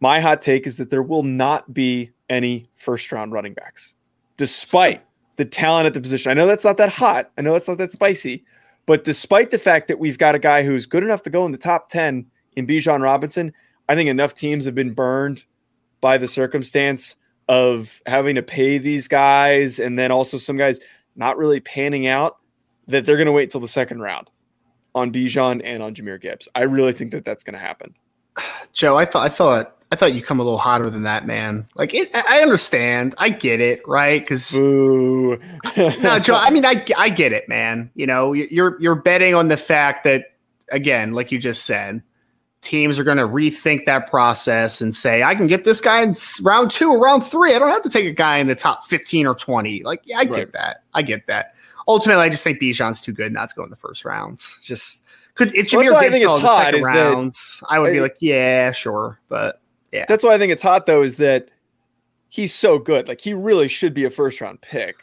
my 0.00 0.20
hot 0.20 0.42
take 0.42 0.66
is 0.66 0.76
that 0.76 0.90
there 0.90 1.02
will 1.02 1.24
not 1.24 1.74
be 1.74 2.12
any 2.28 2.70
first 2.76 3.10
round 3.10 3.32
running 3.32 3.54
backs, 3.54 3.94
despite 4.36 5.04
the 5.36 5.44
talent 5.44 5.86
at 5.86 5.94
the 5.94 6.00
position. 6.00 6.30
I 6.30 6.34
know 6.34 6.46
that's 6.46 6.64
not 6.64 6.76
that 6.76 6.90
hot. 6.90 7.30
I 7.36 7.42
know 7.42 7.52
that's 7.52 7.68
not 7.68 7.78
that 7.78 7.92
spicy. 7.92 8.44
But 8.86 9.04
despite 9.04 9.50
the 9.50 9.58
fact 9.58 9.88
that 9.88 9.98
we've 9.98 10.16
got 10.18 10.34
a 10.34 10.38
guy 10.38 10.62
who's 10.62 10.86
good 10.86 11.02
enough 11.02 11.22
to 11.24 11.30
go 11.30 11.44
in 11.44 11.52
the 11.52 11.58
top 11.58 11.90
10 11.90 12.26
in 12.58 12.66
Bijan 12.66 13.00
Robinson, 13.00 13.52
I 13.88 13.94
think 13.94 14.10
enough 14.10 14.34
teams 14.34 14.66
have 14.66 14.74
been 14.74 14.92
burned 14.92 15.44
by 16.00 16.18
the 16.18 16.28
circumstance 16.28 17.16
of 17.48 18.02
having 18.06 18.34
to 18.34 18.42
pay 18.42 18.78
these 18.78 19.08
guys 19.08 19.78
and 19.78 19.98
then 19.98 20.10
also 20.10 20.36
some 20.36 20.56
guys 20.56 20.80
not 21.16 21.38
really 21.38 21.60
panning 21.60 22.06
out 22.06 22.36
that 22.88 23.06
they're 23.06 23.16
going 23.16 23.26
to 23.26 23.32
wait 23.32 23.50
till 23.50 23.60
the 23.60 23.68
second 23.68 24.00
round 24.00 24.28
on 24.94 25.12
Bijan 25.12 25.60
and 25.64 25.82
on 25.82 25.94
Jahmyr 25.94 26.20
Gibbs. 26.20 26.48
I 26.54 26.62
really 26.62 26.92
think 26.92 27.12
that 27.12 27.24
that's 27.24 27.44
going 27.44 27.54
to 27.54 27.60
happen. 27.60 27.94
Joe, 28.72 28.96
I 28.96 29.04
thought 29.04 29.24
I 29.24 29.28
thought 29.28 29.76
I 29.90 29.96
thought 29.96 30.12
you 30.12 30.22
come 30.22 30.38
a 30.38 30.44
little 30.44 30.58
hotter 30.58 30.90
than 30.90 31.02
that, 31.02 31.26
man. 31.26 31.66
Like 31.74 31.94
it, 31.94 32.10
I 32.14 32.40
understand, 32.40 33.14
I 33.18 33.30
get 33.30 33.60
it, 33.60 33.86
right? 33.86 34.20
Because 34.20 34.54
no, 34.56 35.38
Joe. 36.20 36.36
I 36.36 36.50
mean, 36.50 36.64
I 36.64 36.84
I 36.96 37.08
get 37.08 37.32
it, 37.32 37.48
man. 37.48 37.90
You 37.94 38.06
know, 38.06 38.32
you're 38.32 38.80
you're 38.80 38.94
betting 38.94 39.34
on 39.34 39.48
the 39.48 39.56
fact 39.56 40.04
that 40.04 40.34
again, 40.70 41.14
like 41.14 41.32
you 41.32 41.38
just 41.38 41.64
said, 41.64 42.02
teams 42.60 42.98
are 42.98 43.04
going 43.04 43.18
to 43.18 43.26
rethink 43.26 43.84
that 43.86 44.10
process 44.10 44.80
and 44.80 44.94
say, 44.94 45.22
I 45.22 45.34
can 45.34 45.46
get 45.46 45.64
this 45.64 45.80
guy 45.80 46.02
in 46.02 46.14
round 46.42 46.70
two 46.70 46.90
or 46.90 46.98
round 46.98 47.24
three. 47.24 47.54
I 47.54 47.58
don't 47.58 47.70
have 47.70 47.82
to 47.82 47.90
take 47.90 48.06
a 48.06 48.12
guy 48.12 48.38
in 48.38 48.46
the 48.46 48.54
top 48.54 48.84
fifteen 48.84 49.26
or 49.26 49.34
twenty. 49.34 49.82
Like, 49.82 50.02
yeah, 50.04 50.16
I 50.16 50.20
right. 50.20 50.30
get 50.30 50.52
that. 50.52 50.82
I 50.94 51.02
get 51.02 51.26
that. 51.26 51.54
Ultimately, 51.86 52.22
I 52.22 52.28
just 52.28 52.44
think 52.44 52.60
Bijan's 52.60 53.00
too 53.00 53.12
good 53.12 53.32
not 53.32 53.48
to 53.48 53.54
go 53.54 53.64
in 53.64 53.70
the 53.70 53.76
first 53.76 54.04
rounds. 54.04 54.62
Just 54.64 55.04
could 55.34 55.54
if 55.54 55.68
Jahmyr 55.68 55.92
well, 55.92 56.02
Gibbs 56.02 56.24
fell 56.24 56.38
the 56.40 56.56
second 56.58 56.82
rounds, 56.82 57.62
I 57.68 57.78
would 57.78 57.90
I, 57.90 57.92
be 57.94 58.00
like, 58.00 58.16
yeah, 58.20 58.72
sure, 58.72 59.20
but 59.28 59.60
yeah. 59.92 60.04
That's 60.08 60.24
why 60.24 60.34
I 60.34 60.38
think 60.38 60.52
it's 60.52 60.62
hot 60.62 60.86
though, 60.86 61.02
is 61.02 61.16
that 61.16 61.48
he's 62.28 62.54
so 62.54 62.78
good. 62.78 63.08
Like 63.08 63.20
he 63.20 63.34
really 63.34 63.68
should 63.68 63.94
be 63.94 64.04
a 64.04 64.10
first 64.10 64.40
round 64.40 64.60
pick. 64.60 64.96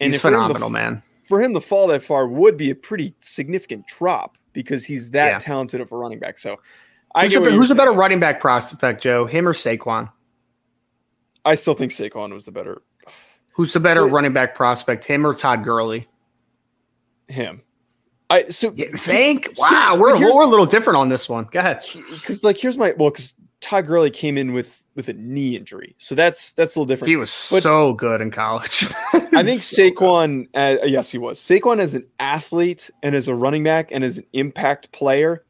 And 0.00 0.12
he's 0.12 0.20
phenomenal, 0.20 0.68
the, 0.68 0.72
man. 0.72 1.02
For 1.24 1.42
him 1.42 1.54
to 1.54 1.60
fall 1.60 1.86
that 1.88 2.02
far 2.02 2.26
would 2.26 2.56
be 2.56 2.70
a 2.70 2.74
pretty 2.74 3.14
significant 3.20 3.86
drop 3.86 4.38
because 4.52 4.84
he's 4.84 5.10
that 5.10 5.28
yeah. 5.28 5.38
talented 5.38 5.80
of 5.80 5.92
a 5.92 5.96
running 5.96 6.18
back. 6.18 6.38
So 6.38 6.60
I 7.14 7.24
who's, 7.24 7.34
a, 7.34 7.40
who's 7.40 7.70
a 7.70 7.74
better 7.74 7.92
running 7.92 8.20
back 8.20 8.40
prospect, 8.40 9.02
Joe? 9.02 9.26
Him 9.26 9.48
or 9.48 9.52
Saquon? 9.52 10.10
I 11.44 11.54
still 11.54 11.74
think 11.74 11.92
Saquon 11.92 12.32
was 12.32 12.44
the 12.44 12.52
better. 12.52 12.82
Who's 13.52 13.72
the 13.72 13.80
better 13.80 14.06
running 14.06 14.32
back 14.32 14.54
prospect, 14.54 15.04
him 15.04 15.26
or 15.26 15.34
Todd 15.34 15.64
Gurley? 15.64 16.08
Him. 17.28 17.62
I 18.30 18.44
so 18.48 18.72
you 18.76 18.92
think 18.92 19.52
wow 19.56 19.96
we're 19.98 20.16
we're 20.16 20.42
a 20.42 20.46
little 20.46 20.66
different 20.66 20.96
on 20.96 21.08
this 21.08 21.28
one. 21.28 21.48
Go 21.50 21.58
ahead. 21.58 21.84
Because 22.12 22.44
like 22.44 22.56
here's 22.56 22.78
my 22.78 22.94
well 22.96 23.10
because 23.10 23.34
Todd 23.60 23.86
Gurley 23.86 24.10
came 24.10 24.38
in 24.38 24.52
with 24.52 24.84
with 24.94 25.08
a 25.08 25.12
knee 25.14 25.56
injury, 25.56 25.94
so 25.98 26.14
that's 26.14 26.52
that's 26.52 26.76
a 26.76 26.78
little 26.78 26.86
different. 26.86 27.10
He 27.10 27.16
was 27.16 27.48
but 27.52 27.62
so 27.62 27.92
good 27.94 28.20
in 28.20 28.30
college. 28.30 28.88
I 29.12 29.42
think 29.42 29.62
so 29.62 29.82
Saquon, 29.82 30.48
uh, 30.54 30.78
yes, 30.84 31.10
he 31.10 31.18
was. 31.18 31.40
Saquon 31.40 31.80
as 31.80 31.94
an 31.94 32.06
athlete 32.20 32.90
and 33.02 33.14
as 33.14 33.26
a 33.28 33.34
running 33.34 33.64
back 33.64 33.90
and 33.90 34.04
as 34.04 34.18
an 34.18 34.26
impact 34.32 34.92
player, 34.92 35.44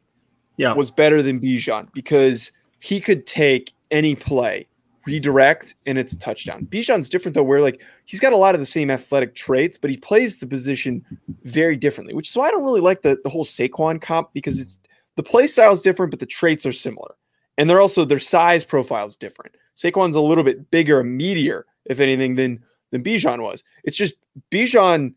yeah, 0.60 0.74
was 0.74 0.90
better 0.90 1.22
than 1.22 1.40
Bijan 1.40 1.92
because 1.92 2.52
he 2.80 3.00
could 3.00 3.26
take 3.26 3.72
any 3.90 4.14
play, 4.14 4.66
redirect, 5.06 5.74
and 5.86 5.98
it's 5.98 6.12
a 6.12 6.18
touchdown. 6.18 6.66
Bijan's 6.66 7.08
different 7.08 7.34
though, 7.34 7.42
where 7.42 7.62
like 7.62 7.80
he's 8.04 8.20
got 8.20 8.34
a 8.34 8.36
lot 8.36 8.54
of 8.54 8.60
the 8.60 8.66
same 8.66 8.90
athletic 8.90 9.34
traits, 9.34 9.78
but 9.78 9.90
he 9.90 9.96
plays 9.96 10.38
the 10.38 10.46
position 10.46 11.04
very 11.44 11.76
differently, 11.76 12.14
which 12.14 12.28
is 12.28 12.36
why 12.36 12.48
I 12.48 12.50
don't 12.50 12.64
really 12.64 12.82
like 12.82 13.00
the 13.00 13.18
the 13.24 13.30
whole 13.30 13.44
Saquon 13.44 14.02
comp 14.02 14.32
because 14.34 14.60
it's 14.60 14.78
the 15.16 15.22
play 15.22 15.46
style 15.46 15.72
is 15.72 15.82
different, 15.82 16.10
but 16.10 16.20
the 16.20 16.26
traits 16.26 16.66
are 16.66 16.72
similar. 16.72 17.14
And 17.56 17.68
they're 17.68 17.80
also 17.80 18.04
their 18.04 18.18
size 18.18 18.64
profile 18.64 19.06
is 19.06 19.16
different. 19.16 19.54
Saquon's 19.76 20.16
a 20.16 20.20
little 20.20 20.44
bit 20.44 20.70
bigger, 20.70 21.00
a 21.00 21.04
meatier, 21.04 21.62
if 21.86 22.00
anything, 22.00 22.34
than 22.34 22.62
than 22.90 23.02
Bijan 23.02 23.40
was. 23.40 23.64
It's 23.84 23.96
just 23.96 24.14
Bijan 24.50 25.14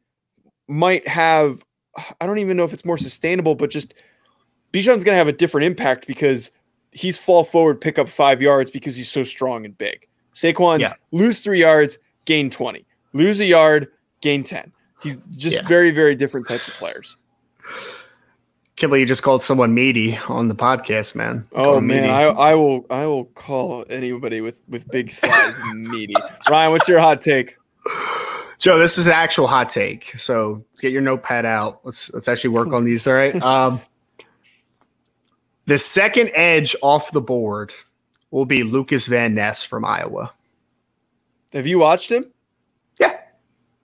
might 0.69 1.05
have 1.05 1.63
I 2.21 2.25
don't 2.25 2.39
even 2.39 2.57
know 2.57 2.63
if 2.63 2.73
it's 2.73 2.85
more 2.85 2.97
sustainable, 2.97 3.55
but 3.55 3.69
just 3.69 3.93
Bijan's 4.73 5.03
gonna 5.03 5.17
have 5.17 5.27
a 5.27 5.33
different 5.33 5.65
impact 5.65 6.07
because 6.07 6.51
he's 6.91 7.17
fall 7.17 7.43
forward, 7.43 7.79
pick 7.79 7.97
up 7.97 8.09
five 8.09 8.41
yards 8.41 8.71
because 8.71 8.95
he's 8.95 9.09
so 9.09 9.23
strong 9.23 9.65
and 9.65 9.77
big. 9.77 10.07
Saquon's 10.33 10.81
yeah. 10.81 10.91
lose 11.11 11.41
three 11.41 11.59
yards, 11.59 11.97
gain 12.25 12.49
20. 12.49 12.85
Lose 13.13 13.39
a 13.39 13.45
yard, 13.45 13.89
gain 14.21 14.43
10. 14.43 14.71
He's 15.01 15.17
just 15.37 15.57
yeah. 15.57 15.67
very, 15.67 15.91
very 15.91 16.15
different 16.15 16.47
types 16.47 16.67
of 16.67 16.73
players. 16.75 17.17
Can't 18.75 18.91
you 18.91 19.05
just 19.05 19.21
called 19.21 19.43
someone 19.43 19.73
meaty 19.73 20.17
on 20.27 20.47
the 20.47 20.55
podcast, 20.55 21.13
man. 21.13 21.47
Oh 21.51 21.79
man, 21.79 22.09
I, 22.09 22.23
I, 22.23 22.55
will 22.55 22.85
I 22.89 23.05
will 23.05 23.25
call 23.25 23.85
anybody 23.89 24.41
with 24.41 24.59
with 24.67 24.89
big 24.89 25.11
thighs 25.11 25.55
meaty. 25.73 26.15
Ryan, 26.49 26.71
what's 26.71 26.87
your 26.87 26.99
hot 26.99 27.21
take? 27.21 27.55
Joe, 28.57 28.79
this 28.79 28.97
is 28.97 29.05
an 29.05 29.13
actual 29.13 29.45
hot 29.45 29.69
take. 29.69 30.17
So 30.17 30.65
get 30.79 30.91
your 30.91 31.01
notepad 31.01 31.45
out. 31.45 31.81
Let's 31.83 32.11
let's 32.13 32.27
actually 32.27 32.49
work 32.49 32.73
on 32.73 32.83
these. 32.83 33.05
All 33.05 33.13
right. 33.13 33.35
Um, 33.43 33.79
the 35.65 35.77
second 35.77 36.31
edge 36.33 36.75
off 36.81 37.11
the 37.11 37.21
board 37.21 37.73
will 38.31 38.45
be 38.45 38.63
Lucas 38.63 39.05
Van 39.07 39.35
Ness 39.35 39.63
from 39.63 39.85
Iowa. 39.85 40.31
Have 41.53 41.67
you 41.67 41.79
watched 41.79 42.11
him? 42.11 42.25
Yeah. 42.99 43.17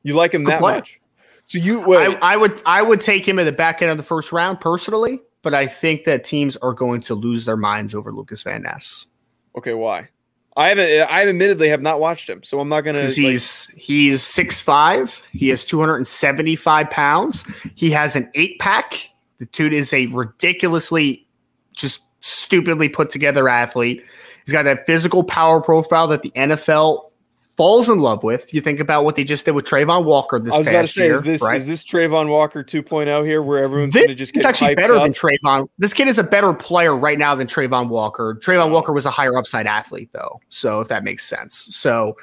You 0.03 0.15
like 0.15 0.33
him 0.33 0.43
Good 0.43 0.53
that 0.53 0.59
player. 0.59 0.75
much? 0.77 0.99
So 1.45 1.57
you, 1.57 1.95
I, 1.95 2.17
I, 2.21 2.37
would, 2.37 2.61
I 2.65 2.81
would 2.81 3.01
take 3.01 3.27
him 3.27 3.39
at 3.39 3.43
the 3.43 3.51
back 3.51 3.81
end 3.81 3.91
of 3.91 3.97
the 3.97 4.03
first 4.03 4.31
round 4.31 4.59
personally, 4.59 5.19
but 5.41 5.53
I 5.53 5.67
think 5.67 6.03
that 6.03 6.23
teams 6.23 6.57
are 6.57 6.73
going 6.73 7.01
to 7.01 7.15
lose 7.15 7.45
their 7.45 7.57
minds 7.57 7.95
over 7.95 8.11
Lucas 8.11 8.43
Van 8.43 8.63
Ness. 8.63 9.07
Okay, 9.55 9.73
why? 9.73 10.09
I 10.59 10.69
haven't. 10.69 11.09
I 11.09 11.25
admittedly 11.25 11.69
have 11.69 11.81
not 11.81 12.01
watched 12.01 12.29
him, 12.29 12.43
so 12.43 12.59
I'm 12.59 12.67
not 12.67 12.81
gonna. 12.81 12.99
Because 12.99 13.15
he's 13.15 13.67
he's 13.75 14.21
six 14.21 14.59
five. 14.59 15.23
He 15.31 15.47
has 15.49 15.63
275 15.63 16.89
pounds. 16.89 17.45
He 17.75 17.91
has 17.91 18.17
an 18.17 18.29
eight 18.35 18.59
pack. 18.59 19.09
The 19.37 19.45
dude 19.45 19.71
is 19.71 19.93
a 19.93 20.07
ridiculously, 20.07 21.25
just 21.73 22.01
stupidly 22.21 22.89
put 22.89 23.09
together 23.09 23.47
athlete. 23.49 24.03
He's 24.45 24.53
got 24.53 24.63
that 24.63 24.85
physical 24.85 25.23
power 25.23 25.61
profile 25.61 26.07
that 26.07 26.21
the 26.21 26.31
NFL 26.31 27.05
falls 27.55 27.89
in 27.89 27.99
love 27.99 28.23
with. 28.23 28.53
You 28.53 28.61
think 28.61 28.79
about 28.79 29.03
what 29.03 29.17
they 29.17 29.23
just 29.25 29.45
did 29.45 29.51
with 29.51 29.65
Travon 29.65 30.05
Walker 30.05 30.39
this 30.39 30.53
I 30.53 30.59
was 30.59 30.67
past 30.67 30.73
about 30.75 30.81
to 30.81 30.87
say, 30.87 31.05
year, 31.05 31.13
is 31.13 31.21
this 31.23 31.41
right? 31.43 31.57
is 31.57 31.67
this 31.67 31.83
Travon 31.83 32.29
Walker 32.29 32.63
2.0 32.63 33.25
here, 33.25 33.41
where 33.43 33.63
everyone's 33.63 33.93
This 33.93 34.03
gonna 34.03 34.15
just 34.15 34.33
get 34.33 34.45
actually 34.45 34.75
better 34.75 34.95
up? 34.95 35.03
than 35.03 35.11
Travon. 35.11 35.67
This 35.77 35.93
kid 35.93 36.07
is 36.07 36.17
a 36.17 36.23
better 36.23 36.53
player 36.53 36.95
right 36.95 37.19
now 37.19 37.35
than 37.35 37.47
Travon 37.47 37.89
Walker. 37.89 38.39
Travon 38.41 38.71
Walker 38.71 38.93
was 38.93 39.05
a 39.05 39.11
higher 39.11 39.37
upside 39.37 39.67
athlete, 39.67 40.09
though. 40.13 40.39
So 40.49 40.79
if 40.79 40.87
that 40.87 41.03
makes 41.03 41.25
sense. 41.25 41.67
So 41.75 42.15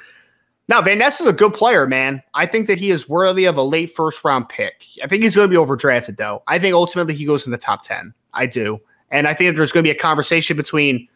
now 0.69 0.81
Van 0.81 0.97
Ness 0.97 1.21
is 1.21 1.27
a 1.27 1.33
good 1.33 1.53
player, 1.53 1.85
man. 1.87 2.21
I 2.33 2.45
think 2.45 2.67
that 2.67 2.79
he 2.79 2.89
is 2.89 3.07
worthy 3.07 3.45
of 3.45 3.57
a 3.57 3.63
late 3.63 3.91
first 3.95 4.23
round 4.25 4.49
pick. 4.49 4.85
I 5.03 5.07
think 5.07 5.23
he's 5.23 5.35
going 5.35 5.49
to 5.49 5.51
be 5.51 5.63
overdrafted, 5.63 6.17
though. 6.17 6.43
I 6.47 6.59
think 6.59 6.73
ultimately 6.73 7.13
he 7.13 7.25
goes 7.25 7.45
in 7.45 7.51
the 7.51 7.57
top 7.57 7.83
10. 7.83 8.13
I 8.33 8.47
do. 8.47 8.79
And 9.11 9.27
I 9.27 9.33
think 9.33 9.49
that 9.49 9.57
there's 9.57 9.71
going 9.71 9.83
to 9.83 9.87
be 9.87 9.95
a 9.95 9.99
conversation 9.99 10.57
between 10.57 11.07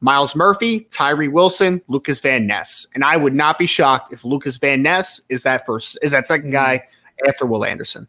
Myles 0.00 0.36
Murphy, 0.36 0.80
Tyree 0.90 1.28
Wilson, 1.28 1.82
Lucas 1.88 2.20
Van 2.20 2.46
Ness. 2.46 2.86
And 2.94 3.04
I 3.04 3.16
would 3.16 3.34
not 3.34 3.58
be 3.58 3.66
shocked 3.66 4.12
if 4.12 4.24
Lucas 4.24 4.56
Van 4.58 4.82
Ness 4.82 5.20
is 5.28 5.42
that 5.42 5.66
first 5.66 5.98
is 6.02 6.12
that 6.12 6.26
second 6.26 6.50
guy 6.50 6.84
after 7.26 7.46
Will 7.46 7.64
Anderson. 7.64 8.06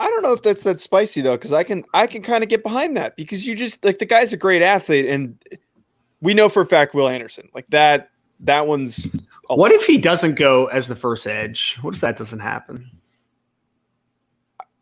I 0.00 0.08
don't 0.08 0.22
know 0.22 0.32
if 0.32 0.42
that's 0.42 0.62
that 0.64 0.80
spicy 0.80 1.20
though, 1.20 1.36
because 1.36 1.52
I 1.52 1.64
can 1.64 1.84
I 1.94 2.06
can 2.06 2.22
kind 2.22 2.42
of 2.42 2.48
get 2.48 2.62
behind 2.62 2.96
that 2.96 3.16
because 3.16 3.46
you 3.46 3.54
just 3.54 3.84
like 3.84 3.98
the 3.98 4.06
guy's 4.06 4.32
a 4.32 4.36
great 4.36 4.62
athlete, 4.62 5.06
and 5.06 5.36
we 6.20 6.34
know 6.34 6.48
for 6.48 6.62
a 6.62 6.66
fact 6.66 6.94
Will 6.94 7.08
Anderson 7.08 7.48
like 7.54 7.68
that. 7.70 8.10
That 8.40 8.68
one's 8.68 9.10
What 9.48 9.72
if 9.72 9.84
he 9.84 9.98
doesn't 9.98 10.38
go 10.38 10.66
as 10.66 10.86
the 10.86 10.94
first 10.94 11.26
edge? 11.26 11.76
What 11.80 11.94
if 11.94 12.00
that 12.00 12.16
doesn't 12.16 12.38
happen? 12.38 12.88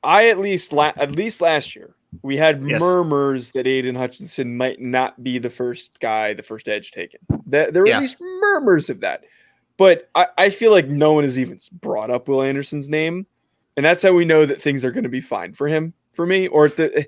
I 0.04 0.28
at 0.28 0.38
least 0.38 0.72
la- 0.72 0.92
at 0.96 1.12
least 1.12 1.40
last 1.40 1.74
year 1.74 1.95
we 2.22 2.36
had 2.36 2.62
Yes. 2.66 2.80
murmurs 2.80 3.50
that 3.52 3.66
Aidan 3.66 3.94
Hutchinson 3.94 4.56
might 4.56 4.80
not 4.80 5.22
be 5.22 5.38
the 5.38 5.50
first 5.50 5.98
guy, 6.00 6.34
the 6.34 6.42
first 6.42 6.68
edge 6.68 6.90
taken. 6.90 7.20
That 7.46 7.72
there 7.72 7.82
were 7.82 7.88
Yeah. 7.88 7.96
at 7.96 8.00
least 8.02 8.20
murmurs 8.20 8.88
of 8.90 9.00
that, 9.00 9.24
but 9.76 10.08
I, 10.14 10.26
I 10.38 10.48
feel 10.50 10.70
like 10.70 10.88
no 10.88 11.12
one 11.12 11.24
has 11.24 11.38
even 11.38 11.58
brought 11.80 12.10
up 12.10 12.28
Will 12.28 12.42
Anderson's 12.42 12.88
name, 12.88 13.26
and 13.76 13.84
that's 13.84 14.02
how 14.02 14.12
we 14.12 14.24
know 14.24 14.46
that 14.46 14.60
things 14.62 14.84
are 14.84 14.90
going 14.92 15.04
to 15.04 15.10
be 15.10 15.20
fine 15.20 15.52
for 15.52 15.68
him. 15.68 15.92
For 16.14 16.24
me, 16.26 16.48
or 16.48 16.68
the 16.68 17.06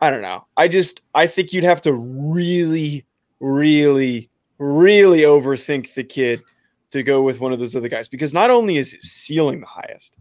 I 0.00 0.10
don't 0.10 0.22
know. 0.22 0.44
I 0.56 0.68
just 0.68 1.00
I 1.14 1.26
think 1.26 1.52
you'd 1.52 1.64
have 1.64 1.80
to 1.82 1.92
really, 1.94 3.06
really, 3.40 4.28
really 4.58 5.20
overthink 5.20 5.94
the 5.94 6.04
kid 6.04 6.42
to 6.90 7.02
go 7.02 7.22
with 7.22 7.40
one 7.40 7.52
of 7.52 7.58
those 7.58 7.74
other 7.74 7.88
guys 7.88 8.06
because 8.08 8.34
not 8.34 8.50
only 8.50 8.76
is 8.76 8.92
his 8.92 9.10
ceiling 9.10 9.60
the 9.60 9.66
highest, 9.66 10.16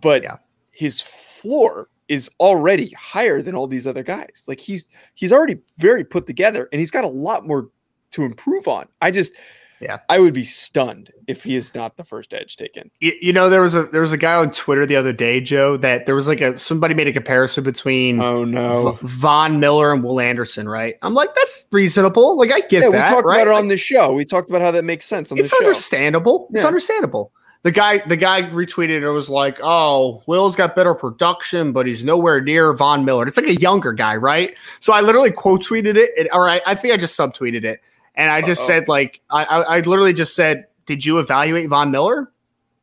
but 0.00 0.22
Yeah. 0.22 0.36
his 0.72 1.00
floor 1.00 1.88
is 2.14 2.30
already 2.40 2.90
higher 2.90 3.42
than 3.42 3.54
all 3.54 3.66
these 3.66 3.86
other 3.86 4.02
guys. 4.02 4.44
Like 4.48 4.60
he's 4.60 4.88
he's 5.14 5.32
already 5.32 5.58
very 5.78 6.04
put 6.04 6.26
together 6.26 6.68
and 6.72 6.78
he's 6.80 6.90
got 6.90 7.04
a 7.04 7.08
lot 7.08 7.46
more 7.46 7.68
to 8.12 8.22
improve 8.22 8.66
on. 8.68 8.86
I 9.02 9.10
just 9.10 9.32
Yeah. 9.80 9.98
I 10.08 10.18
would 10.20 10.32
be 10.34 10.44
stunned 10.44 11.10
if 11.26 11.42
he 11.42 11.56
is 11.56 11.74
not 11.74 11.96
the 11.96 12.04
first 12.04 12.32
edge 12.32 12.56
taken. 12.56 12.90
You, 13.00 13.12
you 13.20 13.32
know, 13.32 13.48
there 13.50 13.60
was 13.60 13.74
a 13.74 13.84
there 13.86 14.00
was 14.00 14.12
a 14.12 14.16
guy 14.16 14.34
on 14.34 14.50
Twitter 14.52 14.86
the 14.86 14.96
other 14.96 15.12
day, 15.12 15.40
Joe, 15.40 15.76
that 15.78 16.06
there 16.06 16.14
was 16.14 16.28
like 16.28 16.40
a 16.40 16.56
somebody 16.56 16.94
made 16.94 17.08
a 17.08 17.12
comparison 17.12 17.64
between 17.64 18.20
Oh 18.20 18.44
no. 18.44 18.92
V- 18.92 18.98
Von 19.02 19.58
Miller 19.60 19.92
and 19.92 20.02
Will 20.04 20.20
Anderson, 20.20 20.68
right? 20.68 20.94
I'm 21.02 21.12
like, 21.14 21.34
that's 21.34 21.66
reasonable. 21.72 22.38
Like, 22.38 22.52
I 22.52 22.60
get 22.60 22.82
Yeah, 22.84 22.88
we 22.90 22.98
talked 22.98 23.26
right? 23.26 23.36
about 23.42 23.48
it 23.48 23.50
Like, 23.52 23.62
on 23.62 23.68
this 23.68 23.80
show. 23.80 24.12
We 24.14 24.24
talked 24.24 24.48
about 24.48 24.62
how 24.62 24.70
that 24.70 24.84
makes 24.84 25.06
sense 25.06 25.32
on 25.32 25.38
it's 25.38 25.50
this 25.50 25.58
show. 25.58 25.64
understandable. 25.66 26.48
It's 26.54 26.64
understandable. 26.64 27.32
The 27.64 27.72
guy, 27.72 27.98
the 28.06 28.16
guy 28.16 28.42
retweeted 28.42 29.00
it 29.02 29.10
was 29.10 29.28
like, 29.30 29.58
"Oh, 29.62 30.22
Will's 30.26 30.54
got 30.54 30.76
better 30.76 30.94
production, 30.94 31.72
but 31.72 31.86
he's 31.86 32.04
nowhere 32.04 32.40
near 32.40 32.72
Von 32.74 33.04
Miller." 33.04 33.26
It's 33.26 33.36
like 33.38 33.46
a 33.46 33.54
younger 33.56 33.92
guy, 33.92 34.16
right? 34.16 34.54
So 34.80 34.92
I 34.92 35.00
literally 35.00 35.32
quote 35.32 35.64
tweeted 35.64 35.96
it, 35.96 36.10
and, 36.18 36.28
or 36.32 36.46
I, 36.48 36.60
I 36.66 36.74
think 36.74 36.94
I 36.94 36.98
just 36.98 37.18
subtweeted 37.18 37.64
it, 37.64 37.80
and 38.14 38.30
I 38.30 38.42
just 38.42 38.60
Uh-oh. 38.62 38.66
said 38.66 38.88
like, 38.88 39.20
I, 39.30 39.44
I, 39.44 39.60
I 39.62 39.80
literally 39.80 40.12
just 40.12 40.36
said, 40.36 40.66
"Did 40.86 41.04
you 41.06 41.18
evaluate 41.18 41.68
Von 41.70 41.90
Miller?" 41.90 42.30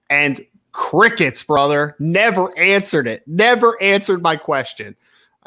And 0.10 0.44
crickets, 0.72 1.44
brother, 1.44 1.96
never 2.00 2.58
answered 2.58 3.08
it. 3.08 3.22
Never 3.28 3.80
answered 3.84 4.22
my 4.24 4.36
question. 4.36 4.96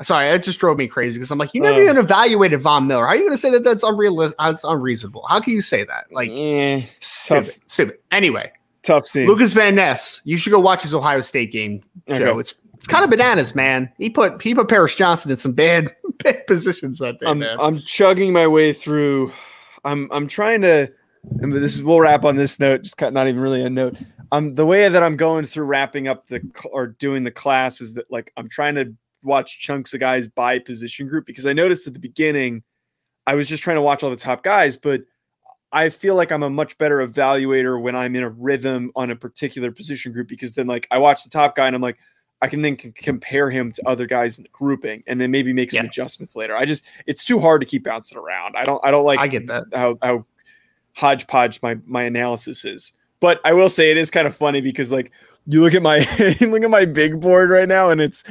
Sorry, 0.03 0.29
it 0.29 0.43
just 0.43 0.59
drove 0.61 0.77
me 0.79 0.87
crazy 0.89 1.19
because 1.19 1.31
I'm 1.31 1.39
like, 1.39 1.51
you 1.55 1.61
never 1.61 1.79
Uh. 1.79 1.83
even 1.85 1.97
evaluated 1.99 2.61
Von 2.61 2.87
Miller. 2.87 3.05
How 3.05 3.11
are 3.11 3.17
you 3.17 3.23
going 3.23 3.33
to 3.33 3.39
say 3.39 3.51
that 3.51 3.63
that's 3.65 3.83
unrealistic? 3.83 4.37
That's 4.39 4.65
unreasonable. 4.65 5.25
How 5.29 5.39
can 5.41 5.53
you 5.53 5.61
say 5.61 5.85
that? 5.85 6.05
Like, 6.13 6.31
Eh, 6.33 6.83
stupid, 6.99 7.59
stupid. 7.67 7.99
Anyway, 8.11 8.51
tough 8.85 9.05
scene. 9.05 9.27
Lucas 9.27 9.53
Van 9.53 9.75
Ness, 9.75 10.21
you 10.25 10.37
should 10.37 10.53
go 10.53 10.61
watch 10.61 10.83
his 10.83 10.95
Ohio 10.95 11.21
State 11.21 11.53
game, 11.53 11.83
Joe. 12.09 12.31
Okay. 12.31 12.41
It's 12.41 12.55
it's 12.75 12.87
kind 12.87 13.05
of 13.05 13.11
bananas, 13.11 13.55
man. 13.55 13.91
He 13.99 14.11
put 14.11 14.41
he 14.43 14.55
put 14.55 14.69
Paris 14.69 14.95
Johnson 14.95 15.31
in 15.31 15.37
some 15.37 15.53
bad 15.53 15.89
bad 16.25 16.47
positions 16.47 16.99
that 16.99 17.19
day, 17.19 17.27
I'm 17.27 17.41
man. 17.41 17.57
I'm 17.59 17.79
chugging 17.79 18.33
my 18.33 18.47
way 18.47 18.73
through. 18.73 19.33
I'm 19.85 20.11
I'm 20.13 20.29
trying 20.29 20.63
to. 20.63 20.93
And 21.41 21.51
this 21.51 21.73
is 21.73 21.83
we'll 21.83 22.01
wrap 22.01 22.25
on 22.27 22.37
this 22.37 22.61
note. 22.61 22.83
Just 22.83 22.99
cut, 22.99 23.15
not 23.15 23.27
even 23.27 23.41
really 23.41 23.63
a 23.63 23.71
note. 23.71 23.97
Um, 24.31 24.55
the 24.55 24.67
way 24.67 24.87
that 24.89 25.03
I'm 25.03 25.17
going 25.17 25.47
through 25.47 25.65
wrapping 25.65 26.07
up 26.07 26.27
the 26.27 26.43
or 26.71 26.89
doing 26.89 27.25
the 27.25 27.31
class 27.31 27.81
is 27.81 27.95
that 27.95 28.11
like 28.11 28.31
I'm 28.37 28.49
trying 28.49 28.75
to 28.75 28.95
watch 29.23 29.61
chunks 29.61 29.95
of 29.95 30.01
guys 30.01 30.29
by 30.29 30.59
position 30.59 31.09
group 31.09 31.25
because 31.25 31.47
I 31.47 31.55
noticed 31.55 31.87
at 31.87 31.95
the 31.95 32.01
beginning 32.01 32.63
I 33.27 33.35
was 33.35 33.49
just 33.49 33.63
trying 33.63 33.77
to 33.77 33.83
watch 33.83 34.03
all 34.03 34.11
the 34.11 34.17
top 34.17 34.43
guys, 34.43 34.77
but 34.77 35.03
I 35.75 35.91
feel 35.91 36.15
like 36.15 36.31
I'm 36.33 36.43
a 36.43 36.49
much 36.51 36.79
better 36.79 37.07
evaluator 37.07 37.81
when 37.81 37.95
I'm 37.97 38.15
in 38.17 38.23
a 38.23 38.31
rhythm 38.31 38.91
on 38.97 39.11
a 39.11 39.17
particular 39.17 39.71
position 39.73 40.13
group 40.13 40.29
because 40.29 40.55
then 40.55 40.67
like 40.67 40.87
I 40.91 40.99
watch 40.99 41.25
the 41.25 41.31
top 41.31 41.57
guy 41.57 41.67
and 41.67 41.75
I'm 41.77 41.83
like 41.83 41.99
I 42.41 42.49
can 42.49 42.63
then 42.63 42.79
c- 42.79 42.93
compare 42.93 43.51
him 43.51 43.73
to 43.73 43.83
other 43.87 44.07
guys 44.07 44.39
in 44.39 44.45
the 44.45 44.51
grouping 44.51 45.03
and 45.07 45.21
then 45.21 45.31
maybe 45.31 45.53
make 45.53 45.71
some 45.73 45.85
Yeah. 45.85 45.89
adjustments 45.89 46.37
later. 46.37 46.57
I 46.57 46.65
just 46.65 46.85
it's 47.07 47.25
too 47.25 47.41
hard 47.41 47.61
to 47.61 47.67
keep 47.67 47.85
bouncing 47.85 48.17
around. 48.17 48.55
I 48.57 48.65
don't 48.65 48.81
I 48.85 48.91
don't 48.91 49.05
like 49.05 49.19
I 49.19 49.27
get 49.27 49.47
that. 49.49 49.65
how 49.75 49.99
how 50.03 50.25
hodgepodge 50.95 51.61
my 51.63 51.77
my 51.87 52.03
analysis 52.05 52.65
is. 52.65 52.93
But 53.21 53.41
I 53.45 53.53
will 53.53 53.69
say 53.69 53.91
it 53.91 53.97
is 53.97 54.11
kind 54.11 54.27
of 54.27 54.37
funny 54.37 54.61
because 54.61 54.93
like 54.93 55.11
you 55.47 55.61
look 55.61 55.75
at 55.75 55.83
my 55.83 55.99
look 56.41 56.63
at 56.63 56.71
my 56.71 56.85
big 56.85 57.21
board 57.21 57.51
right 57.51 57.69
now 57.69 57.91
and 57.91 58.01
it's 58.01 58.25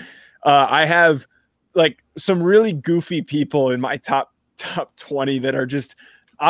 uh 0.43 0.67
I 0.69 0.85
have 0.85 1.27
like 1.73 2.03
some 2.17 2.41
really 2.41 2.73
goofy 2.73 3.21
people 3.21 3.71
in 3.71 3.81
my 3.81 3.97
top 3.97 4.33
top 4.57 4.95
20 4.97 5.39
that 5.39 5.55
are 5.55 5.65
just 5.65 5.95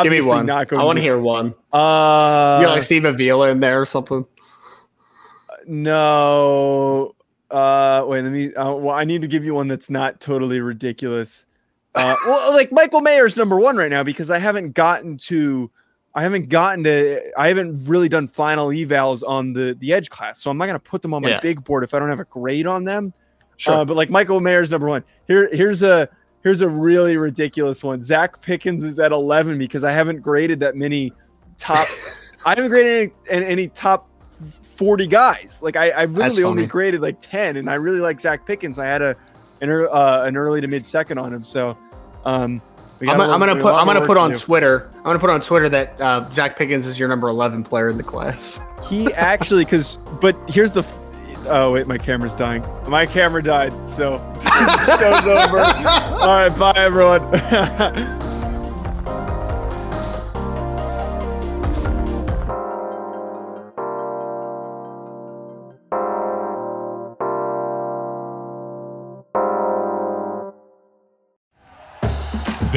Give 0.02 0.12
me 0.12 0.22
one. 0.22 0.46
not 0.48 0.68
going 0.68 0.82
I 0.82 0.86
want 0.86 0.98
to 0.98 1.04
hear 1.04 1.20
one. 1.20 1.54
uh 1.72 2.58
you 2.62 2.66
got 2.68 2.74
like 2.74 2.84
Steve 2.84 3.06
Avila 3.06 3.50
in 3.50 3.60
there 3.60 3.80
or 3.82 3.86
something. 3.86 4.26
no 5.66 7.16
uh 7.52 8.04
wait 8.08 8.22
let 8.24 8.32
me 8.32 8.54
uh, 8.56 8.72
well 8.74 8.96
I 8.96 9.04
need 9.04 9.22
to 9.22 9.28
give 9.28 9.46
you 9.46 9.54
one 9.54 9.68
that's 9.68 9.90
not 9.90 10.20
totally 10.20 10.60
ridiculous. 10.60 11.46
Uh 11.96 12.16
well 12.26 12.54
like 12.54 12.72
Michael 12.72 13.02
Mayer's 13.02 13.38
number 13.38 13.60
1 13.60 13.78
right 13.78 13.90
now 13.92 14.04
because 14.04 14.32
I 14.32 14.40
haven't 14.40 14.72
gotten 14.74 15.18
to 15.18 15.70
I 16.16 16.24
haven't 16.24 16.50
gotten 16.50 16.84
to 16.86 17.32
I 17.40 17.48
haven't 17.48 17.86
really 17.86 18.10
done 18.10 18.28
final 18.28 18.70
evals 18.70 19.24
on 19.28 19.54
the 19.54 19.76
the 19.80 19.94
edge 19.94 20.10
class. 20.10 20.42
So 20.42 20.50
I'm 20.52 20.58
not 20.58 20.66
going 20.66 20.80
to 20.80 20.90
put 20.90 21.02
them 21.02 21.14
on 21.14 21.22
my 21.22 21.30
Yeah. 21.30 21.40
big 21.42 21.64
board 21.64 21.84
if 21.84 21.94
I 21.94 22.00
don't 22.00 22.10
have 22.10 22.20
a 22.20 22.26
grade 22.26 22.68
on 22.68 22.84
them. 22.84 23.14
Sure. 23.58 23.76
Uh, 23.76 23.86
but 23.86 23.96
like 23.96 24.10
Michael 24.10 24.40
Mayer's 24.40 24.72
number 24.72 24.88
1. 24.88 25.04
Here 25.28 25.50
here's 25.54 25.84
a 25.84 26.10
here's 26.44 26.62
a 26.62 26.70
really 26.70 27.18
ridiculous 27.18 27.84
one. 27.84 28.00
Zacch 28.00 28.42
Pickens 28.42 28.84
is 28.84 29.00
at 29.00 29.12
11 29.12 29.58
because 29.58 29.84
I 29.84 29.92
haven't 29.92 30.22
graded 30.22 30.60
that 30.60 30.76
many 30.76 31.12
top 31.58 31.88
I 32.46 32.50
haven't 32.50 32.70
graded 32.70 33.12
any, 33.30 33.46
any 33.46 33.68
top 33.70 34.10
40 34.76 35.08
guys. 35.08 35.62
Like 35.64 35.76
I, 35.76 35.90
I 35.92 36.06
literally 36.06 36.44
only 36.44 36.66
graded 36.66 37.02
like 37.02 37.18
10, 37.22 37.58
and 37.58 37.70
I 37.70 37.76
really 37.76 38.00
like 38.00 38.18
Zacch 38.18 38.46
Pickens. 38.46 38.80
I 38.80 38.86
had 38.86 39.02
a 39.02 39.16
an, 39.62 39.70
uh, 39.72 40.24
an 40.26 40.36
early 40.36 40.60
to 40.62 40.68
mid 40.68 40.86
second 40.86 41.18
on 41.18 41.34
him. 41.34 41.44
So 41.44 41.78
um, 42.26 42.62
I'm, 43.02 43.10
a 43.10 43.18
gonna- 43.18 43.34
I'm 43.34 43.40
gonna 43.40 43.56
put 43.56 43.74
I'm 43.74 43.86
gonna 43.88 44.06
put 44.06 44.18
on 44.18 44.32
do. 44.32 44.38
Twitter. 44.38 44.90
I'm 44.98 45.04
gonna 45.04 45.20
put 45.20 45.30
on 45.30 45.42
Twitter 45.42 45.70
that 45.70 46.02
uh, 46.02 46.26
Zacch 46.32 46.58
Pickens 46.58 46.86
is 46.86 47.00
your 47.00 47.08
number 47.08 47.28
11 47.30 47.64
player 47.64 47.90
in 47.90 47.98
the 47.98 48.04
class. 48.04 48.60
He 48.90 49.14
actually, 49.14 49.64
because 49.64 49.98
but 50.22 50.36
here's 50.50 50.72
the. 50.74 50.84
Oh 51.48 51.74
wait, 51.74 51.88
my 51.88 51.98
camera's 51.98 52.36
dying. 52.36 52.64
My 52.88 53.06
camera 53.06 53.44
died, 53.44 53.74
so 53.88 54.18
show's 54.44 55.28
over. 55.28 55.60
All 55.60 56.28
right, 56.28 56.58
bye 56.58 56.74
everyone. 56.76 57.22